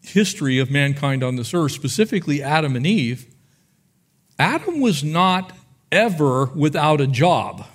history 0.00 0.58
of 0.58 0.70
mankind 0.70 1.22
on 1.22 1.36
this 1.36 1.52
earth, 1.52 1.72
specifically 1.72 2.42
Adam 2.42 2.74
and 2.74 2.86
Eve, 2.86 3.26
Adam 4.38 4.80
was 4.80 5.04
not 5.04 5.52
ever 5.92 6.46
without 6.46 7.02
a 7.02 7.06
job. 7.06 7.66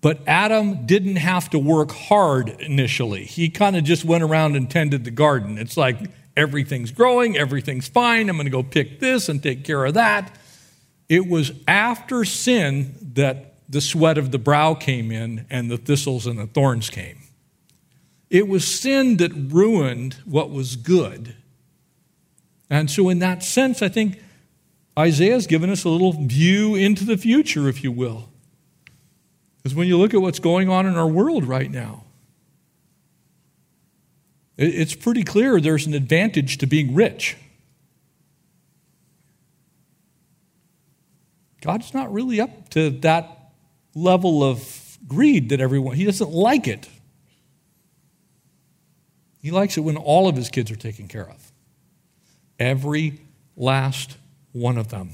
But 0.00 0.20
Adam 0.26 0.86
didn't 0.86 1.16
have 1.16 1.50
to 1.50 1.58
work 1.58 1.90
hard 1.90 2.50
initially. 2.60 3.24
He 3.24 3.50
kind 3.50 3.76
of 3.76 3.84
just 3.84 4.04
went 4.04 4.22
around 4.22 4.54
and 4.54 4.70
tended 4.70 5.04
the 5.04 5.10
garden. 5.10 5.58
It's 5.58 5.76
like 5.76 5.98
everything's 6.36 6.92
growing, 6.92 7.36
everything's 7.36 7.88
fine. 7.88 8.28
I'm 8.28 8.36
going 8.36 8.46
to 8.46 8.50
go 8.50 8.62
pick 8.62 9.00
this 9.00 9.28
and 9.28 9.42
take 9.42 9.64
care 9.64 9.84
of 9.84 9.94
that. 9.94 10.38
It 11.08 11.26
was 11.26 11.52
after 11.66 12.24
sin 12.24 12.94
that 13.14 13.54
the 13.68 13.80
sweat 13.80 14.18
of 14.18 14.30
the 14.30 14.38
brow 14.38 14.74
came 14.74 15.10
in 15.10 15.46
and 15.50 15.70
the 15.70 15.76
thistles 15.76 16.26
and 16.26 16.38
the 16.38 16.46
thorns 16.46 16.90
came. 16.90 17.18
It 18.30 18.46
was 18.46 18.64
sin 18.64 19.16
that 19.16 19.32
ruined 19.32 20.16
what 20.24 20.50
was 20.50 20.76
good. 20.76 21.34
And 22.70 22.90
so, 22.90 23.08
in 23.08 23.18
that 23.20 23.42
sense, 23.42 23.80
I 23.80 23.88
think 23.88 24.22
Isaiah's 24.98 25.46
given 25.46 25.70
us 25.70 25.84
a 25.84 25.88
little 25.88 26.12
view 26.12 26.74
into 26.74 27.04
the 27.04 27.16
future, 27.16 27.68
if 27.68 27.82
you 27.82 27.90
will. 27.90 28.28
Because 29.58 29.74
when 29.74 29.88
you 29.88 29.98
look 29.98 30.14
at 30.14 30.22
what's 30.22 30.38
going 30.38 30.68
on 30.68 30.86
in 30.86 30.96
our 30.96 31.06
world 31.06 31.44
right 31.44 31.70
now, 31.70 32.04
it's 34.56 34.94
pretty 34.94 35.22
clear 35.22 35.60
there's 35.60 35.86
an 35.86 35.94
advantage 35.94 36.58
to 36.58 36.66
being 36.66 36.94
rich. 36.94 37.36
God's 41.60 41.92
not 41.94 42.12
really 42.12 42.40
up 42.40 42.68
to 42.70 42.90
that 43.00 43.52
level 43.94 44.42
of 44.42 44.98
greed 45.06 45.50
that 45.50 45.60
everyone, 45.60 45.96
he 45.96 46.04
doesn't 46.04 46.30
like 46.30 46.66
it. 46.66 46.88
He 49.40 49.50
likes 49.50 49.76
it 49.76 49.80
when 49.80 49.96
all 49.96 50.28
of 50.28 50.36
his 50.36 50.48
kids 50.48 50.70
are 50.70 50.76
taken 50.76 51.08
care 51.08 51.28
of. 51.28 51.52
Every 52.58 53.20
last 53.56 54.16
one 54.52 54.76
of 54.76 54.88
them. 54.88 55.10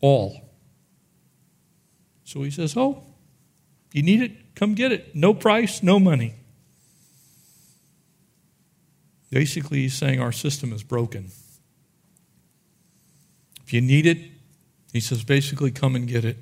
All. 0.00 0.45
So 2.26 2.42
he 2.42 2.50
says, 2.50 2.76
Oh, 2.76 3.04
you 3.92 4.02
need 4.02 4.20
it? 4.20 4.54
Come 4.56 4.74
get 4.74 4.92
it. 4.92 5.14
No 5.14 5.32
price, 5.32 5.82
no 5.82 5.98
money. 5.98 6.34
Basically, 9.30 9.78
he's 9.78 9.94
saying 9.94 10.20
our 10.20 10.32
system 10.32 10.72
is 10.72 10.82
broken. 10.82 11.30
If 13.64 13.72
you 13.72 13.80
need 13.80 14.06
it, 14.06 14.18
he 14.92 15.00
says, 15.00 15.24
basically, 15.24 15.70
come 15.70 15.96
and 15.96 16.06
get 16.06 16.24
it. 16.24 16.36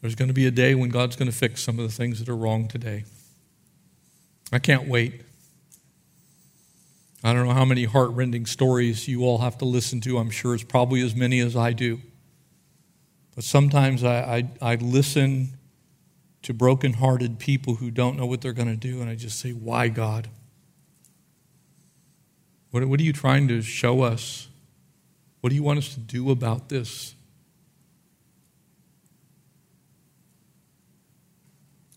There's 0.00 0.14
going 0.14 0.28
to 0.28 0.34
be 0.34 0.46
a 0.46 0.50
day 0.50 0.74
when 0.74 0.90
God's 0.90 1.16
going 1.16 1.30
to 1.30 1.36
fix 1.36 1.62
some 1.62 1.78
of 1.78 1.86
the 1.86 1.94
things 1.94 2.18
that 2.18 2.28
are 2.28 2.36
wrong 2.36 2.68
today. 2.68 3.04
I 4.52 4.58
can't 4.58 4.88
wait. 4.88 5.22
I 7.24 7.32
don't 7.32 7.46
know 7.46 7.54
how 7.54 7.64
many 7.64 7.84
heartrending 7.84 8.46
stories 8.46 9.08
you 9.08 9.24
all 9.24 9.38
have 9.38 9.58
to 9.58 9.64
listen 9.64 10.00
to. 10.02 10.18
I'm 10.18 10.30
sure 10.30 10.54
it's 10.54 10.62
probably 10.62 11.00
as 11.02 11.14
many 11.14 11.40
as 11.40 11.56
I 11.56 11.72
do. 11.72 12.00
But 13.36 13.44
sometimes 13.44 14.02
I, 14.02 14.48
I, 14.62 14.72
I 14.72 14.74
listen 14.76 15.58
to 16.42 16.54
broken-hearted 16.54 17.38
people 17.38 17.76
who 17.76 17.90
don't 17.90 18.16
know 18.16 18.24
what 18.24 18.40
they're 18.40 18.54
going 18.54 18.68
to 18.68 18.76
do, 18.76 19.02
and 19.02 19.10
I 19.10 19.14
just 19.14 19.38
say, 19.38 19.50
Why, 19.50 19.88
God? 19.88 20.28
What, 22.70 22.84
what 22.86 22.98
are 22.98 23.02
you 23.02 23.12
trying 23.12 23.46
to 23.48 23.62
show 23.62 24.02
us? 24.02 24.48
What 25.40 25.50
do 25.50 25.56
you 25.56 25.62
want 25.62 25.78
us 25.78 25.94
to 25.94 26.00
do 26.00 26.30
about 26.30 26.70
this? 26.70 27.14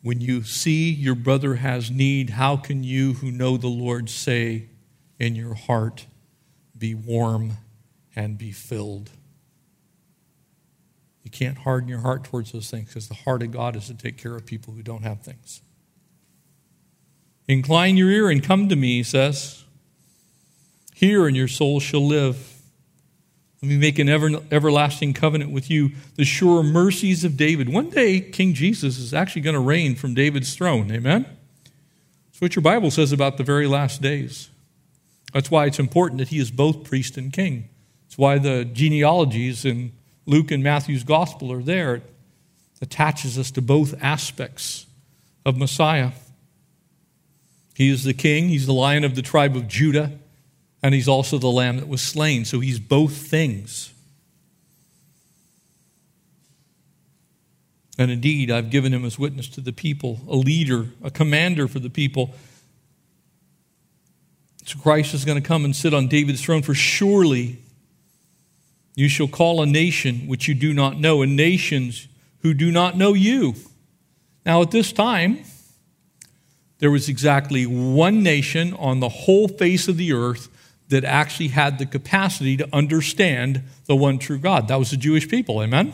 When 0.01 0.21
you 0.21 0.43
see 0.43 0.91
your 0.91 1.15
brother 1.15 1.55
has 1.55 1.89
need, 1.89 2.31
how 2.31 2.57
can 2.57 2.83
you 2.83 3.13
who 3.13 3.31
know 3.31 3.57
the 3.57 3.67
Lord 3.67 4.09
say 4.09 4.67
in 5.17 5.35
your 5.35 5.53
heart, 5.53 6.05
Be 6.77 6.95
warm 6.95 7.53
and 8.15 8.37
be 8.37 8.51
filled? 8.51 9.11
You 11.29 11.37
can't 11.37 11.59
harden 11.59 11.87
your 11.87 11.99
heart 11.99 12.23
towards 12.23 12.51
those 12.51 12.71
things 12.71 12.87
because 12.87 13.07
the 13.07 13.13
heart 13.13 13.43
of 13.43 13.51
God 13.51 13.75
is 13.75 13.85
to 13.87 13.93
take 13.93 14.17
care 14.17 14.35
of 14.35 14.47
people 14.47 14.73
who 14.73 14.81
don't 14.81 15.03
have 15.03 15.21
things. 15.21 15.61
Incline 17.47 17.97
your 17.97 18.09
ear 18.09 18.29
and 18.29 18.43
come 18.43 18.67
to 18.69 18.75
me, 18.75 18.97
he 18.97 19.03
says. 19.03 19.63
Hear, 20.95 21.27
and 21.27 21.37
your 21.37 21.47
soul 21.47 21.79
shall 21.79 22.05
live. 22.05 22.61
Let 23.61 23.69
me 23.69 23.77
make 23.77 23.99
an 23.99 24.09
ever, 24.09 24.31
everlasting 24.49 25.13
covenant 25.13 25.51
with 25.51 25.69
you, 25.69 25.91
the 26.15 26.25
sure 26.25 26.63
mercies 26.63 27.23
of 27.23 27.37
David. 27.37 27.69
One 27.69 27.91
day, 27.91 28.21
King 28.21 28.55
Jesus 28.55 28.97
is 28.97 29.13
actually 29.13 29.43
going 29.43 29.53
to 29.53 29.59
reign 29.59 29.95
from 29.95 30.15
David's 30.15 30.55
throne. 30.55 30.91
Amen? 30.91 31.27
That's 32.27 32.41
what 32.41 32.55
your 32.55 32.63
Bible 32.63 32.89
says 32.89 33.11
about 33.11 33.37
the 33.37 33.43
very 33.43 33.67
last 33.67 34.01
days. 34.01 34.49
That's 35.33 35.51
why 35.51 35.65
it's 35.65 35.79
important 35.79 36.17
that 36.19 36.29
he 36.29 36.39
is 36.39 36.49
both 36.49 36.83
priest 36.83 37.17
and 37.17 37.31
king. 37.31 37.69
It's 38.07 38.17
why 38.17 38.39
the 38.39 38.65
genealogies 38.65 39.63
in 39.63 39.91
Luke 40.29 40.51
and 40.51 40.63
Matthew's 40.63 41.03
gospel 41.03 41.51
are 41.51 41.63
there. 41.63 41.95
It 41.95 42.03
attaches 42.81 43.39
us 43.39 43.49
to 43.51 43.63
both 43.63 43.95
aspects 43.99 44.85
of 45.43 45.57
Messiah. 45.57 46.11
He 47.73 47.89
is 47.89 48.03
the 48.03 48.13
king, 48.13 48.47
he's 48.47 48.67
the 48.67 48.73
lion 48.73 49.03
of 49.03 49.15
the 49.15 49.23
tribe 49.23 49.55
of 49.55 49.67
Judah, 49.67 50.11
and 50.83 50.93
he's 50.93 51.07
also 51.07 51.39
the 51.39 51.47
lamb 51.47 51.77
that 51.77 51.87
was 51.87 52.01
slain. 52.01 52.45
So 52.45 52.59
he's 52.59 52.79
both 52.79 53.13
things. 53.13 53.91
And 57.97 58.11
indeed, 58.11 58.51
I've 58.51 58.69
given 58.69 58.93
him 58.93 59.05
as 59.05 59.17
witness 59.17 59.49
to 59.49 59.61
the 59.61 59.73
people, 59.73 60.19
a 60.27 60.35
leader, 60.35 60.89
a 61.03 61.09
commander 61.09 61.67
for 61.67 61.79
the 61.79 61.89
people. 61.89 62.35
So 64.65 64.77
Christ 64.77 65.15
is 65.15 65.25
going 65.25 65.41
to 65.41 65.45
come 65.45 65.65
and 65.65 65.75
sit 65.75 65.93
on 65.93 66.07
David's 66.07 66.43
throne, 66.43 66.61
for 66.61 66.75
surely 66.75 67.57
you 68.99 69.07
shall 69.07 69.29
call 69.29 69.61
a 69.61 69.65
nation 69.65 70.27
which 70.27 70.49
you 70.49 70.53
do 70.53 70.73
not 70.73 70.99
know, 70.99 71.21
and 71.21 71.35
nations 71.35 72.09
who 72.41 72.53
do 72.53 72.69
not 72.69 72.97
know 72.97 73.13
you. 73.13 73.55
Now, 74.45 74.61
at 74.61 74.71
this 74.71 74.91
time, 74.91 75.39
there 76.79 76.91
was 76.91 77.07
exactly 77.07 77.65
one 77.65 78.23
nation 78.23 78.73
on 78.73 78.99
the 78.99 79.09
whole 79.09 79.47
face 79.47 79.87
of 79.87 79.95
the 79.95 80.11
earth 80.11 80.49
that 80.89 81.05
actually 81.05 81.49
had 81.49 81.77
the 81.77 81.85
capacity 81.85 82.57
to 82.57 82.67
understand 82.73 83.63
the 83.85 83.95
one 83.95 84.19
true 84.19 84.37
God. 84.37 84.67
That 84.67 84.79
was 84.79 84.91
the 84.91 84.97
Jewish 84.97 85.29
people. 85.29 85.61
Amen? 85.61 85.93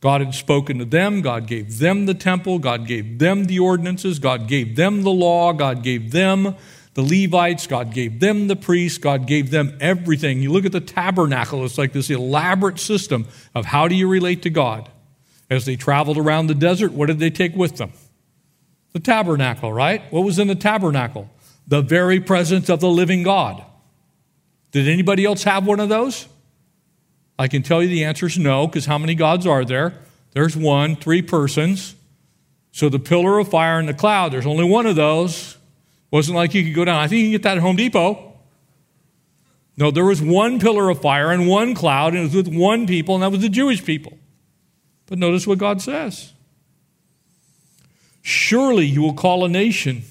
God 0.00 0.20
had 0.20 0.34
spoken 0.34 0.78
to 0.78 0.84
them. 0.84 1.20
God 1.20 1.46
gave 1.46 1.78
them 1.78 2.06
the 2.06 2.14
temple. 2.14 2.58
God 2.60 2.86
gave 2.86 3.18
them 3.18 3.44
the 3.44 3.58
ordinances. 3.58 4.18
God 4.18 4.48
gave 4.48 4.76
them 4.76 5.02
the 5.02 5.10
law. 5.10 5.52
God 5.52 5.82
gave 5.82 6.12
them 6.12 6.56
the 6.94 7.02
Levites. 7.02 7.66
God 7.66 7.92
gave 7.92 8.20
them 8.20 8.48
the 8.48 8.56
priests. 8.56 8.98
God 8.98 9.26
gave 9.26 9.50
them 9.50 9.76
everything. 9.80 10.42
You 10.42 10.52
look 10.52 10.64
at 10.64 10.72
the 10.72 10.80
tabernacle, 10.80 11.64
it's 11.64 11.78
like 11.78 11.92
this 11.92 12.10
elaborate 12.10 12.78
system 12.78 13.26
of 13.54 13.66
how 13.66 13.88
do 13.88 13.94
you 13.94 14.08
relate 14.08 14.42
to 14.42 14.50
God. 14.50 14.88
As 15.50 15.66
they 15.66 15.76
traveled 15.76 16.16
around 16.16 16.46
the 16.46 16.54
desert, 16.54 16.92
what 16.92 17.06
did 17.06 17.18
they 17.18 17.30
take 17.30 17.54
with 17.54 17.76
them? 17.76 17.92
The 18.92 19.00
tabernacle, 19.00 19.72
right? 19.72 20.02
What 20.10 20.24
was 20.24 20.38
in 20.38 20.48
the 20.48 20.54
tabernacle? 20.54 21.30
The 21.66 21.82
very 21.82 22.20
presence 22.20 22.68
of 22.68 22.80
the 22.80 22.88
living 22.88 23.22
God. 23.22 23.64
Did 24.70 24.88
anybody 24.88 25.24
else 25.24 25.44
have 25.44 25.66
one 25.66 25.80
of 25.80 25.88
those? 25.88 26.26
I 27.38 27.48
can 27.48 27.62
tell 27.62 27.82
you 27.82 27.88
the 27.88 28.04
answer 28.04 28.26
is 28.26 28.38
no, 28.38 28.66
because 28.66 28.86
how 28.86 28.98
many 28.98 29.14
gods 29.14 29.46
are 29.46 29.64
there? 29.64 29.94
There's 30.32 30.56
one, 30.56 30.96
three 30.96 31.22
persons. 31.22 31.94
So 32.70 32.88
the 32.88 32.98
pillar 32.98 33.38
of 33.38 33.48
fire 33.48 33.78
and 33.78 33.88
the 33.88 33.94
cloud, 33.94 34.32
there's 34.32 34.46
only 34.46 34.64
one 34.64 34.86
of 34.86 34.96
those. 34.96 35.58
Wasn't 36.12 36.36
like 36.36 36.54
you 36.54 36.62
could 36.62 36.74
go 36.74 36.84
down. 36.84 36.96
I 36.96 37.08
think 37.08 37.20
you 37.20 37.24
can 37.24 37.32
get 37.32 37.42
that 37.42 37.56
at 37.56 37.62
Home 37.62 37.74
Depot. 37.74 38.34
No, 39.78 39.90
there 39.90 40.04
was 40.04 40.20
one 40.20 40.60
pillar 40.60 40.90
of 40.90 41.00
fire 41.00 41.32
and 41.32 41.48
one 41.48 41.74
cloud, 41.74 42.12
and 42.12 42.18
it 42.18 42.22
was 42.22 42.34
with 42.34 42.54
one 42.54 42.86
people, 42.86 43.14
and 43.14 43.24
that 43.24 43.32
was 43.32 43.40
the 43.40 43.48
Jewish 43.48 43.82
people. 43.82 44.18
But 45.06 45.18
notice 45.18 45.46
what 45.46 45.58
God 45.58 45.80
says 45.80 46.34
Surely 48.20 48.84
you 48.86 49.00
will 49.02 49.14
call 49.14 49.44
a 49.44 49.48
nation 49.48 50.02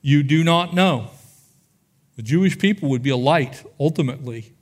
you 0.00 0.22
do 0.22 0.42
not 0.42 0.74
know. 0.74 1.10
The 2.16 2.22
Jewish 2.22 2.58
people 2.58 2.88
would 2.88 3.02
be 3.02 3.10
a 3.10 3.16
light, 3.16 3.64
ultimately, 3.78 4.52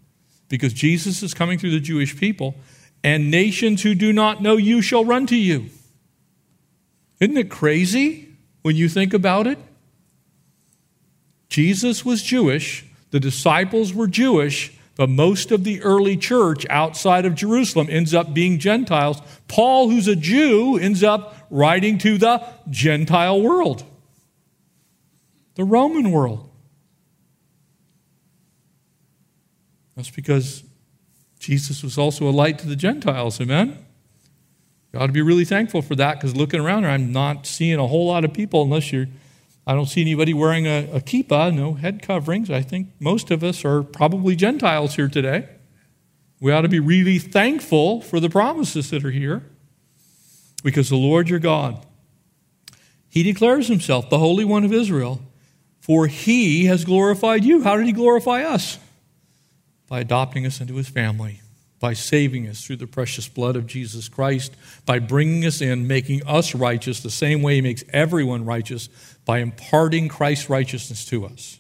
because 0.49 0.73
Jesus 0.73 1.23
is 1.23 1.33
coming 1.33 1.59
through 1.59 1.71
the 1.71 1.81
Jewish 1.81 2.17
people, 2.17 2.57
and 3.03 3.31
nations 3.31 3.83
who 3.83 3.95
do 3.95 4.13
not 4.13 4.43
know 4.43 4.57
you 4.57 4.83
shall 4.83 5.05
run 5.05 5.27
to 5.29 5.37
you. 5.37 5.67
Isn't 7.21 7.37
it 7.37 7.51
crazy 7.51 8.35
when 8.63 8.77
you 8.77 8.89
think 8.89 9.15
about 9.15 9.47
it? 9.47 9.59
Jesus 11.51 12.05
was 12.05 12.23
Jewish, 12.23 12.87
the 13.11 13.21
disciples 13.21 13.93
were 13.93 14.07
Jewish, 14.07 14.73
but 14.97 15.11
most 15.11 15.51
of 15.51 15.65
the 15.65 15.83
early 15.83 16.17
church 16.17 16.65
outside 16.71 17.27
of 17.27 17.35
Jerusalem 17.35 17.89
ends 17.91 18.15
up 18.15 18.33
being 18.33 18.59
Gentiles. 18.59 19.21
Paul, 19.49 19.91
who's 19.91 20.07
a 20.07 20.15
Jew, 20.15 20.79
ends 20.79 21.03
up 21.03 21.35
writing 21.51 21.99
to 21.99 22.19
the 22.19 22.47
Gentile 22.69 23.43
world, 23.43 23.85
the 25.57 25.65
Roman 25.65 26.13
world. 26.13 26.49
That's 29.97 30.11
because 30.11 30.63
Jesus 31.41 31.83
was 31.83 31.99
also 31.99 32.29
a 32.29 32.31
light 32.31 32.61
to 32.61 32.69
the 32.69 32.77
Gentiles. 32.77 33.41
Amen? 33.41 33.77
You 34.93 35.01
ought 35.01 35.07
to 35.07 35.13
be 35.13 35.23
really 35.23 35.45
thankful 35.45 35.83
for 35.83 35.97
that 35.97 36.15
because 36.15 36.37
looking 36.37 36.61
around 36.61 36.83
here, 36.83 36.91
I'm 36.91 37.11
not 37.13 37.47
seeing 37.47 37.79
a 37.79 37.87
whole 37.87 38.07
lot 38.07 38.25
of 38.25 38.33
people 38.33 38.63
unless 38.63 38.93
you're. 38.93 39.09
I 39.71 39.75
don't 39.75 39.87
see 39.87 40.01
anybody 40.01 40.35
wearing 40.35 40.67
a, 40.67 40.89
a 40.93 41.01
kippah, 41.01 41.55
no 41.55 41.75
head 41.75 42.03
coverings. 42.03 42.51
I 42.51 42.63
think 42.63 42.89
most 42.99 43.31
of 43.31 43.45
us 43.45 43.65
are 43.65 43.83
probably 43.83 44.35
Gentiles 44.35 44.97
here 44.97 45.09
today. 45.09 45.49
We 46.41 46.53
ought 46.53 46.63
to 46.63 46.69
be 46.69 46.81
really 46.81 47.19
thankful 47.19 48.01
for 48.01 48.19
the 48.19 48.31
promises 48.31 48.91
that 48.91 49.05
are 49.05 49.11
here 49.11 49.43
because 50.65 50.89
the 50.89 50.97
Lord 50.97 51.29
your 51.29 51.39
God, 51.39 51.87
He 53.09 53.23
declares 53.23 53.69
Himself 53.69 54.11
the 54.11 54.19
Holy 54.19 54.45
One 54.45 54.65
of 54.65 54.73
Israel, 54.73 55.21
for 55.81 56.07
He 56.07 56.65
has 56.65 56.85
glorified 56.85 57.45
you. 57.45 57.63
How 57.63 57.77
did 57.77 57.87
He 57.87 57.93
glorify 57.93 58.43
us? 58.43 58.79
by 59.91 59.99
adopting 60.01 60.47
us 60.47 60.61
into 60.61 60.77
his 60.77 60.89
family, 60.89 61.40
by 61.81 61.95
saving 61.95 62.47
us 62.47 62.65
through 62.65 62.77
the 62.77 62.87
precious 62.87 63.27
blood 63.27 63.57
of 63.57 63.67
Jesus 63.67 64.09
Christ, 64.09 64.55
by 64.85 64.99
bringing 64.99 65.47
us 65.47 65.63
in, 65.63 65.89
making 65.89 66.25
us 66.27 66.55
righteous 66.55 67.01
the 67.01 67.11
same 67.11 67.41
way 67.41 67.57
he 67.57 67.63
makes 67.63 67.83
everyone 67.89 68.45
righteous, 68.45 68.89
by 69.25 69.39
imparting 69.39 70.09
Christ's 70.09 70.51
righteousness 70.51 71.07
to 71.07 71.25
us. 71.25 71.59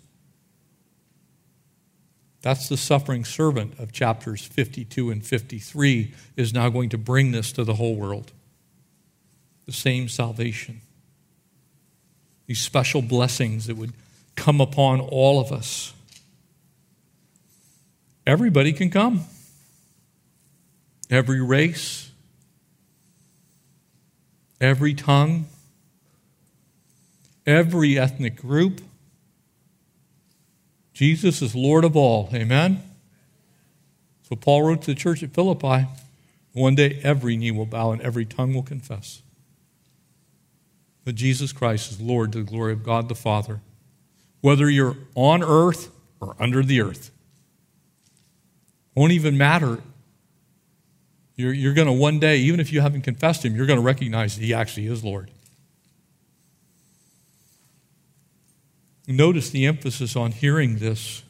That's 2.42 2.68
the 2.68 2.76
suffering 2.76 3.24
servant 3.24 3.78
of 3.78 3.92
chapters 3.92 4.44
52 4.44 5.10
and 5.10 5.24
53 5.24 6.14
is 6.36 6.54
now 6.54 6.68
going 6.68 6.90
to 6.90 6.98
bring 6.98 7.32
this 7.32 7.52
to 7.52 7.64
the 7.64 7.74
whole 7.74 7.96
world. 7.96 8.32
The 9.66 9.72
same 9.72 10.08
salvation. 10.08 10.82
These 12.46 12.60
special 12.60 13.02
blessings 13.02 13.66
that 13.66 13.76
would 13.76 13.92
come 14.36 14.60
upon 14.60 15.00
all 15.00 15.38
of 15.40 15.52
us. 15.52 15.94
Everybody 18.26 18.72
can 18.72 18.90
come. 18.90 19.24
Every 21.10 21.40
race, 21.42 22.12
every 24.60 24.94
tongue, 24.94 25.46
every 27.46 27.98
ethnic 27.98 28.36
group. 28.36 28.80
Jesus 30.92 31.42
is 31.42 31.54
Lord 31.54 31.84
of 31.84 31.96
all. 31.96 32.28
Amen? 32.32 32.82
So 34.28 34.36
Paul 34.36 34.62
wrote 34.62 34.82
to 34.82 34.94
the 34.94 34.94
church 34.94 35.22
at 35.22 35.34
Philippi 35.34 35.86
one 36.52 36.74
day 36.74 37.00
every 37.02 37.36
knee 37.36 37.50
will 37.50 37.66
bow 37.66 37.92
and 37.92 38.00
every 38.02 38.24
tongue 38.24 38.54
will 38.54 38.62
confess 38.62 39.22
that 41.04 41.12
Jesus 41.14 41.52
Christ 41.52 41.90
is 41.90 42.00
Lord 42.00 42.32
to 42.32 42.38
the 42.38 42.44
glory 42.44 42.72
of 42.72 42.84
God 42.84 43.08
the 43.08 43.14
Father, 43.14 43.60
whether 44.40 44.68
you're 44.68 44.96
on 45.14 45.42
earth 45.42 45.90
or 46.20 46.36
under 46.38 46.62
the 46.62 46.80
earth. 46.80 47.10
Won't 48.94 49.12
even 49.12 49.38
matter. 49.38 49.78
You're, 51.40 51.54
you're 51.54 51.72
going 51.72 51.86
to 51.86 51.92
one 51.92 52.18
day, 52.18 52.36
even 52.36 52.60
if 52.60 52.70
you 52.70 52.82
haven't 52.82 53.00
confessed 53.00 53.44
Him, 53.44 53.56
you're 53.56 53.66
going 53.66 53.78
to 53.78 53.84
recognize 53.84 54.36
that 54.36 54.44
He 54.44 54.52
actually 54.52 54.86
is 54.86 55.02
Lord. 55.02 55.30
Notice 59.08 59.48
the 59.48 59.66
emphasis 59.66 60.14
on 60.16 60.32
hearing 60.32 60.76
this. 60.76 61.22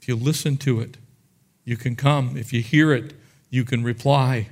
If 0.00 0.08
you 0.08 0.16
listen 0.16 0.56
to 0.58 0.80
it, 0.80 0.96
you 1.64 1.76
can 1.76 1.94
come. 1.94 2.38
If 2.38 2.54
you 2.54 2.62
hear 2.62 2.92
it, 2.92 3.12
you 3.50 3.64
can 3.64 3.84
reply. 3.84 4.48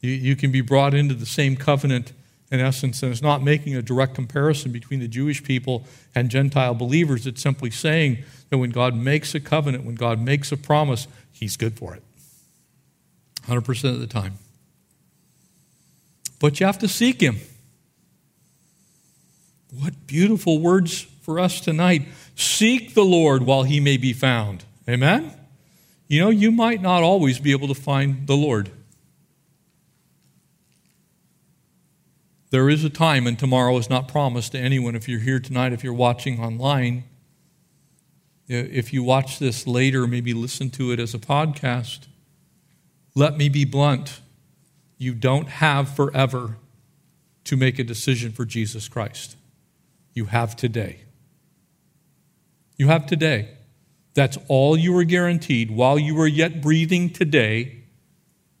You, 0.00 0.10
you 0.10 0.34
can 0.34 0.50
be 0.50 0.62
brought 0.62 0.94
into 0.94 1.14
the 1.14 1.26
same 1.26 1.56
covenant 1.56 2.12
in 2.50 2.58
essence, 2.58 3.02
and 3.02 3.12
it's 3.12 3.22
not 3.22 3.42
making 3.42 3.76
a 3.76 3.82
direct 3.82 4.14
comparison 4.14 4.72
between 4.72 5.00
the 5.00 5.08
Jewish 5.08 5.44
people 5.44 5.84
and 6.14 6.30
Gentile 6.30 6.74
believers. 6.74 7.26
It's 7.26 7.42
simply 7.42 7.70
saying 7.70 8.24
that 8.48 8.56
when 8.56 8.70
God 8.70 8.96
makes 8.96 9.34
a 9.34 9.40
covenant, 9.40 9.84
when 9.84 9.94
God 9.94 10.20
makes 10.20 10.50
a 10.50 10.56
promise, 10.56 11.06
He's 11.30 11.58
good 11.58 11.76
for 11.76 11.94
it 11.94 12.02
100% 13.46 13.84
of 13.90 14.00
the 14.00 14.06
time. 14.06 14.34
But 16.40 16.60
you 16.60 16.66
have 16.66 16.78
to 16.80 16.88
seek 16.88 17.20
Him. 17.20 17.38
What 19.72 20.06
beautiful 20.06 20.58
words 20.58 21.06
for 21.24 21.40
us 21.40 21.60
tonight. 21.60 22.06
Seek 22.36 22.94
the 22.94 23.04
Lord 23.04 23.44
while 23.44 23.62
He 23.62 23.80
may 23.80 23.96
be 23.96 24.12
found. 24.12 24.64
Amen? 24.88 25.32
You 26.06 26.20
know, 26.20 26.30
you 26.30 26.52
might 26.52 26.82
not 26.82 27.02
always 27.02 27.38
be 27.38 27.52
able 27.52 27.68
to 27.68 27.74
find 27.74 28.26
the 28.26 28.36
Lord. 28.36 28.70
There 32.50 32.68
is 32.68 32.84
a 32.84 32.90
time, 32.90 33.26
and 33.26 33.38
tomorrow 33.38 33.76
is 33.78 33.88
not 33.88 34.06
promised 34.06 34.52
to 34.52 34.58
anyone. 34.58 34.94
If 34.94 35.08
you're 35.08 35.18
here 35.18 35.40
tonight, 35.40 35.72
if 35.72 35.82
you're 35.82 35.94
watching 35.94 36.38
online, 36.38 37.04
if 38.46 38.92
you 38.92 39.02
watch 39.02 39.38
this 39.38 39.66
later, 39.66 40.06
maybe 40.06 40.34
listen 40.34 40.70
to 40.70 40.92
it 40.92 41.00
as 41.00 41.14
a 41.14 41.18
podcast, 41.18 42.00
let 43.14 43.36
me 43.36 43.48
be 43.48 43.64
blunt. 43.64 44.20
You 44.98 45.14
don't 45.14 45.48
have 45.48 45.94
forever 45.94 46.56
to 47.44 47.56
make 47.56 47.78
a 47.78 47.84
decision 47.84 48.32
for 48.32 48.44
Jesus 48.44 48.88
Christ. 48.88 49.36
You 50.14 50.26
have 50.26 50.56
today. 50.56 51.00
You 52.76 52.88
have 52.88 53.06
today. 53.06 53.50
That's 54.14 54.38
all 54.48 54.76
you 54.76 54.96
are 54.96 55.04
guaranteed 55.04 55.70
while 55.70 55.98
you 55.98 56.20
are 56.20 56.26
yet 56.26 56.62
breathing 56.62 57.10
today. 57.10 57.82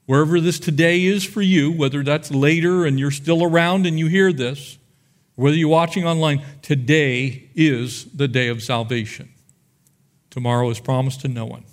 Wherever 0.06 0.40
this 0.40 0.58
today 0.58 1.04
is 1.04 1.24
for 1.24 1.40
you, 1.40 1.72
whether 1.72 2.02
that's 2.02 2.30
later 2.30 2.84
and 2.84 2.98
you're 2.98 3.10
still 3.10 3.42
around 3.42 3.86
and 3.86 3.98
you 3.98 4.06
hear 4.08 4.32
this, 4.32 4.78
whether 5.36 5.56
you're 5.56 5.68
watching 5.68 6.06
online, 6.06 6.44
today 6.62 7.48
is 7.54 8.04
the 8.12 8.28
day 8.28 8.48
of 8.48 8.62
salvation. 8.62 9.30
Tomorrow 10.30 10.70
is 10.70 10.80
promised 10.80 11.22
to 11.22 11.28
no 11.28 11.44
one. 11.44 11.64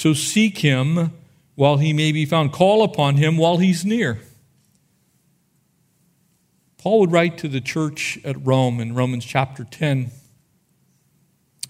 So 0.00 0.14
seek 0.14 0.56
him 0.56 1.12
while 1.56 1.76
he 1.76 1.92
may 1.92 2.10
be 2.10 2.24
found. 2.24 2.52
Call 2.52 2.82
upon 2.82 3.16
him 3.16 3.36
while 3.36 3.58
he's 3.58 3.84
near. 3.84 4.18
Paul 6.78 7.00
would 7.00 7.12
write 7.12 7.36
to 7.36 7.48
the 7.48 7.60
church 7.60 8.18
at 8.24 8.42
Rome 8.42 8.80
in 8.80 8.94
Romans 8.94 9.26
chapter 9.26 9.62
10, 9.62 10.10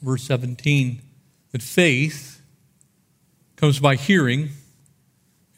verse 0.01 0.22
17, 0.22 1.03
that 1.51 1.61
faith 1.61 2.41
comes 3.57 3.81
by 3.81 3.97
hearing, 3.97 4.51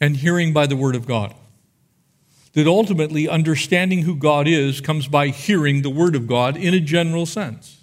and 0.01 0.17
hearing 0.17 0.51
by 0.51 0.65
the 0.65 0.75
word 0.75 0.95
of 0.95 1.05
God. 1.05 1.35
That 2.53 2.65
ultimately, 2.65 3.29
understanding 3.29 3.99
who 3.99 4.15
God 4.15 4.47
is 4.47 4.81
comes 4.81 5.07
by 5.07 5.27
hearing 5.27 5.83
the 5.83 5.91
word 5.91 6.15
of 6.15 6.25
God 6.25 6.57
in 6.57 6.73
a 6.73 6.79
general 6.79 7.27
sense. 7.27 7.82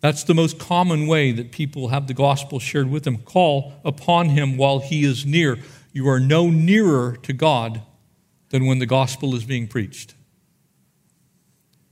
That's 0.00 0.22
the 0.22 0.34
most 0.34 0.58
common 0.58 1.06
way 1.06 1.32
that 1.32 1.50
people 1.50 1.88
have 1.88 2.06
the 2.06 2.14
gospel 2.14 2.60
shared 2.60 2.90
with 2.90 3.04
them. 3.04 3.18
Call 3.18 3.74
upon 3.84 4.28
him 4.30 4.56
while 4.56 4.78
he 4.78 5.04
is 5.04 5.26
near. 5.26 5.58
You 5.92 6.08
are 6.08 6.20
no 6.20 6.48
nearer 6.48 7.16
to 7.22 7.32
God 7.32 7.82
than 8.50 8.66
when 8.66 8.78
the 8.78 8.86
gospel 8.86 9.34
is 9.34 9.44
being 9.44 9.66
preached. 9.66 10.14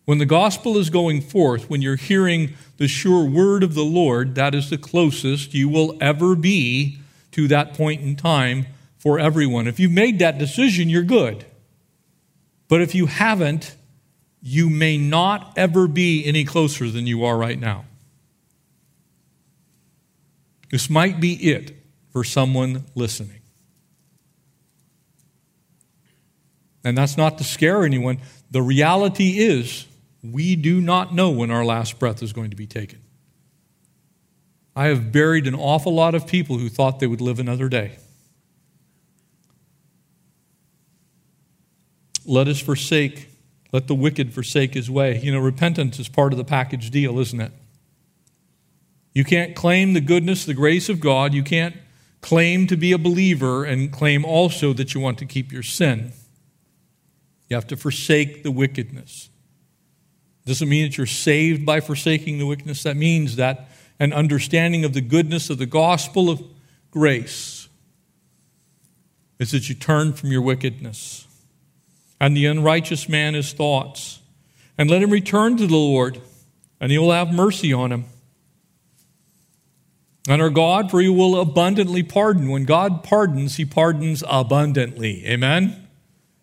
When 0.05 0.19
the 0.19 0.27
gospel 0.27 0.79
is 0.79 0.89
going 0.89 1.21
forth, 1.21 1.69
when 1.69 1.83
you're 1.83 1.97
hearing 1.97 2.55
the 2.77 2.87
sure 2.87 3.25
word 3.25 3.65
of 3.65 3.75
the 3.75 3.85
Lord, 3.85 4.37
that 4.37 4.55
is 4.55 4.71
the 4.71 4.79
closest 4.79 5.53
you 5.53 5.69
will 5.69 5.99
ever 6.01 6.37
be 6.37 6.99
to 7.33 7.49
that 7.49 7.75
point 7.75 8.03
in 8.03 8.15
time 8.15 8.67
for 8.97 9.19
everyone. 9.19 9.67
If 9.67 9.81
you've 9.81 9.91
made 9.91 10.21
that 10.21 10.39
decision, 10.39 10.89
you're 10.89 11.03
good. 11.03 11.45
But 12.69 12.83
if 12.83 12.95
you 12.95 13.07
haven't, 13.07 13.75
you 14.41 14.71
may 14.71 14.97
not 14.97 15.53
ever 15.57 15.89
be 15.89 16.25
any 16.25 16.45
closer 16.45 16.89
than 16.89 17.09
you 17.09 17.25
are 17.25 17.37
right 17.37 17.59
now. 17.59 17.85
This 20.71 20.91
might 20.91 21.21
be 21.21 21.35
it 21.51 21.77
for 22.11 22.25
someone 22.25 22.85
listening. 22.95 23.41
And 26.85 26.97
that's 26.97 27.17
not 27.17 27.39
to 27.39 27.45
scare 27.45 27.85
anyone. 27.85 28.19
The 28.51 28.63
reality 28.63 29.39
is, 29.39 29.87
we 30.23 30.57
do 30.57 30.81
not 30.81 31.15
know 31.15 31.31
when 31.31 31.51
our 31.51 31.65
last 31.65 31.99
breath 31.99 32.23
is 32.23 32.33
going 32.33 32.51
to 32.51 32.57
be 32.57 32.67
taken. 32.67 33.01
I 34.75 34.87
have 34.87 35.11
buried 35.11 35.47
an 35.47 35.55
awful 35.55 35.95
lot 35.95 36.15
of 36.15 36.27
people 36.27 36.59
who 36.59 36.69
thought 36.69 37.01
they 37.01 37.07
would 37.07 37.21
live 37.21 37.39
another 37.39 37.69
day. 37.69 37.99
Let 42.25 42.49
us 42.49 42.61
forsake, 42.61 43.29
let 43.73 43.87
the 43.87 43.95
wicked 43.95 44.35
forsake 44.35 44.75
his 44.75 44.91
way. 44.91 45.21
You 45.21 45.33
know, 45.33 45.39
repentance 45.39 45.99
is 45.99 46.09
part 46.09 46.33
of 46.33 46.37
the 46.37 46.45
package 46.45 46.91
deal, 46.91 47.19
isn't 47.19 47.41
it? 47.41 47.53
You 49.17 49.25
can't 49.25 49.57
claim 49.57 49.95
the 49.95 50.03
goodness, 50.03 50.45
the 50.45 50.53
grace 50.53 50.91
of 50.91 51.01
God. 51.01 51.33
You 51.33 51.43
can't 51.43 51.75
claim 52.21 52.67
to 52.67 52.77
be 52.77 52.93
a 52.93 52.99
believer 52.99 53.65
and 53.65 53.91
claim 53.91 54.27
also 54.27 54.75
that 54.75 54.93
you 54.93 55.01
want 55.01 55.17
to 55.21 55.25
keep 55.25 55.51
your 55.51 55.63
sin. 55.63 56.13
You 57.49 57.57
have 57.57 57.67
to 57.69 57.79
forsake 57.79 58.43
the 58.43 58.51
wickedness. 58.51 59.31
Doesn't 60.45 60.69
mean 60.69 60.85
that 60.85 60.99
you're 60.99 61.07
saved 61.07 61.65
by 61.65 61.81
forsaking 61.81 62.39
the 62.39 62.45
wickedness. 62.45 62.83
That 62.83 62.99
means 62.99 63.37
that 63.37 63.71
an 63.99 64.13
understanding 64.13 64.85
of 64.85 64.93
the 64.93 65.01
goodness 65.01 65.49
of 65.49 65.57
the 65.57 65.65
gospel 65.65 66.29
of 66.29 66.43
grace 66.91 67.71
is 69.39 69.51
that 69.53 69.71
you 69.71 69.75
turn 69.75 70.13
from 70.13 70.31
your 70.31 70.43
wickedness 70.43 71.27
and 72.21 72.37
the 72.37 72.45
unrighteous 72.45 73.09
man 73.09 73.33
his 73.33 73.55
thoughts 73.55 74.21
and 74.77 74.91
let 74.91 75.03
him 75.03 75.09
return 75.09 75.57
to 75.57 75.67
the 75.67 75.75
Lord 75.75 76.21
and 76.83 76.93
he 76.93 76.99
will 76.99 77.13
have 77.13 77.33
mercy 77.33 77.73
on 77.73 77.93
him 77.93 78.05
and 80.29 80.43
our 80.43 80.51
God, 80.51 80.91
for 80.91 81.01
he 81.01 81.09
will 81.09 81.41
abundantly 81.41 82.03
pardon. 82.03 82.49
When 82.49 82.65
God 82.65 83.03
pardons, 83.03 83.57
he 83.57 83.65
pardons 83.65 84.25
abundantly. 84.27 85.25
Amen? 85.27 85.89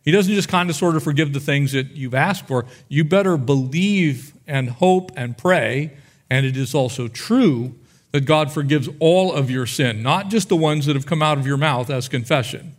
He 0.04 0.12
doesn't 0.12 0.34
just 0.34 0.50
kind 0.50 0.70
of 0.70 0.76
sort 0.76 0.96
of 0.96 1.04
forgive 1.04 1.34
the 1.34 1.40
things 1.40 1.72
that 1.72 1.92
you've 1.92 2.14
asked 2.14 2.48
for. 2.48 2.66
You 2.88 3.04
better 3.04 3.38
believe 3.38 4.34
and 4.48 4.70
hope 4.70 5.12
and 5.16 5.38
pray. 5.38 5.94
And 6.30 6.46
it 6.46 6.58
is 6.58 6.74
also 6.74 7.08
true 7.08 7.76
that 8.12 8.22
God 8.26 8.52
forgives 8.52 8.90
all 9.00 9.34
of 9.34 9.50
your 9.50 9.66
sin, 9.66 10.04
not 10.04 10.30
just 10.30 10.50
the 10.50 10.56
ones 10.56 10.86
that 10.86 10.96
have 10.96 11.06
come 11.06 11.22
out 11.22 11.38
of 11.38 11.48
your 11.48 11.58
mouth 11.58 11.90
as 11.90 12.08
confession. 12.08 12.76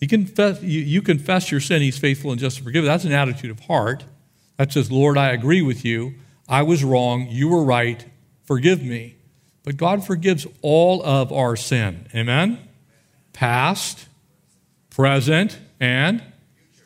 He 0.00 0.06
confess, 0.06 0.62
you, 0.62 0.80
you 0.80 1.02
confess 1.02 1.50
your 1.50 1.60
sin, 1.60 1.82
he's 1.82 1.98
faithful 1.98 2.30
and 2.30 2.38
just 2.38 2.58
to 2.58 2.64
forgive. 2.64 2.84
That's 2.84 3.04
an 3.04 3.12
attitude 3.12 3.50
of 3.50 3.60
heart. 3.60 4.04
That 4.58 4.72
says, 4.72 4.90
Lord, 4.92 5.18
I 5.18 5.30
agree 5.30 5.62
with 5.62 5.84
you. 5.84 6.14
I 6.48 6.62
was 6.62 6.84
wrong. 6.84 7.26
You 7.28 7.48
were 7.48 7.64
right. 7.64 8.04
Forgive 8.44 8.82
me. 8.82 9.16
But 9.66 9.76
God 9.76 10.06
forgives 10.06 10.46
all 10.62 11.02
of 11.02 11.32
our 11.32 11.56
sin. 11.56 12.06
Amen? 12.14 12.60
Past, 13.32 14.06
present, 14.90 15.58
and 15.80 16.22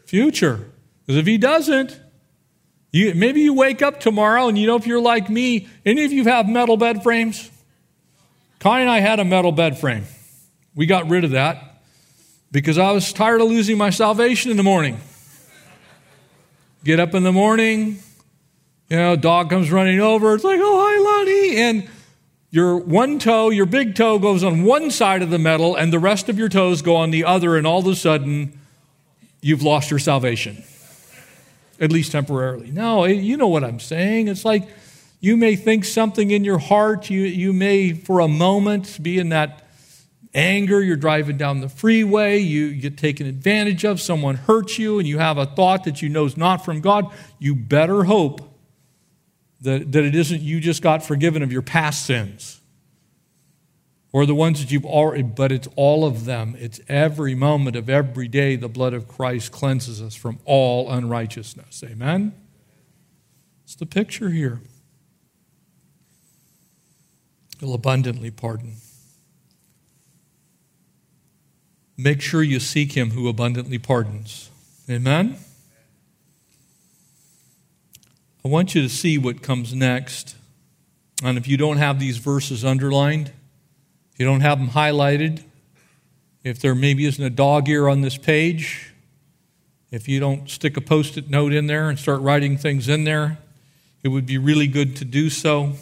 future. 0.07 0.71
Because 1.05 1.19
if 1.19 1.27
He 1.27 1.37
doesn't, 1.37 2.01
you, 2.91 3.15
maybe 3.15 3.43
you 3.43 3.53
wake 3.53 3.83
up 3.83 4.01
tomorrow 4.01 4.49
and 4.49 4.57
you 4.57 4.67
know 4.67 4.77
if 4.77 4.87
you're 4.87 4.99
like 4.99 5.29
me, 5.29 5.69
any 5.85 6.07
of 6.07 6.13
you 6.13 6.25
have 6.25 6.49
metal 6.49 6.79
bed 6.79 7.03
frames? 7.03 7.51
Connie 8.61 8.81
and 8.81 8.91
I 8.91 9.01
had 9.01 9.21
a 9.21 9.27
metal 9.27 9.53
bed 9.53 9.77
frame. 9.77 10.05
We 10.75 10.87
got 10.87 11.07
rid 11.11 11.25
of 11.25 11.33
that 11.33 11.83
because 12.51 12.79
I 12.79 12.93
was 12.93 13.13
tired 13.13 13.43
of 13.43 13.49
losing 13.49 13.77
my 13.77 13.91
salvation 13.91 14.51
in 14.51 14.57
the 14.57 14.63
morning. 14.63 14.99
Get 16.83 16.99
up 16.99 17.15
in 17.15 17.25
the 17.25 17.33
morning, 17.33 17.99
you 18.89 18.97
know, 18.97 19.17
dog 19.17 19.51
comes 19.51 19.71
running 19.71 20.01
over. 20.01 20.35
It's 20.35 20.45
like, 20.45 20.61
oh, 20.63 20.81
hi, 20.83 20.99
Lonnie. 20.99 21.57
And 21.59 21.91
your 22.51 22.77
one 22.79 23.21
toe, 23.21 23.51
your 23.51 23.67
big 23.67 23.95
toe 23.95 24.19
goes 24.19 24.43
on 24.43 24.65
one 24.65 24.91
side 24.91 25.23
of 25.23 25.31
the 25.31 25.39
metal, 25.39 25.77
and 25.77 25.93
the 25.93 26.01
rest 26.01 26.29
of 26.29 26.39
your 26.39 26.49
toes 26.49 26.83
go 26.83 26.97
on 26.97 27.13
the 27.13 27.25
other, 27.25 27.57
and 27.57 27.67
all 27.67 27.79
of 27.79 27.87
a 27.87 27.95
sudden, 27.95 28.59
you've 29.41 29.63
lost 29.63 29.91
your 29.91 30.01
salvation, 30.01 30.65
at 31.79 31.93
least 31.93 32.11
temporarily. 32.11 32.73
No, 32.73 33.05
eh, 33.05 33.13
you 33.13 33.37
know 33.37 33.47
what 33.47 33.63
I'm 33.63 33.79
saying. 33.79 34.27
It's 34.27 34.45
like 34.45 34.69
you 35.21 35.37
may 35.37 35.55
think 35.55 35.85
something 35.85 36.33
in 36.33 36.43
your 36.43 36.59
heart, 36.59 37.09
you, 37.09 37.21
you 37.21 37.53
may, 37.53 37.93
for 37.93 38.19
a 38.19 38.29
moment, 38.29 39.01
be 39.01 39.19
in 39.19 39.29
that 39.29 39.69
anger. 40.35 40.83
You're 40.83 40.97
driving 40.97 41.37
down 41.37 41.61
the 41.61 41.69
freeway, 41.69 42.39
you 42.39 42.75
get 42.75 42.99
taken 42.99 43.29
advantage 43.29 43.85
of, 43.85 44.01
someone 44.01 44.35
hurts 44.35 44.77
you, 44.77 44.99
and 44.99 45.07
you 45.07 45.19
have 45.19 45.39
a 45.39 45.47
thought 45.47 45.85
that 45.85 46.03
you 46.03 46.09
know 46.09 46.25
is 46.25 46.37
not 46.37 46.65
from 46.65 46.81
God. 46.81 47.07
You 47.39 47.55
better 47.55 48.05
hope 48.05 48.50
that, 49.61 49.93
that 49.93 50.05
it 50.05 50.15
isn't 50.15 50.41
you 50.41 50.61
just 50.61 50.83
got 50.83 51.03
forgiven 51.03 51.43
of 51.43 51.53
your 51.53 51.63
past 51.63 52.07
sins 52.07 52.61
or 54.13 54.27
the 54.27 54.35
ones 54.35 54.61
that 54.61 54.73
you've 54.73 54.87
already, 54.87 55.23
but 55.23 55.53
it's 55.53 55.69
all 55.77 56.05
of 56.05 56.25
them. 56.25 56.57
It's 56.59 56.81
every 56.89 57.35
moment 57.35 57.77
of 57.77 57.89
every 57.89 58.27
day 58.27 58.57
the 58.57 58.69
blood 58.69 58.93
of 58.93 59.07
Christ 59.07 59.53
cleanses 59.53 60.03
us 60.03 60.15
from 60.15 60.41
all 60.45 60.91
unrighteousness. 60.91 61.85
Amen? 61.85 62.35
It's 63.65 63.77
the 63.77 63.87
picture 63.87 64.31
here. 64.31 64.61
He'll 67.61 67.75
abundantly 67.75 68.31
pardon. 68.31 68.77
Make 71.97 72.23
sure 72.23 72.43
you 72.43 72.59
seek 72.59 72.93
him 72.93 73.11
who 73.11 73.29
abundantly 73.29 73.79
pardons. 73.79 74.51
Amen? 74.89 75.37
I 78.43 78.49
want 78.49 78.75
you 78.75 78.81
to 78.81 78.89
see 78.89 79.19
what 79.19 79.43
comes 79.43 79.75
next. 79.75 80.35
And 81.23 81.37
if 81.37 81.47
you 81.47 81.59
don't 81.59 81.77
have 81.77 82.01
these 82.01 82.17
verses 82.17 82.65
underlined, 82.65 83.33
if 84.13 84.21
you 84.21 84.25
don't 84.25 84.41
have 84.41 84.59
them 84.59 84.71
highlighted, 84.71 85.45
if 86.43 86.59
there 86.59 86.75
maybe 86.75 87.05
isn't 87.05 87.23
a 87.23 87.31
dog 87.31 87.69
ear 87.69 87.87
on 87.87 88.01
this 88.01 88.17
page, 88.17 88.93
if 89.91 90.09
you 90.09 90.21
don't 90.21 90.49
stick 90.49 90.79
a 90.79 90.81
post 90.81 91.19
it 91.19 91.29
note 91.29 91.53
in 91.53 91.67
there 91.67 91.91
and 91.91 91.99
start 91.99 92.23
writing 92.23 92.57
things 92.57 92.89
in 92.89 93.05
there, 93.05 93.37
it 94.03 94.09
would 94.09 94.25
be 94.25 94.39
really 94.39 94.67
good 94.67 94.97
to 94.97 95.05
do 95.05 95.29
so. 95.29 95.75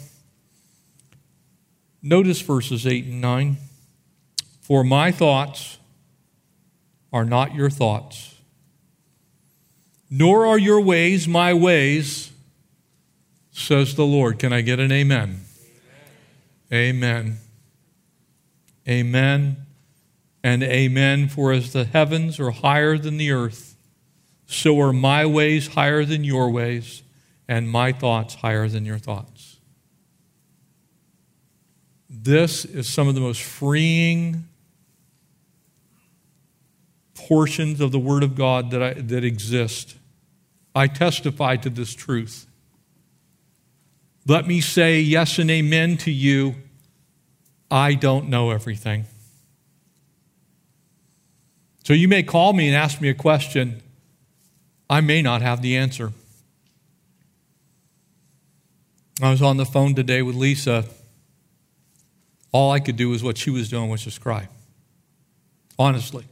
Notice 2.01 2.41
verses 2.41 2.85
8 2.85 3.05
and 3.05 3.21
9. 3.21 3.57
For 4.59 4.83
my 4.83 5.13
thoughts 5.13 5.77
are 7.13 7.23
not 7.23 7.55
your 7.55 7.69
thoughts, 7.69 8.35
nor 10.09 10.45
are 10.45 10.57
your 10.57 10.81
ways 10.81 11.25
my 11.25 11.53
ways 11.53 12.28
says 13.59 13.95
the 13.95 14.05
Lord. 14.05 14.39
Can 14.39 14.53
I 14.53 14.61
get 14.61 14.79
an 14.79 14.91
amen? 14.91 15.41
Amen. 16.71 17.37
Amen. 18.87 19.65
And 20.43 20.63
amen. 20.63 21.27
For 21.27 21.51
as 21.51 21.73
the 21.73 21.83
heavens 21.83 22.39
are 22.39 22.51
higher 22.51 22.97
than 22.97 23.17
the 23.17 23.31
earth, 23.31 23.75
so 24.47 24.79
are 24.79 24.93
my 24.93 25.25
ways 25.25 25.67
higher 25.67 26.05
than 26.05 26.23
your 26.23 26.49
ways, 26.49 27.03
and 27.47 27.69
my 27.69 27.91
thoughts 27.91 28.35
higher 28.35 28.67
than 28.67 28.85
your 28.85 28.97
thoughts. 28.97 29.57
This 32.09 32.65
is 32.65 32.87
some 32.87 33.07
of 33.07 33.15
the 33.15 33.21
most 33.21 33.41
freeing 33.41 34.45
portions 37.13 37.79
of 37.81 37.91
the 37.91 37.99
Word 37.99 38.23
of 38.23 38.35
God 38.35 38.71
that, 38.71 38.81
I, 38.81 38.93
that 38.93 39.23
exist. 39.23 39.95
I 40.73 40.87
testify 40.87 41.57
to 41.57 41.69
this 41.69 41.93
truth. 41.93 42.47
Let 44.27 44.47
me 44.47 44.61
say 44.61 44.99
yes 44.99 45.39
and 45.39 45.49
amen 45.49 45.97
to 45.97 46.11
you. 46.11 46.55
I 47.71 47.93
don't 47.93 48.29
know 48.29 48.51
everything. 48.51 49.05
So 51.83 51.93
you 51.93 52.07
may 52.07 52.23
call 52.23 52.53
me 52.53 52.67
and 52.67 52.75
ask 52.75 53.01
me 53.01 53.09
a 53.09 53.13
question. 53.13 53.81
I 54.89 55.01
may 55.01 55.21
not 55.21 55.41
have 55.41 55.61
the 55.61 55.75
answer. 55.75 56.11
I 59.21 59.31
was 59.31 59.41
on 59.41 59.57
the 59.57 59.65
phone 59.65 59.95
today 59.95 60.21
with 60.21 60.35
Lisa. 60.35 60.85
All 62.51 62.71
I 62.71 62.79
could 62.79 62.95
do 62.95 63.09
was 63.09 63.23
what 63.23 63.37
she 63.37 63.49
was 63.49 63.69
doing, 63.69 63.89
was 63.89 64.03
just 64.03 64.21
cry. 64.21 64.47
Honestly. 65.77 66.25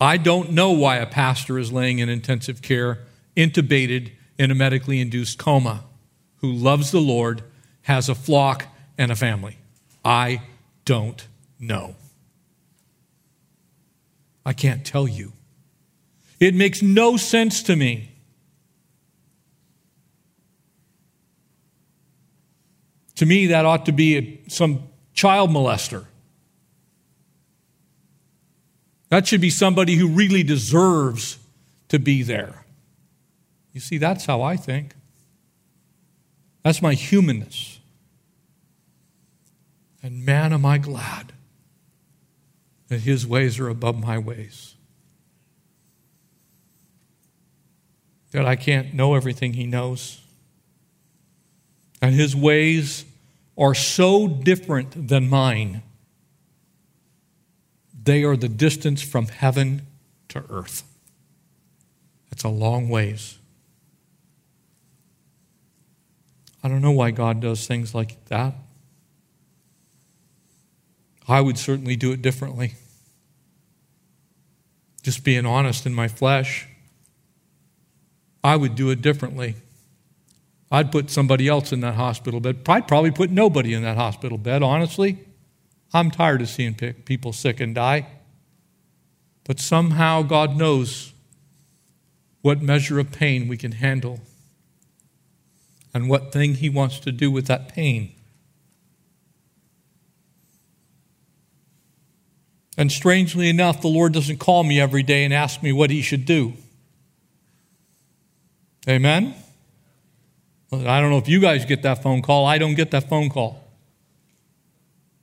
I 0.00 0.16
don't 0.16 0.52
know 0.52 0.72
why 0.72 0.96
a 0.96 1.06
pastor 1.06 1.58
is 1.58 1.72
laying 1.72 1.98
in 1.98 2.08
intensive 2.08 2.62
care, 2.62 2.98
intubated 3.36 4.12
in 4.38 4.50
a 4.50 4.54
medically 4.54 5.00
induced 5.00 5.38
coma, 5.38 5.84
who 6.36 6.52
loves 6.52 6.90
the 6.90 7.00
Lord, 7.00 7.42
has 7.82 8.08
a 8.08 8.14
flock 8.14 8.66
and 8.98 9.12
a 9.12 9.16
family. 9.16 9.58
I 10.04 10.42
don't 10.84 11.26
know. 11.58 11.96
I 14.44 14.52
can't 14.52 14.84
tell 14.84 15.08
you. 15.08 15.32
It 16.40 16.54
makes 16.54 16.82
no 16.82 17.16
sense 17.16 17.62
to 17.64 17.76
me. 17.76 18.10
To 23.16 23.26
me, 23.26 23.46
that 23.46 23.64
ought 23.64 23.86
to 23.86 23.92
be 23.92 24.16
a, 24.16 24.50
some 24.50 24.82
child 25.14 25.50
molester. 25.50 26.06
That 29.08 29.26
should 29.28 29.40
be 29.40 29.50
somebody 29.50 29.94
who 29.94 30.08
really 30.08 30.42
deserves 30.42 31.38
to 31.88 32.00
be 32.00 32.22
there. 32.22 32.63
You 33.74 33.80
see, 33.80 33.98
that's 33.98 34.24
how 34.24 34.40
I 34.40 34.56
think. 34.56 34.94
That's 36.62 36.80
my 36.80 36.94
humanness. 36.94 37.80
And 40.02 40.24
man, 40.24 40.54
am 40.54 40.64
I 40.64 40.78
glad 40.78 41.34
that 42.88 43.00
his 43.00 43.26
ways 43.26 43.58
are 43.58 43.68
above 43.68 43.98
my 43.98 44.18
ways. 44.18 44.74
That 48.30 48.46
I 48.46 48.56
can't 48.56 48.94
know 48.94 49.14
everything 49.14 49.54
he 49.54 49.66
knows. 49.66 50.20
And 52.00 52.14
his 52.14 52.36
ways 52.36 53.04
are 53.56 53.74
so 53.74 54.28
different 54.28 55.08
than 55.08 55.28
mine. 55.28 55.82
They 58.02 58.22
are 58.22 58.36
the 58.36 58.48
distance 58.48 59.02
from 59.02 59.28
heaven 59.28 59.86
to 60.28 60.44
earth. 60.50 60.82
That's 62.30 62.44
a 62.44 62.48
long 62.48 62.88
ways. 62.88 63.38
I 66.64 66.68
don't 66.68 66.80
know 66.80 66.92
why 66.92 67.10
God 67.10 67.40
does 67.40 67.66
things 67.66 67.94
like 67.94 68.24
that. 68.26 68.54
I 71.28 71.42
would 71.42 71.58
certainly 71.58 71.94
do 71.94 72.10
it 72.12 72.22
differently. 72.22 72.72
Just 75.02 75.24
being 75.24 75.44
honest 75.44 75.84
in 75.84 75.92
my 75.92 76.08
flesh, 76.08 76.66
I 78.42 78.56
would 78.56 78.74
do 78.76 78.88
it 78.88 79.02
differently. 79.02 79.56
I'd 80.70 80.90
put 80.90 81.10
somebody 81.10 81.48
else 81.48 81.70
in 81.70 81.80
that 81.80 81.96
hospital 81.96 82.40
bed. 82.40 82.60
I'd 82.66 82.88
probably 82.88 83.10
put 83.10 83.30
nobody 83.30 83.74
in 83.74 83.82
that 83.82 83.98
hospital 83.98 84.38
bed, 84.38 84.62
honestly. 84.62 85.18
I'm 85.92 86.10
tired 86.10 86.40
of 86.40 86.48
seeing 86.48 86.74
people 86.74 87.34
sick 87.34 87.60
and 87.60 87.74
die. 87.74 88.06
But 89.44 89.60
somehow 89.60 90.22
God 90.22 90.56
knows 90.56 91.12
what 92.40 92.62
measure 92.62 92.98
of 92.98 93.12
pain 93.12 93.48
we 93.48 93.58
can 93.58 93.72
handle 93.72 94.20
and 95.94 96.10
what 96.10 96.32
thing 96.32 96.56
He 96.56 96.68
wants 96.68 96.98
to 97.00 97.12
do 97.12 97.30
with 97.30 97.46
that 97.46 97.68
pain. 97.68 98.12
And 102.76 102.90
strangely 102.90 103.48
enough, 103.48 103.80
the 103.80 103.88
Lord 103.88 104.12
doesn't 104.12 104.38
call 104.38 104.64
me 104.64 104.80
every 104.80 105.04
day 105.04 105.24
and 105.24 105.32
ask 105.32 105.62
me 105.62 105.72
what 105.72 105.90
He 105.90 106.02
should 106.02 106.24
do. 106.24 106.54
Amen? 108.88 109.34
I 110.72 111.00
don't 111.00 111.10
know 111.10 111.18
if 111.18 111.28
you 111.28 111.40
guys 111.40 111.64
get 111.64 111.82
that 111.82 112.02
phone 112.02 112.20
call. 112.20 112.46
I 112.46 112.58
don't 112.58 112.74
get 112.74 112.90
that 112.90 113.08
phone 113.08 113.30
call. 113.30 113.62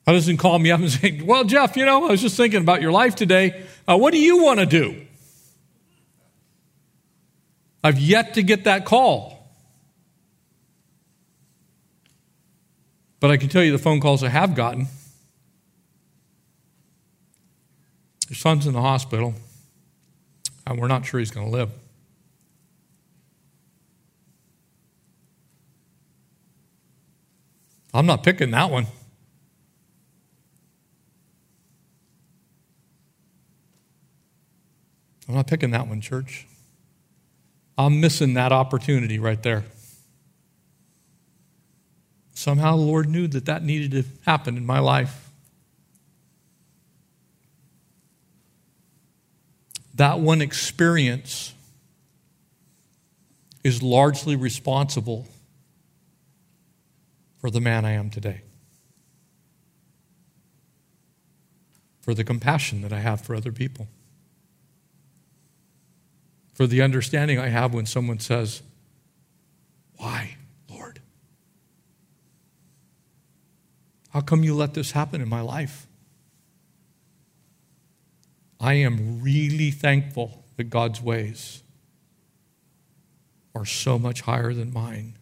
He 0.06 0.14
doesn't 0.14 0.38
call 0.38 0.58
me 0.58 0.72
up 0.72 0.80
and 0.80 0.90
say, 0.92 1.22
Well, 1.22 1.44
Jeff, 1.44 1.76
you 1.76 1.86
know, 1.86 2.06
I 2.06 2.12
was 2.12 2.22
just 2.22 2.38
thinking 2.38 2.62
about 2.62 2.82
your 2.82 2.92
life 2.92 3.16
today. 3.16 3.64
Uh, 3.88 3.98
what 3.98 4.14
do 4.14 4.20
you 4.20 4.42
want 4.42 4.62
to 4.62 4.66
do? 4.66 5.06
I've 7.84 8.00
yet 8.00 8.36
to 8.36 8.44
get 8.44 8.64
that 8.66 8.86
call. 8.86 9.41
But 13.22 13.30
I 13.30 13.38
can 13.38 13.48
tell 13.48 13.64
you 13.64 13.72
the 13.72 13.78
phone 13.78 14.02
calls 14.02 14.24
I 14.24 14.30
have 14.30 14.56
gotten. 14.56 14.88
Your 18.28 18.36
son's 18.36 18.66
in 18.66 18.74
the 18.74 18.82
hospital, 18.82 19.36
and 20.66 20.80
we're 20.80 20.88
not 20.88 21.06
sure 21.06 21.20
he's 21.20 21.32
going 21.32 21.46
to 21.46 21.52
live. 21.52 21.70
I'm 27.94 28.06
not 28.06 28.24
picking 28.24 28.52
that 28.52 28.72
one. 28.72 28.88
I'm 35.28 35.36
not 35.36 35.46
picking 35.46 35.72
that 35.72 35.88
one, 35.88 36.02
church. 36.02 36.48
I'm 37.78 38.02
missing 38.02 38.34
that 38.34 38.52
opportunity 38.52 39.20
right 39.20 39.44
there. 39.44 39.66
Somehow 42.42 42.76
the 42.76 42.82
Lord 42.82 43.08
knew 43.08 43.28
that 43.28 43.46
that 43.46 43.64
needed 43.64 43.92
to 43.92 44.04
happen 44.26 44.58
in 44.58 44.66
my 44.66 44.80
life. 44.80 45.32
that 50.02 50.20
one 50.20 50.42
experience 50.42 51.54
is 53.64 53.84
largely 53.84 54.36
responsible 54.36 55.28
for 57.40 57.52
the 57.52 57.62
man 57.62 57.86
I 57.86 57.92
am 57.92 58.10
today. 58.10 58.42
For 62.02 62.16
the 62.16 62.24
compassion 62.24 62.82
that 62.82 62.92
I 62.92 63.00
have 63.00 63.22
for 63.22 63.36
other 63.36 63.52
people. 63.52 63.88
For 66.56 66.66
the 66.66 66.82
understanding 66.82 67.38
I 67.38 67.50
have 67.50 67.72
when 67.72 67.86
someone 67.86 68.20
says, 68.20 68.64
Why, 69.98 70.36
Lord? 70.68 71.00
How 74.12 74.22
come 74.22 74.44
you 74.44 74.54
let 74.54 74.74
this 74.74 74.92
happen 74.92 75.22
in 75.22 75.30
my 75.30 75.42
life? 75.42 75.88
I 78.60 78.74
am 78.74 79.22
really 79.22 79.72
thankful 79.72 80.44
that 80.58 80.66
God's 80.66 81.02
ways 81.02 81.64
are 83.56 83.66
so 83.66 83.98
much 83.98 84.22
higher 84.22 84.54
than 84.54 84.72
mine 84.72 85.18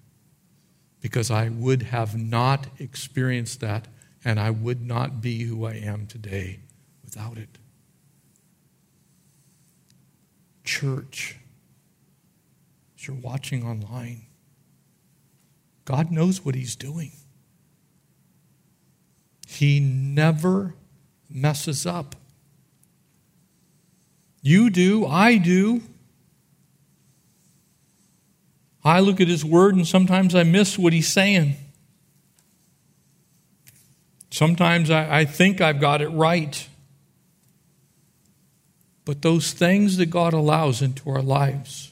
because 1.02 1.32
I 1.32 1.50
would 1.50 1.84
have 1.84 2.18
not 2.18 2.68
experienced 2.80 3.62
that 3.62 3.88
and 4.26 4.40
I 4.40 4.50
would 4.50 4.86
not 4.86 5.22
be 5.22 5.44
who 5.44 5.66
I 5.66 5.74
am 5.74 6.06
today 6.06 6.60
without 7.04 7.38
it. 7.38 7.58
Church, 10.64 11.38
as 12.98 13.08
you're 13.08 13.16
watching 13.16 13.66
online, 13.66 14.24
God 15.86 16.12
knows 16.12 16.44
what 16.44 16.56
He's 16.56 16.76
doing. 16.76 17.12
He 19.50 19.80
never 19.80 20.76
messes 21.28 21.88
up. 21.88 22.16
You 24.44 24.70
do, 24.70 25.08
I 25.08 25.38
do. 25.38 25.82
I 28.84 29.00
look 29.00 29.20
at 29.20 29.28
his 29.28 29.44
word 29.44 29.76
and 29.76 29.88
sometimes 29.88 30.36
I 30.36 30.44
miss 30.44 30.78
what 30.78 30.94
he's 30.94 31.12
saying. 31.12 31.56
Sometimes 34.30 34.92
I, 34.92 35.22
I, 35.22 35.26
think 35.26 35.62
I've 35.62 35.82
got 35.82 36.02
it 36.04 36.10
right. 36.10 36.68
But 39.04 39.24
those 39.24 39.52
things 39.52 39.98
that 39.98 40.12
God 40.12 40.34
allows 40.34 40.84
into 40.84 41.10
our 41.10 41.24
lives 41.24 41.92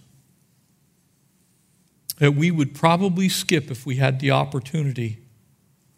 that 2.19 2.35
we 2.35 2.51
would 2.51 2.75
probably 2.75 3.27
skip 3.27 3.71
if 3.71 3.83
we 3.83 3.95
had 3.95 4.19
the 4.19 4.29
opportunity 4.29 5.17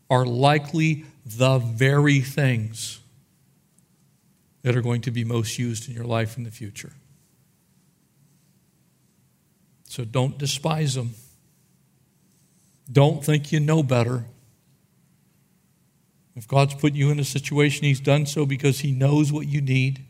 are 0.10 0.26
likely 0.26 1.06
the 1.26 1.60
very 1.60 2.22
things 2.22 3.00
that 4.62 4.76
are 4.76 4.82
going 4.82 5.02
to 5.02 5.12
be 5.12 5.24
most 5.24 5.58
used 5.58 5.88
in 5.88 5.96
your 5.96 6.06
life 6.06 6.38
in 6.38 6.44
the 6.44 6.52
future. 6.52 6.94
So 9.86 10.06
don't 10.06 10.38
despise 10.38 10.96
them. 10.96 11.16
Don't 12.92 13.24
think 13.24 13.52
you 13.52 13.60
know 13.60 13.84
better. 13.84 14.26
If 16.36 16.48
God's 16.48 16.74
put 16.74 16.94
you 16.94 17.12
in 17.12 17.20
a 17.20 17.24
situation, 17.24 17.86
He's 17.86 18.00
done 18.00 18.26
so 18.26 18.46
because 18.46 18.80
He 18.80 18.92
knows 18.92 19.32
what 19.32 19.48
you 19.48 19.62
need. 19.62 20.06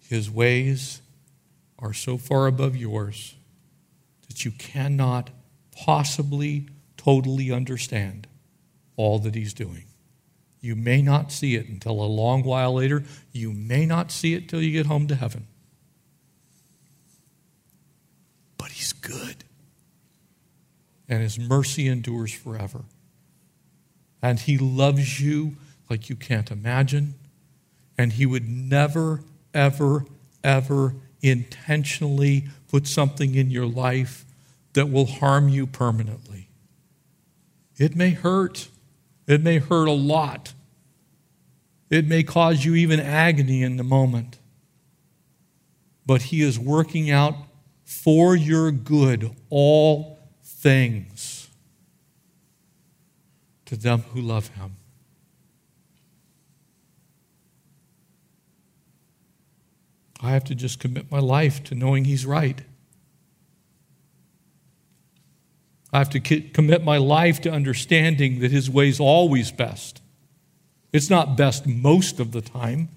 His 0.00 0.30
ways 0.30 1.02
are 1.78 1.92
so 1.92 2.18
far 2.18 2.46
above 2.46 2.76
yours 2.76 3.34
that 4.28 4.44
you 4.44 4.50
cannot 4.52 5.30
possibly 5.84 6.68
totally 6.96 7.52
understand 7.52 8.26
all 8.98 9.18
that 9.20 9.34
He's 9.34 9.54
doing. 9.54 9.84
You 10.60 10.74
may 10.74 11.00
not 11.00 11.30
see 11.32 11.54
it 11.54 11.68
until 11.68 12.02
a 12.02 12.04
long 12.04 12.42
while 12.42 12.74
later. 12.74 13.04
You 13.32 13.52
may 13.52 13.86
not 13.86 14.10
see 14.10 14.34
it 14.34 14.48
till 14.48 14.60
you 14.60 14.72
get 14.72 14.86
home 14.86 15.06
to 15.06 15.14
heaven. 15.14 15.46
But 18.58 18.72
He's 18.72 18.92
good. 18.92 19.44
And 21.08 21.22
His 21.22 21.38
mercy 21.38 21.86
endures 21.86 22.34
forever. 22.34 22.84
And 24.20 24.40
He 24.40 24.58
loves 24.58 25.20
you 25.20 25.56
like 25.88 26.10
you 26.10 26.16
can't 26.16 26.50
imagine. 26.50 27.14
And 27.96 28.14
He 28.14 28.26
would 28.26 28.48
never, 28.48 29.22
ever, 29.54 30.06
ever 30.42 30.96
intentionally 31.22 32.48
put 32.68 32.88
something 32.88 33.36
in 33.36 33.50
your 33.50 33.66
life 33.66 34.24
that 34.72 34.90
will 34.90 35.06
harm 35.06 35.48
you 35.48 35.66
permanently. 35.68 36.48
It 37.76 37.94
may 37.94 38.10
hurt. 38.10 38.68
It 39.28 39.42
may 39.42 39.58
hurt 39.58 39.86
a 39.86 39.92
lot. 39.92 40.54
It 41.90 42.06
may 42.06 42.22
cause 42.22 42.64
you 42.64 42.74
even 42.74 42.98
agony 42.98 43.62
in 43.62 43.76
the 43.76 43.84
moment. 43.84 44.38
But 46.06 46.22
He 46.22 46.40
is 46.40 46.58
working 46.58 47.10
out 47.10 47.34
for 47.84 48.34
your 48.34 48.72
good 48.72 49.30
all 49.50 50.18
things 50.42 51.50
to 53.66 53.76
them 53.76 54.00
who 54.14 54.22
love 54.22 54.48
Him. 54.48 54.76
I 60.20 60.30
have 60.30 60.44
to 60.44 60.54
just 60.54 60.80
commit 60.80 61.10
my 61.10 61.20
life 61.20 61.62
to 61.64 61.74
knowing 61.74 62.06
He's 62.06 62.24
right. 62.24 62.62
I 65.92 65.98
have 65.98 66.10
to 66.10 66.20
commit 66.20 66.84
my 66.84 66.98
life 66.98 67.40
to 67.42 67.50
understanding 67.50 68.40
that 68.40 68.50
His 68.50 68.68
way 68.68 68.88
is 68.88 69.00
always 69.00 69.50
best. 69.50 70.02
It's 70.92 71.10
not 71.10 71.36
best 71.36 71.66
most 71.66 72.20
of 72.20 72.32
the 72.32 72.40
time, 72.40 72.88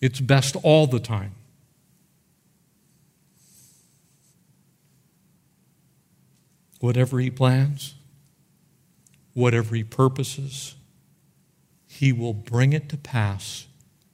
it's 0.00 0.20
best 0.20 0.56
all 0.62 0.86
the 0.86 1.00
time. 1.00 1.34
Whatever 6.80 7.20
He 7.20 7.30
plans, 7.30 7.94
whatever 9.32 9.74
He 9.74 9.84
purposes, 9.84 10.74
He 11.86 12.12
will 12.12 12.34
bring 12.34 12.72
it 12.72 12.88
to 12.90 12.96
pass 12.96 13.66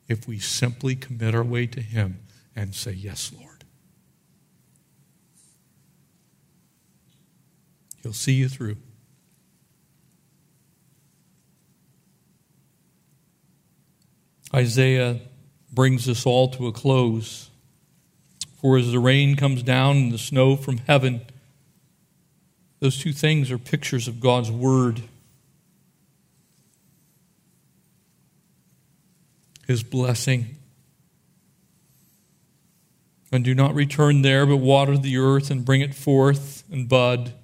if 0.06 0.28
we 0.28 0.38
simply 0.38 0.94
commit 0.94 1.34
our 1.34 1.44
way 1.44 1.66
to 1.66 1.80
Him 1.80 2.20
and 2.54 2.74
say, 2.74 2.92
Yes, 2.92 3.32
Lord. 3.36 3.47
He'll 8.08 8.14
see 8.14 8.32
you 8.32 8.48
through. 8.48 8.78
Isaiah 14.54 15.20
brings 15.70 16.08
us 16.08 16.24
all 16.24 16.48
to 16.52 16.68
a 16.68 16.72
close. 16.72 17.50
For 18.62 18.78
as 18.78 18.90
the 18.92 18.98
rain 18.98 19.36
comes 19.36 19.62
down 19.62 19.98
and 19.98 20.12
the 20.12 20.16
snow 20.16 20.56
from 20.56 20.78
heaven, 20.78 21.20
those 22.80 22.98
two 22.98 23.12
things 23.12 23.50
are 23.50 23.58
pictures 23.58 24.08
of 24.08 24.20
God's 24.20 24.50
Word. 24.50 25.02
His 29.66 29.82
blessing. 29.82 30.56
And 33.30 33.44
do 33.44 33.54
not 33.54 33.74
return 33.74 34.22
there, 34.22 34.46
but 34.46 34.56
water 34.56 34.96
the 34.96 35.18
earth 35.18 35.50
and 35.50 35.62
bring 35.62 35.82
it 35.82 35.94
forth 35.94 36.64
and 36.72 36.88
bud 36.88 37.34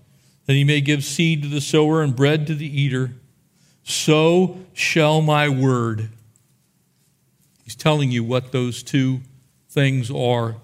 that 0.46 0.54
he 0.54 0.64
may 0.64 0.80
give 0.80 1.04
seed 1.04 1.42
to 1.42 1.48
the 1.48 1.60
sower 1.60 2.02
and 2.02 2.14
bread 2.14 2.46
to 2.46 2.54
the 2.54 2.80
eater, 2.80 3.12
so 3.82 4.58
shall 4.72 5.20
my 5.20 5.48
word. 5.48 6.10
He's 7.62 7.74
telling 7.74 8.10
you 8.10 8.24
what 8.24 8.52
those 8.52 8.82
two 8.82 9.20
things 9.68 10.10
are 10.10 10.56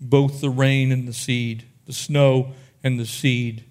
both 0.00 0.40
the 0.40 0.50
rain 0.50 0.92
and 0.92 1.06
the 1.06 1.12
seed, 1.12 1.64
the 1.86 1.92
snow 1.92 2.52
and 2.82 2.98
the 2.98 3.06
seed. 3.06 3.64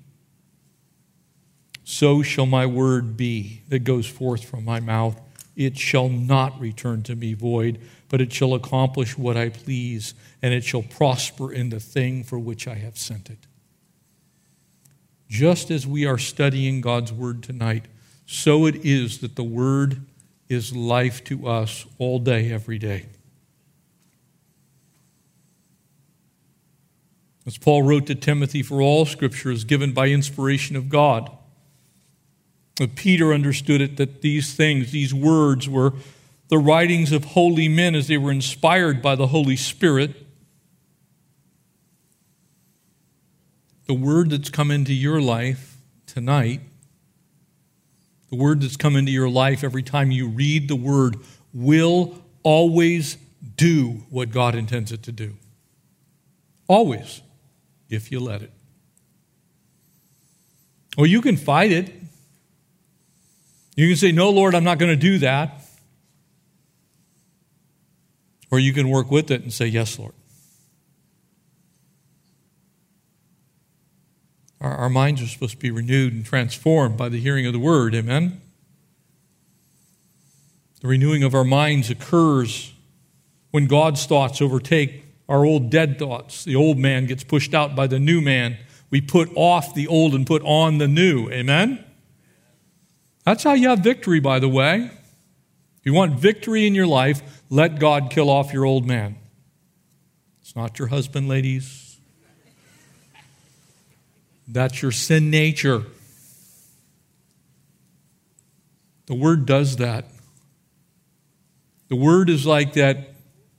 So 1.83 2.21
shall 2.21 2.45
my 2.45 2.65
word 2.65 3.17
be 3.17 3.61
that 3.69 3.79
goes 3.79 4.05
forth 4.05 4.43
from 4.43 4.63
my 4.63 4.79
mouth. 4.79 5.19
It 5.55 5.77
shall 5.77 6.07
not 6.07 6.59
return 6.59 7.01
to 7.03 7.15
me 7.15 7.33
void, 7.33 7.79
but 8.09 8.21
it 8.21 8.31
shall 8.31 8.53
accomplish 8.53 9.17
what 9.17 9.35
I 9.35 9.49
please, 9.49 10.13
and 10.41 10.53
it 10.53 10.63
shall 10.63 10.83
prosper 10.83 11.51
in 11.51 11.69
the 11.69 11.79
thing 11.79 12.23
for 12.23 12.37
which 12.37 12.67
I 12.67 12.75
have 12.75 12.97
sent 12.97 13.29
it. 13.29 13.39
Just 15.29 15.69
as 15.69 15.85
we 15.85 16.05
are 16.05 16.17
studying 16.17 16.81
God's 16.81 17.13
Word 17.13 17.43
tonight, 17.43 17.85
so 18.25 18.65
it 18.65 18.83
is 18.83 19.19
that 19.19 19.35
the 19.35 19.43
Word 19.43 20.01
is 20.49 20.75
life 20.75 21.23
to 21.25 21.47
us 21.47 21.85
all 21.99 22.17
day, 22.17 22.51
every 22.51 22.79
day. 22.79 23.05
As 27.45 27.57
Paul 27.57 27.83
wrote 27.83 28.07
to 28.07 28.15
Timothy, 28.15 28.63
for 28.63 28.81
all 28.81 29.05
Scripture 29.05 29.51
is 29.51 29.63
given 29.63 29.93
by 29.93 30.07
inspiration 30.07 30.75
of 30.75 30.89
God. 30.89 31.31
But 32.75 32.95
Peter 32.95 33.33
understood 33.33 33.81
it 33.81 33.97
that 33.97 34.21
these 34.21 34.53
things, 34.53 34.91
these 34.91 35.13
words, 35.13 35.69
were 35.69 35.93
the 36.47 36.57
writings 36.57 37.11
of 37.11 37.25
holy 37.25 37.67
men 37.67 37.93
as 37.93 38.07
they 38.07 38.17
were 38.17 38.31
inspired 38.31 39.01
by 39.01 39.15
the 39.15 39.27
Holy 39.27 39.55
Spirit 39.55 40.15
the 43.89 43.95
word 43.95 44.29
that's 44.29 44.51
come 44.51 44.69
into 44.69 44.93
your 44.93 45.19
life 45.19 45.75
tonight, 46.05 46.61
the 48.29 48.35
word 48.35 48.61
that's 48.61 48.77
come 48.77 48.95
into 48.95 49.11
your 49.11 49.27
life 49.27 49.63
every 49.63 49.81
time 49.81 50.11
you 50.11 50.27
read 50.27 50.67
the 50.67 50.75
word, 50.75 51.17
will 51.55 52.13
always 52.43 53.17
do 53.55 54.03
what 54.11 54.29
God 54.29 54.53
intends 54.53 54.91
it 54.91 55.01
to 55.01 55.11
do. 55.11 55.33
Always, 56.67 57.23
if 57.89 58.11
you 58.11 58.19
let 58.19 58.43
it. 58.43 58.51
Or 60.95 61.07
you 61.07 61.19
can 61.19 61.35
fight 61.35 61.71
it. 61.71 61.91
You 63.75 63.87
can 63.87 63.97
say, 63.97 64.11
No, 64.11 64.29
Lord, 64.29 64.53
I'm 64.53 64.63
not 64.63 64.77
going 64.77 64.91
to 64.91 64.95
do 64.95 65.17
that. 65.17 65.65
Or 68.51 68.59
you 68.59 68.71
can 68.71 68.87
work 68.87 69.09
with 69.09 69.31
it 69.31 69.41
and 69.41 69.51
say, 69.51 69.65
Yes, 69.65 69.97
Lord. 69.97 70.13
Our, 74.61 74.75
our 74.75 74.89
minds 74.89 75.21
are 75.21 75.27
supposed 75.27 75.53
to 75.53 75.57
be 75.57 75.71
renewed 75.71 76.13
and 76.13 76.25
transformed 76.25 76.97
by 76.97 77.09
the 77.09 77.19
hearing 77.19 77.45
of 77.45 77.53
the 77.53 77.59
word. 77.59 77.95
Amen? 77.95 78.41
The 80.81 80.87
renewing 80.87 81.23
of 81.23 81.35
our 81.35 81.43
minds 81.43 81.89
occurs 81.89 82.73
when 83.51 83.65
God's 83.67 84.05
thoughts 84.05 84.41
overtake 84.41 85.03
our 85.27 85.45
old 85.45 85.69
dead 85.69 85.99
thoughts. 85.99 86.43
The 86.43 86.55
old 86.55 86.77
man 86.77 87.05
gets 87.05 87.23
pushed 87.23 87.53
out 87.53 87.75
by 87.75 87.87
the 87.87 87.99
new 87.99 88.21
man. 88.21 88.57
We 88.89 89.01
put 89.01 89.29
off 89.35 89.75
the 89.75 89.87
old 89.87 90.15
and 90.15 90.25
put 90.25 90.41
on 90.43 90.77
the 90.77 90.87
new. 90.87 91.29
Amen? 91.29 91.83
That's 93.25 93.43
how 93.43 93.53
you 93.53 93.69
have 93.69 93.79
victory, 93.79 94.19
by 94.19 94.39
the 94.39 94.49
way. 94.49 94.89
If 95.77 95.85
you 95.85 95.93
want 95.93 96.19
victory 96.19 96.65
in 96.65 96.73
your 96.75 96.87
life, 96.87 97.43
let 97.49 97.79
God 97.79 98.09
kill 98.09 98.29
off 98.29 98.51
your 98.51 98.65
old 98.65 98.87
man. 98.87 99.17
It's 100.41 100.55
not 100.55 100.79
your 100.79 100.87
husband, 100.87 101.27
ladies. 101.27 101.88
That's 104.51 104.81
your 104.81 104.91
sin 104.91 105.29
nature. 105.29 105.83
The 109.05 109.15
Word 109.15 109.45
does 109.45 109.77
that. 109.77 110.05
The 111.87 111.95
Word 111.95 112.29
is 112.29 112.45
like 112.45 112.73
that, 112.73 113.13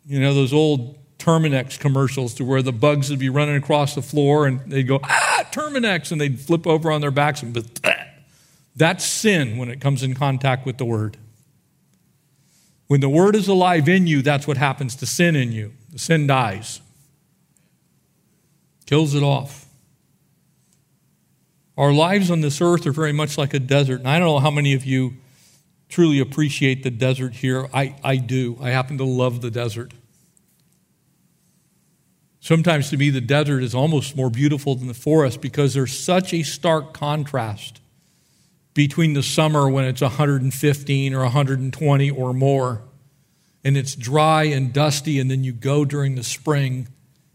you 0.07 0.21
know, 0.21 0.35
those 0.35 0.53
old 0.53 0.99
Terminix 1.19 1.79
commercials 1.79 2.35
to 2.35 2.45
where 2.45 2.63
the 2.63 2.73
bugs 2.73 3.09
would 3.11 3.19
be 3.19 3.29
running 3.29 3.57
across 3.57 3.95
the 3.95 4.03
floor 4.03 4.47
and 4.47 4.61
they'd 4.71 4.89
go, 4.89 5.01
ah, 5.03 5.49
Terminix, 5.53 6.11
and 6.11 6.21
they'd 6.21 6.41
flip 6.41 6.67
over 6.67 6.91
on 6.91 7.01
their 7.01 7.11
backs 7.11 7.43
and, 7.43 7.57
that's 8.77 9.05
sin 9.05 9.59
when 9.59 9.69
it 9.69 9.81
comes 9.81 10.03
in 10.03 10.15
contact 10.15 10.65
with 10.65 10.79
the 10.79 10.85
Word. 10.85 11.17
When 12.87 13.01
the 13.01 13.09
Word 13.09 13.37
is 13.37 13.47
alive 13.47 13.89
in 13.89 14.07
you, 14.07 14.23
that's 14.23 14.47
what 14.47 14.57
happens 14.57 14.97
to 14.97 15.07
sin 15.07 15.37
in 15.37 15.53
you. 15.53 15.73
The 15.93 15.99
sin 15.99 16.27
dies, 16.27 16.81
kills 18.87 19.15
it 19.15 19.23
off. 19.23 19.67
Our 21.81 21.95
lives 21.95 22.31
on 22.31 22.43
this 22.43 22.61
earth 22.61 22.87
are 22.87 22.93
very 22.93 23.15
much 23.15 23.39
like 23.39 23.55
a 23.55 23.59
desert. 23.59 24.01
And 24.01 24.09
I 24.09 24.19
don't 24.19 24.29
know 24.29 24.39
how 24.39 24.51
many 24.51 24.75
of 24.75 24.85
you 24.85 25.15
truly 25.89 26.21
appreciate 26.21 26.83
the 26.83 26.91
desert 26.91 27.37
here. 27.37 27.71
I, 27.73 27.97
I 28.05 28.17
do. 28.17 28.59
I 28.61 28.69
happen 28.69 28.99
to 28.99 29.05
love 29.05 29.41
the 29.41 29.51
desert. 29.51 29.95
Sometimes 32.39 32.91
to 32.91 32.99
me, 32.99 33.09
the 33.09 33.23
desert 33.23 33.63
is 33.63 33.75
almost 33.75 34.15
more 34.15 34.29
beautiful 34.29 34.75
than 34.75 34.89
the 34.89 34.95
forest 34.95 35.41
because 35.41 35.73
there's 35.73 35.99
such 35.99 36.35
a 36.35 36.43
stark 36.43 36.93
contrast 36.93 37.81
between 38.75 39.15
the 39.15 39.23
summer 39.23 39.67
when 39.67 39.87
it's 39.87 40.03
115 40.03 41.15
or 41.15 41.23
120 41.23 42.11
or 42.11 42.35
more, 42.35 42.83
and 43.65 43.79
it's 43.79 43.95
dry 43.97 44.43
and 44.43 44.75
dusty, 44.75 45.19
and 45.19 45.31
then 45.31 45.45
you 45.45 45.53
go 45.53 45.87
during 45.87 46.15
the 46.15 46.25
spring 46.25 46.89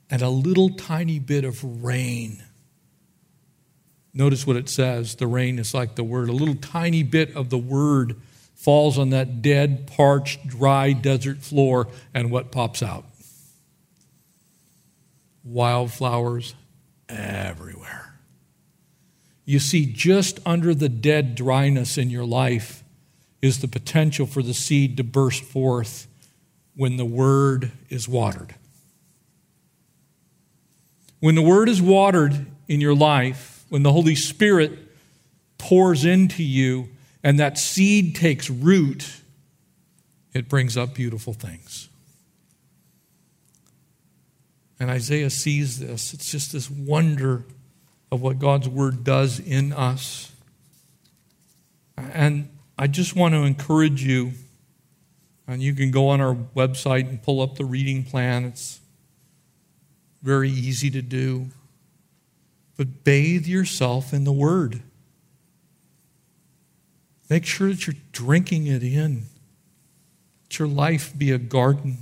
and 0.08 0.22
a 0.22 0.30
little 0.30 0.70
tiny 0.70 1.18
bit 1.18 1.46
of 1.46 1.84
rain. 1.84 2.45
Notice 4.18 4.48
what 4.48 4.56
it 4.56 4.70
says. 4.70 5.16
The 5.16 5.28
rain 5.28 5.60
is 5.60 5.74
like 5.74 5.96
the 5.96 6.04
word. 6.04 6.30
A 6.30 6.32
little 6.32 6.56
tiny 6.56 7.04
bit 7.04 7.36
of 7.36 7.50
the 7.50 7.58
word 7.58 8.16
falls 8.56 8.98
on 8.98 9.10
that 9.10 9.42
dead, 9.42 9.88
parched, 9.88 10.48
dry 10.48 10.94
desert 10.94 11.40
floor, 11.40 11.90
and 12.14 12.32
what 12.32 12.50
pops 12.50 12.82
out? 12.82 13.04
Wildflowers 15.44 16.56
everywhere. 17.10 18.16
You 19.44 19.60
see, 19.60 19.86
just 19.86 20.40
under 20.46 20.74
the 20.74 20.90
dead 20.90 21.36
dryness 21.36 21.98
in 21.98 22.10
your 22.10 22.26
life 22.26 22.84
is 23.42 23.60
the 23.60 23.68
potential 23.68 24.26
for 24.26 24.42
the 24.42 24.54
seed 24.54 24.96
to 24.98 25.04
burst 25.04 25.44
forth 25.44 26.08
when 26.76 26.96
the 26.96 27.06
word 27.06 27.72
is 27.90 28.08
watered. 28.08 28.56
When 31.20 31.36
the 31.36 31.42
word 31.42 31.70
is 31.70 31.82
watered 31.82 32.48
in 32.68 32.82
your 32.82 32.96
life, 32.96 33.55
when 33.70 33.84
the 33.84 33.92
Holy 33.92 34.16
Spirit 34.16 34.72
pours 35.58 36.06
into 36.06 36.44
you 36.44 36.90
and 37.24 37.40
that 37.40 37.58
seed 37.58 38.16
takes 38.16 38.50
root, 38.50 39.22
it 40.34 40.48
brings 40.48 40.78
up 40.78 40.94
beautiful 40.94 41.34
things. 41.34 41.90
And 44.80 44.90
Isaiah 44.90 45.30
sees 45.30 45.80
this. 45.80 46.14
It's 46.14 46.30
just 46.30 46.52
this 46.52 46.70
wonder 46.70 47.44
of 48.12 48.22
what 48.22 48.40
God's 48.40 48.68
word 48.68 49.04
does 49.04 49.40
in 49.40 49.74
us. 49.74 50.32
And 51.98 52.50
I 52.78 52.88
just 52.88 53.16
want 53.16 53.34
to 53.34 53.44
encourage 53.44 54.04
you, 54.04 54.34
and 55.48 55.64
you 55.64 55.74
can 55.74 55.92
go 55.92 56.10
on 56.10 56.20
our 56.20 56.36
website 56.36 57.08
and 57.08 57.24
pull 57.24 57.42
up 57.42 57.56
the 57.56 57.64
reading 57.64 58.04
plan. 58.04 58.44
It's 58.44 58.82
very 60.22 60.50
easy 60.50 60.90
to 60.92 61.02
do. 61.02 61.48
But 62.78 63.04
bathe 63.04 63.48
yourself 63.48 64.14
in 64.14 64.24
the 64.24 64.34
word. 64.34 64.82
Make 67.30 67.46
sure 67.46 67.70
that 67.70 67.88
you're 67.88 67.96
drinking 68.12 68.68
it 68.68 68.84
in. 68.84 69.24
Let 70.44 70.60
your 70.60 70.68
life 70.68 71.18
be 71.18 71.32
a 71.32 71.38
garden. 71.38 72.00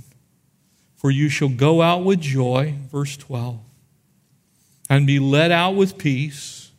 For 0.96 1.10
you 1.10 1.28
shall 1.28 1.48
go 1.48 1.82
out 1.82 2.04
with 2.04 2.20
joy, 2.20 2.76
verse 2.90 3.16
12, 3.16 3.60
and 4.88 5.06
be 5.06 5.18
led 5.18 5.52
out 5.52 5.72
with 5.72 5.98
peace. 5.98 6.70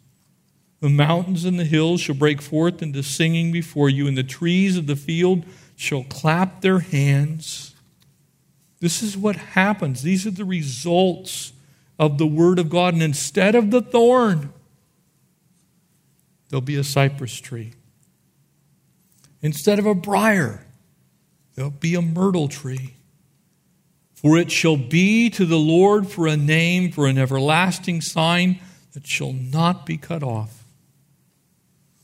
The 0.80 0.90
mountains 0.90 1.46
and 1.46 1.60
the 1.60 1.66
hills 1.66 2.02
shall 2.02 2.16
break 2.16 2.42
forth 2.42 2.82
into 2.82 3.04
singing 3.04 3.52
before 3.52 3.90
you, 3.90 4.08
and 4.08 4.18
the 4.18 4.24
trees 4.24 4.78
of 4.78 4.88
the 4.88 4.96
field 4.96 5.46
shall 5.76 6.04
clap 6.06 6.62
their 6.62 6.80
hands. 6.80 7.76
This 8.80 9.04
is 9.04 9.16
what 9.16 9.36
happens. 9.36 10.02
These 10.02 10.26
are 10.26 10.32
the 10.32 10.46
results 10.46 11.54
of 11.98 12.18
the 12.18 12.28
Word 12.28 12.60
of 12.60 12.70
God. 12.70 12.94
And 12.94 13.04
instead 13.04 13.56
of 13.56 13.72
the 13.72 13.82
thorn, 13.82 14.54
there'll 16.50 16.62
be 16.62 16.76
a 16.76 16.84
cypress 16.84 17.40
tree. 17.40 17.74
Instead 19.42 19.80
of 19.80 19.86
a 19.86 19.96
briar, 19.96 20.66
there'll 21.56 21.72
be 21.72 21.96
a 21.96 22.02
myrtle 22.02 22.48
tree. 22.48 22.96
For 24.14 24.38
it 24.38 24.50
shall 24.52 24.78
be 24.78 25.30
to 25.30 25.46
the 25.46 25.60
Lord 25.60 26.08
for 26.10 26.26
a 26.26 26.38
name, 26.38 26.92
for 26.92 27.06
an 27.06 27.18
everlasting 27.18 28.02
sign 28.02 28.60
that 28.94 29.06
shall 29.06 29.34
not 29.34 29.86
be 29.86 29.98
cut 29.98 30.24
off. 30.24 30.64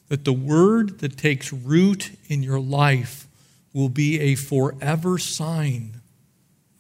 That 0.10 0.26
the 0.26 0.34
word 0.34 1.00
that 1.00 1.18
takes 1.18 1.52
root 1.52 2.12
in 2.28 2.44
your 2.44 2.60
life 2.60 3.28
will 3.74 3.89
be 3.89 4.20
a 4.20 4.36
forever 4.36 5.18
sign 5.18 6.02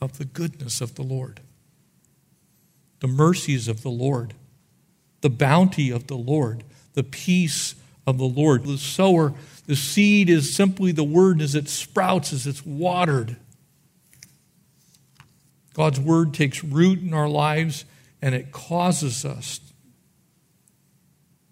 of 0.01 0.17
the 0.17 0.25
goodness 0.25 0.81
of 0.81 0.95
the 0.95 1.01
Lord, 1.01 1.39
the 3.01 3.07
mercies 3.07 3.67
of 3.67 3.81
the 3.81 3.89
Lord, 3.89 4.33
the 5.19 5.29
bounty 5.29 5.91
of 5.91 6.07
the 6.07 6.15
Lord, 6.15 6.63
the 6.93 7.03
peace 7.03 7.75
of 8.07 8.17
the 8.17 8.25
Lord. 8.25 8.63
The 8.63 8.77
sower, 8.77 9.33
the 9.65 9.75
seed 9.75 10.29
is 10.29 10.55
simply 10.55 10.91
the 10.91 11.03
word 11.03 11.41
as 11.41 11.55
it 11.55 11.67
sprouts, 11.67 12.31
as 12.31 12.47
it's 12.47 12.65
watered. 12.65 13.35
God's 15.73 15.99
word 15.99 16.33
takes 16.33 16.63
root 16.63 16.99
in 16.99 17.13
our 17.13 17.29
lives 17.29 17.85
and 18.21 18.35
it 18.35 18.51
causes 18.51 19.25
us 19.25 19.59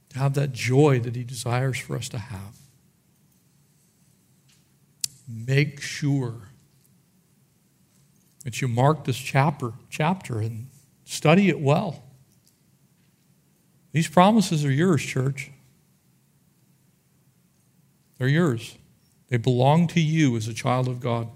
to 0.09 0.19
have 0.19 0.35
that 0.35 0.53
joy 0.53 0.99
that 0.99 1.15
He 1.15 1.23
desires 1.23 1.79
for 1.79 1.95
us 1.95 2.09
to 2.09 2.19
have. 2.19 2.57
Make 5.27 5.81
sure 5.81 6.49
that 8.43 8.61
you 8.61 8.67
mark 8.67 9.05
this 9.05 9.17
chapter, 9.17 9.73
chapter 9.89 10.39
and 10.39 10.67
study 11.09 11.49
it 11.49 11.59
well. 11.59 12.03
These 13.93 14.07
promises 14.07 14.63
are 14.63 14.71
yours, 14.71 15.03
church. 15.03 15.49
They're 18.19 18.27
yours. 18.27 18.77
They 19.29 19.37
belong 19.37 19.87
to 19.87 19.99
you 19.99 20.37
as 20.37 20.47
a 20.47 20.53
child 20.53 20.87
of 20.87 20.99
God. 20.99 21.27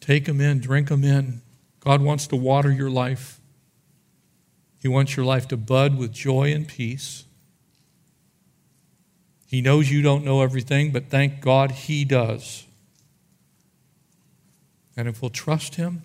Take 0.00 0.24
them 0.24 0.40
in, 0.40 0.60
drink 0.60 0.88
them 0.88 1.04
in. 1.04 1.42
God 1.80 2.00
wants 2.00 2.26
to 2.28 2.36
water 2.36 2.72
your 2.72 2.90
life. 2.90 3.38
He 4.80 4.88
wants 4.88 5.14
your 5.14 5.26
life 5.26 5.46
to 5.48 5.58
bud 5.58 5.98
with 5.98 6.12
joy 6.12 6.52
and 6.52 6.66
peace. 6.66 7.24
He 9.46 9.60
knows 9.60 9.90
you 9.90 10.00
don't 10.00 10.24
know 10.24 10.40
everything, 10.40 10.90
but 10.90 11.10
thank 11.10 11.42
God 11.42 11.70
He 11.72 12.04
does. 12.04 12.64
And 14.96 15.06
if 15.06 15.20
we'll 15.20 15.30
trust 15.30 15.74
Him, 15.74 16.02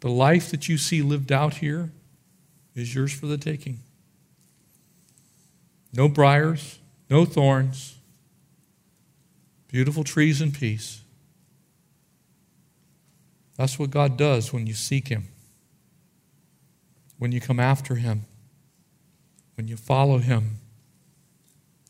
the 0.00 0.10
life 0.10 0.50
that 0.50 0.68
you 0.68 0.78
see 0.78 1.02
lived 1.02 1.32
out 1.32 1.54
here 1.54 1.90
is 2.74 2.94
yours 2.94 3.12
for 3.12 3.26
the 3.26 3.38
taking. 3.38 3.80
No 5.92 6.08
briars, 6.08 6.78
no 7.08 7.24
thorns, 7.24 7.96
beautiful 9.68 10.04
trees 10.04 10.40
and 10.40 10.52
peace. 10.52 11.00
That's 13.56 13.78
what 13.78 13.90
God 13.90 14.18
does 14.18 14.52
when 14.52 14.66
you 14.66 14.74
seek 14.74 15.08
Him, 15.08 15.28
when 17.18 17.32
you 17.32 17.40
come 17.40 17.58
after 17.58 17.94
Him, 17.94 18.26
when 19.54 19.68
you 19.68 19.76
follow 19.76 20.18
Him, 20.18 20.58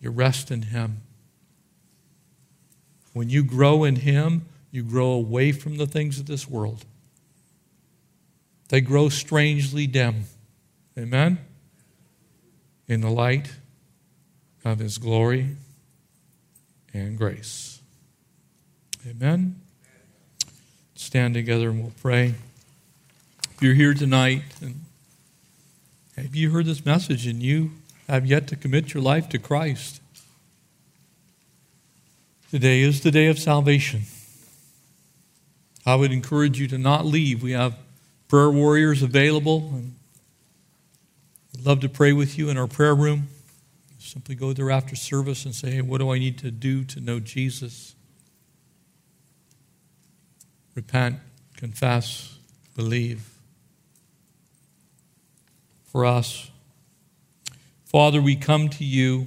you 0.00 0.11
rest 0.11 0.52
in 0.52 0.62
Him. 0.62 1.02
When 3.12 3.28
you 3.28 3.42
grow 3.42 3.82
in 3.82 3.96
Him, 3.96 4.46
you 4.70 4.84
grow 4.84 5.09
away 5.09 5.50
from 5.50 5.78
the 5.78 5.86
things 5.86 6.20
of 6.20 6.26
this 6.26 6.48
world. 6.48 6.84
They 8.68 8.80
grow 8.80 9.08
strangely 9.08 9.86
dim. 9.86 10.24
Amen? 10.98 11.38
In 12.88 13.00
the 13.00 13.10
light 13.10 13.52
of 14.64 14.78
His 14.78 14.98
glory 14.98 15.56
and 16.92 17.16
grace. 17.16 17.80
Amen 19.08 19.60
stand 21.06 21.34
together 21.34 21.70
and 21.70 21.82
we'll 21.82 21.92
pray. 22.00 22.34
If 23.54 23.62
you're 23.62 23.74
here 23.74 23.94
tonight 23.94 24.42
and 24.60 24.80
have 26.16 26.34
you 26.34 26.50
heard 26.50 26.66
this 26.66 26.84
message 26.84 27.26
and 27.26 27.42
you 27.42 27.70
have 28.08 28.26
yet 28.26 28.46
to 28.48 28.56
commit 28.56 28.94
your 28.94 29.02
life 29.02 29.28
to 29.30 29.38
Christ, 29.38 30.00
today 32.50 32.80
is 32.80 33.02
the 33.02 33.10
day 33.10 33.26
of 33.26 33.38
salvation. 33.38 34.02
I 35.84 35.94
would 35.94 36.12
encourage 36.12 36.58
you 36.58 36.66
to 36.68 36.78
not 36.78 37.06
leave. 37.06 37.42
We 37.42 37.52
have 37.52 37.78
prayer 38.28 38.50
warriors 38.50 39.02
available 39.02 39.70
and 39.72 39.94
would 41.52 41.66
love 41.66 41.80
to 41.80 41.88
pray 41.88 42.12
with 42.12 42.38
you 42.38 42.48
in 42.48 42.56
our 42.56 42.66
prayer 42.66 42.94
room. 42.94 43.28
Simply 43.98 44.34
go 44.34 44.52
there 44.52 44.70
after 44.70 44.94
service 44.94 45.44
and 45.44 45.54
say, 45.54 45.70
hey, 45.72 45.80
what 45.80 45.98
do 45.98 46.12
I 46.12 46.18
need 46.18 46.38
to 46.38 46.50
do 46.50 46.84
to 46.84 47.00
know 47.00 47.18
Jesus? 47.20 47.96
repent, 50.76 51.18
confess, 51.56 52.38
believe. 52.76 53.28
For 55.86 56.04
us, 56.04 56.50
Father, 57.86 58.20
we 58.20 58.36
come 58.36 58.68
to 58.68 58.84
you 58.84 59.26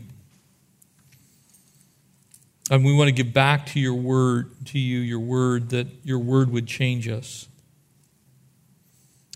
and 2.69 2.85
we 2.85 2.95
want 2.95 3.07
to 3.07 3.11
give 3.11 3.33
back 3.33 3.65
to 3.67 3.79
your 3.79 3.95
word, 3.95 4.51
to 4.67 4.79
you, 4.79 4.99
your 4.99 5.19
word, 5.19 5.69
that 5.69 5.87
your 6.03 6.19
word 6.19 6.51
would 6.51 6.67
change 6.67 7.07
us. 7.07 7.47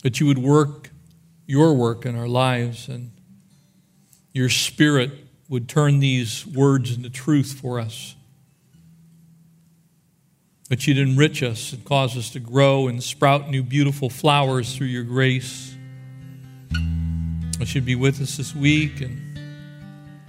That 0.03 0.19
you 0.19 0.27
would 0.27 0.37
work 0.37 0.91
your 1.45 1.73
work 1.73 2.05
in 2.05 2.17
our 2.17 2.27
lives 2.27 2.87
and 2.87 3.11
your 4.31 4.49
spirit 4.49 5.11
would 5.49 5.67
turn 5.67 5.99
these 5.99 6.45
words 6.47 6.95
into 6.95 7.09
truth 7.09 7.59
for 7.61 7.79
us 7.79 8.15
That 10.69 10.87
you'd 10.87 10.97
enrich 10.97 11.43
us 11.43 11.73
and 11.73 11.83
cause 11.83 12.17
us 12.17 12.29
to 12.31 12.39
grow 12.39 12.87
and 12.87 13.03
sprout 13.03 13.49
new 13.49 13.61
beautiful 13.63 14.09
flowers 14.09 14.75
through 14.75 14.87
your 14.87 15.03
grace. 15.03 15.75
that 17.59 17.73
you'd 17.75 17.85
be 17.85 17.95
with 17.95 18.21
us 18.21 18.37
this 18.37 18.55
week 18.55 19.01
and 19.01 19.19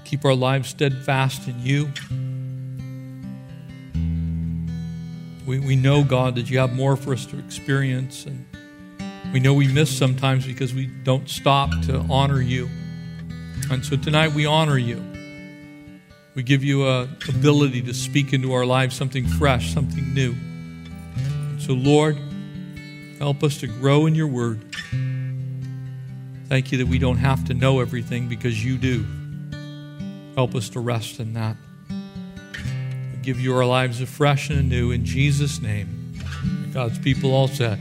keep 0.05 0.25
our 0.25 0.35
lives 0.35 0.68
steadfast 0.68 1.49
in 1.49 1.61
you. 1.61 1.89
We, 5.47 5.59
we 5.61 5.77
know, 5.77 6.05
God, 6.05 6.37
that 6.37 6.51
you 6.51 6.59
have 6.59 6.72
more 6.72 6.97
for 6.97 7.12
us 7.12 7.27
to 7.27 7.39
experience, 7.39 8.27
and 8.27 8.47
we 9.35 9.41
know 9.41 9.53
we 9.53 9.66
miss 9.66 9.91
sometimes 9.91 10.47
because 10.47 10.72
we 10.72 10.87
don't 10.87 11.28
stop 11.28 11.68
to 11.87 11.99
honor 12.09 12.41
you. 12.41 12.70
And 13.68 13.85
so 13.85 13.97
tonight 13.97 14.32
we 14.32 14.47
honor 14.47 14.78
you. 14.78 15.05
We 16.37 16.45
give 16.45 16.62
you 16.62 16.87
a 16.87 17.09
ability 17.28 17.82
to 17.82 17.95
speak 17.95 18.32
into 18.32 18.53
our 18.53 18.64
lives 18.64 18.95
something 18.95 19.26
fresh, 19.26 19.74
something 19.74 20.14
new. 20.14 20.37
So, 21.59 21.72
Lord, 21.72 22.16
help 23.18 23.43
us 23.43 23.59
to 23.59 23.66
grow 23.66 24.07
in 24.07 24.14
your 24.14 24.28
word. 24.28 24.64
Thank 26.49 26.70
you 26.70 26.78
that 26.78 26.87
we 26.87 27.01
don't 27.01 27.18
have 27.18 27.45
to 27.47 27.55
know 27.55 27.80
everything 27.80 28.28
because 28.28 28.64
you 28.64 28.78
do. 28.78 29.05
Help 30.37 30.55
us 30.55 30.68
to 30.70 30.80
rest 30.80 31.18
in 31.18 31.35
that 31.35 31.57
give 33.24 33.41
you 33.41 33.57
our 33.57 33.64
lives 33.64 34.03
afresh 34.03 34.51
and 34.51 34.59
anew 34.59 34.91
in 34.91 35.03
Jesus' 35.03 35.62
name. 35.62 36.12
God's 36.74 36.99
people 36.99 37.32
all 37.35 37.49
said. 37.49 37.80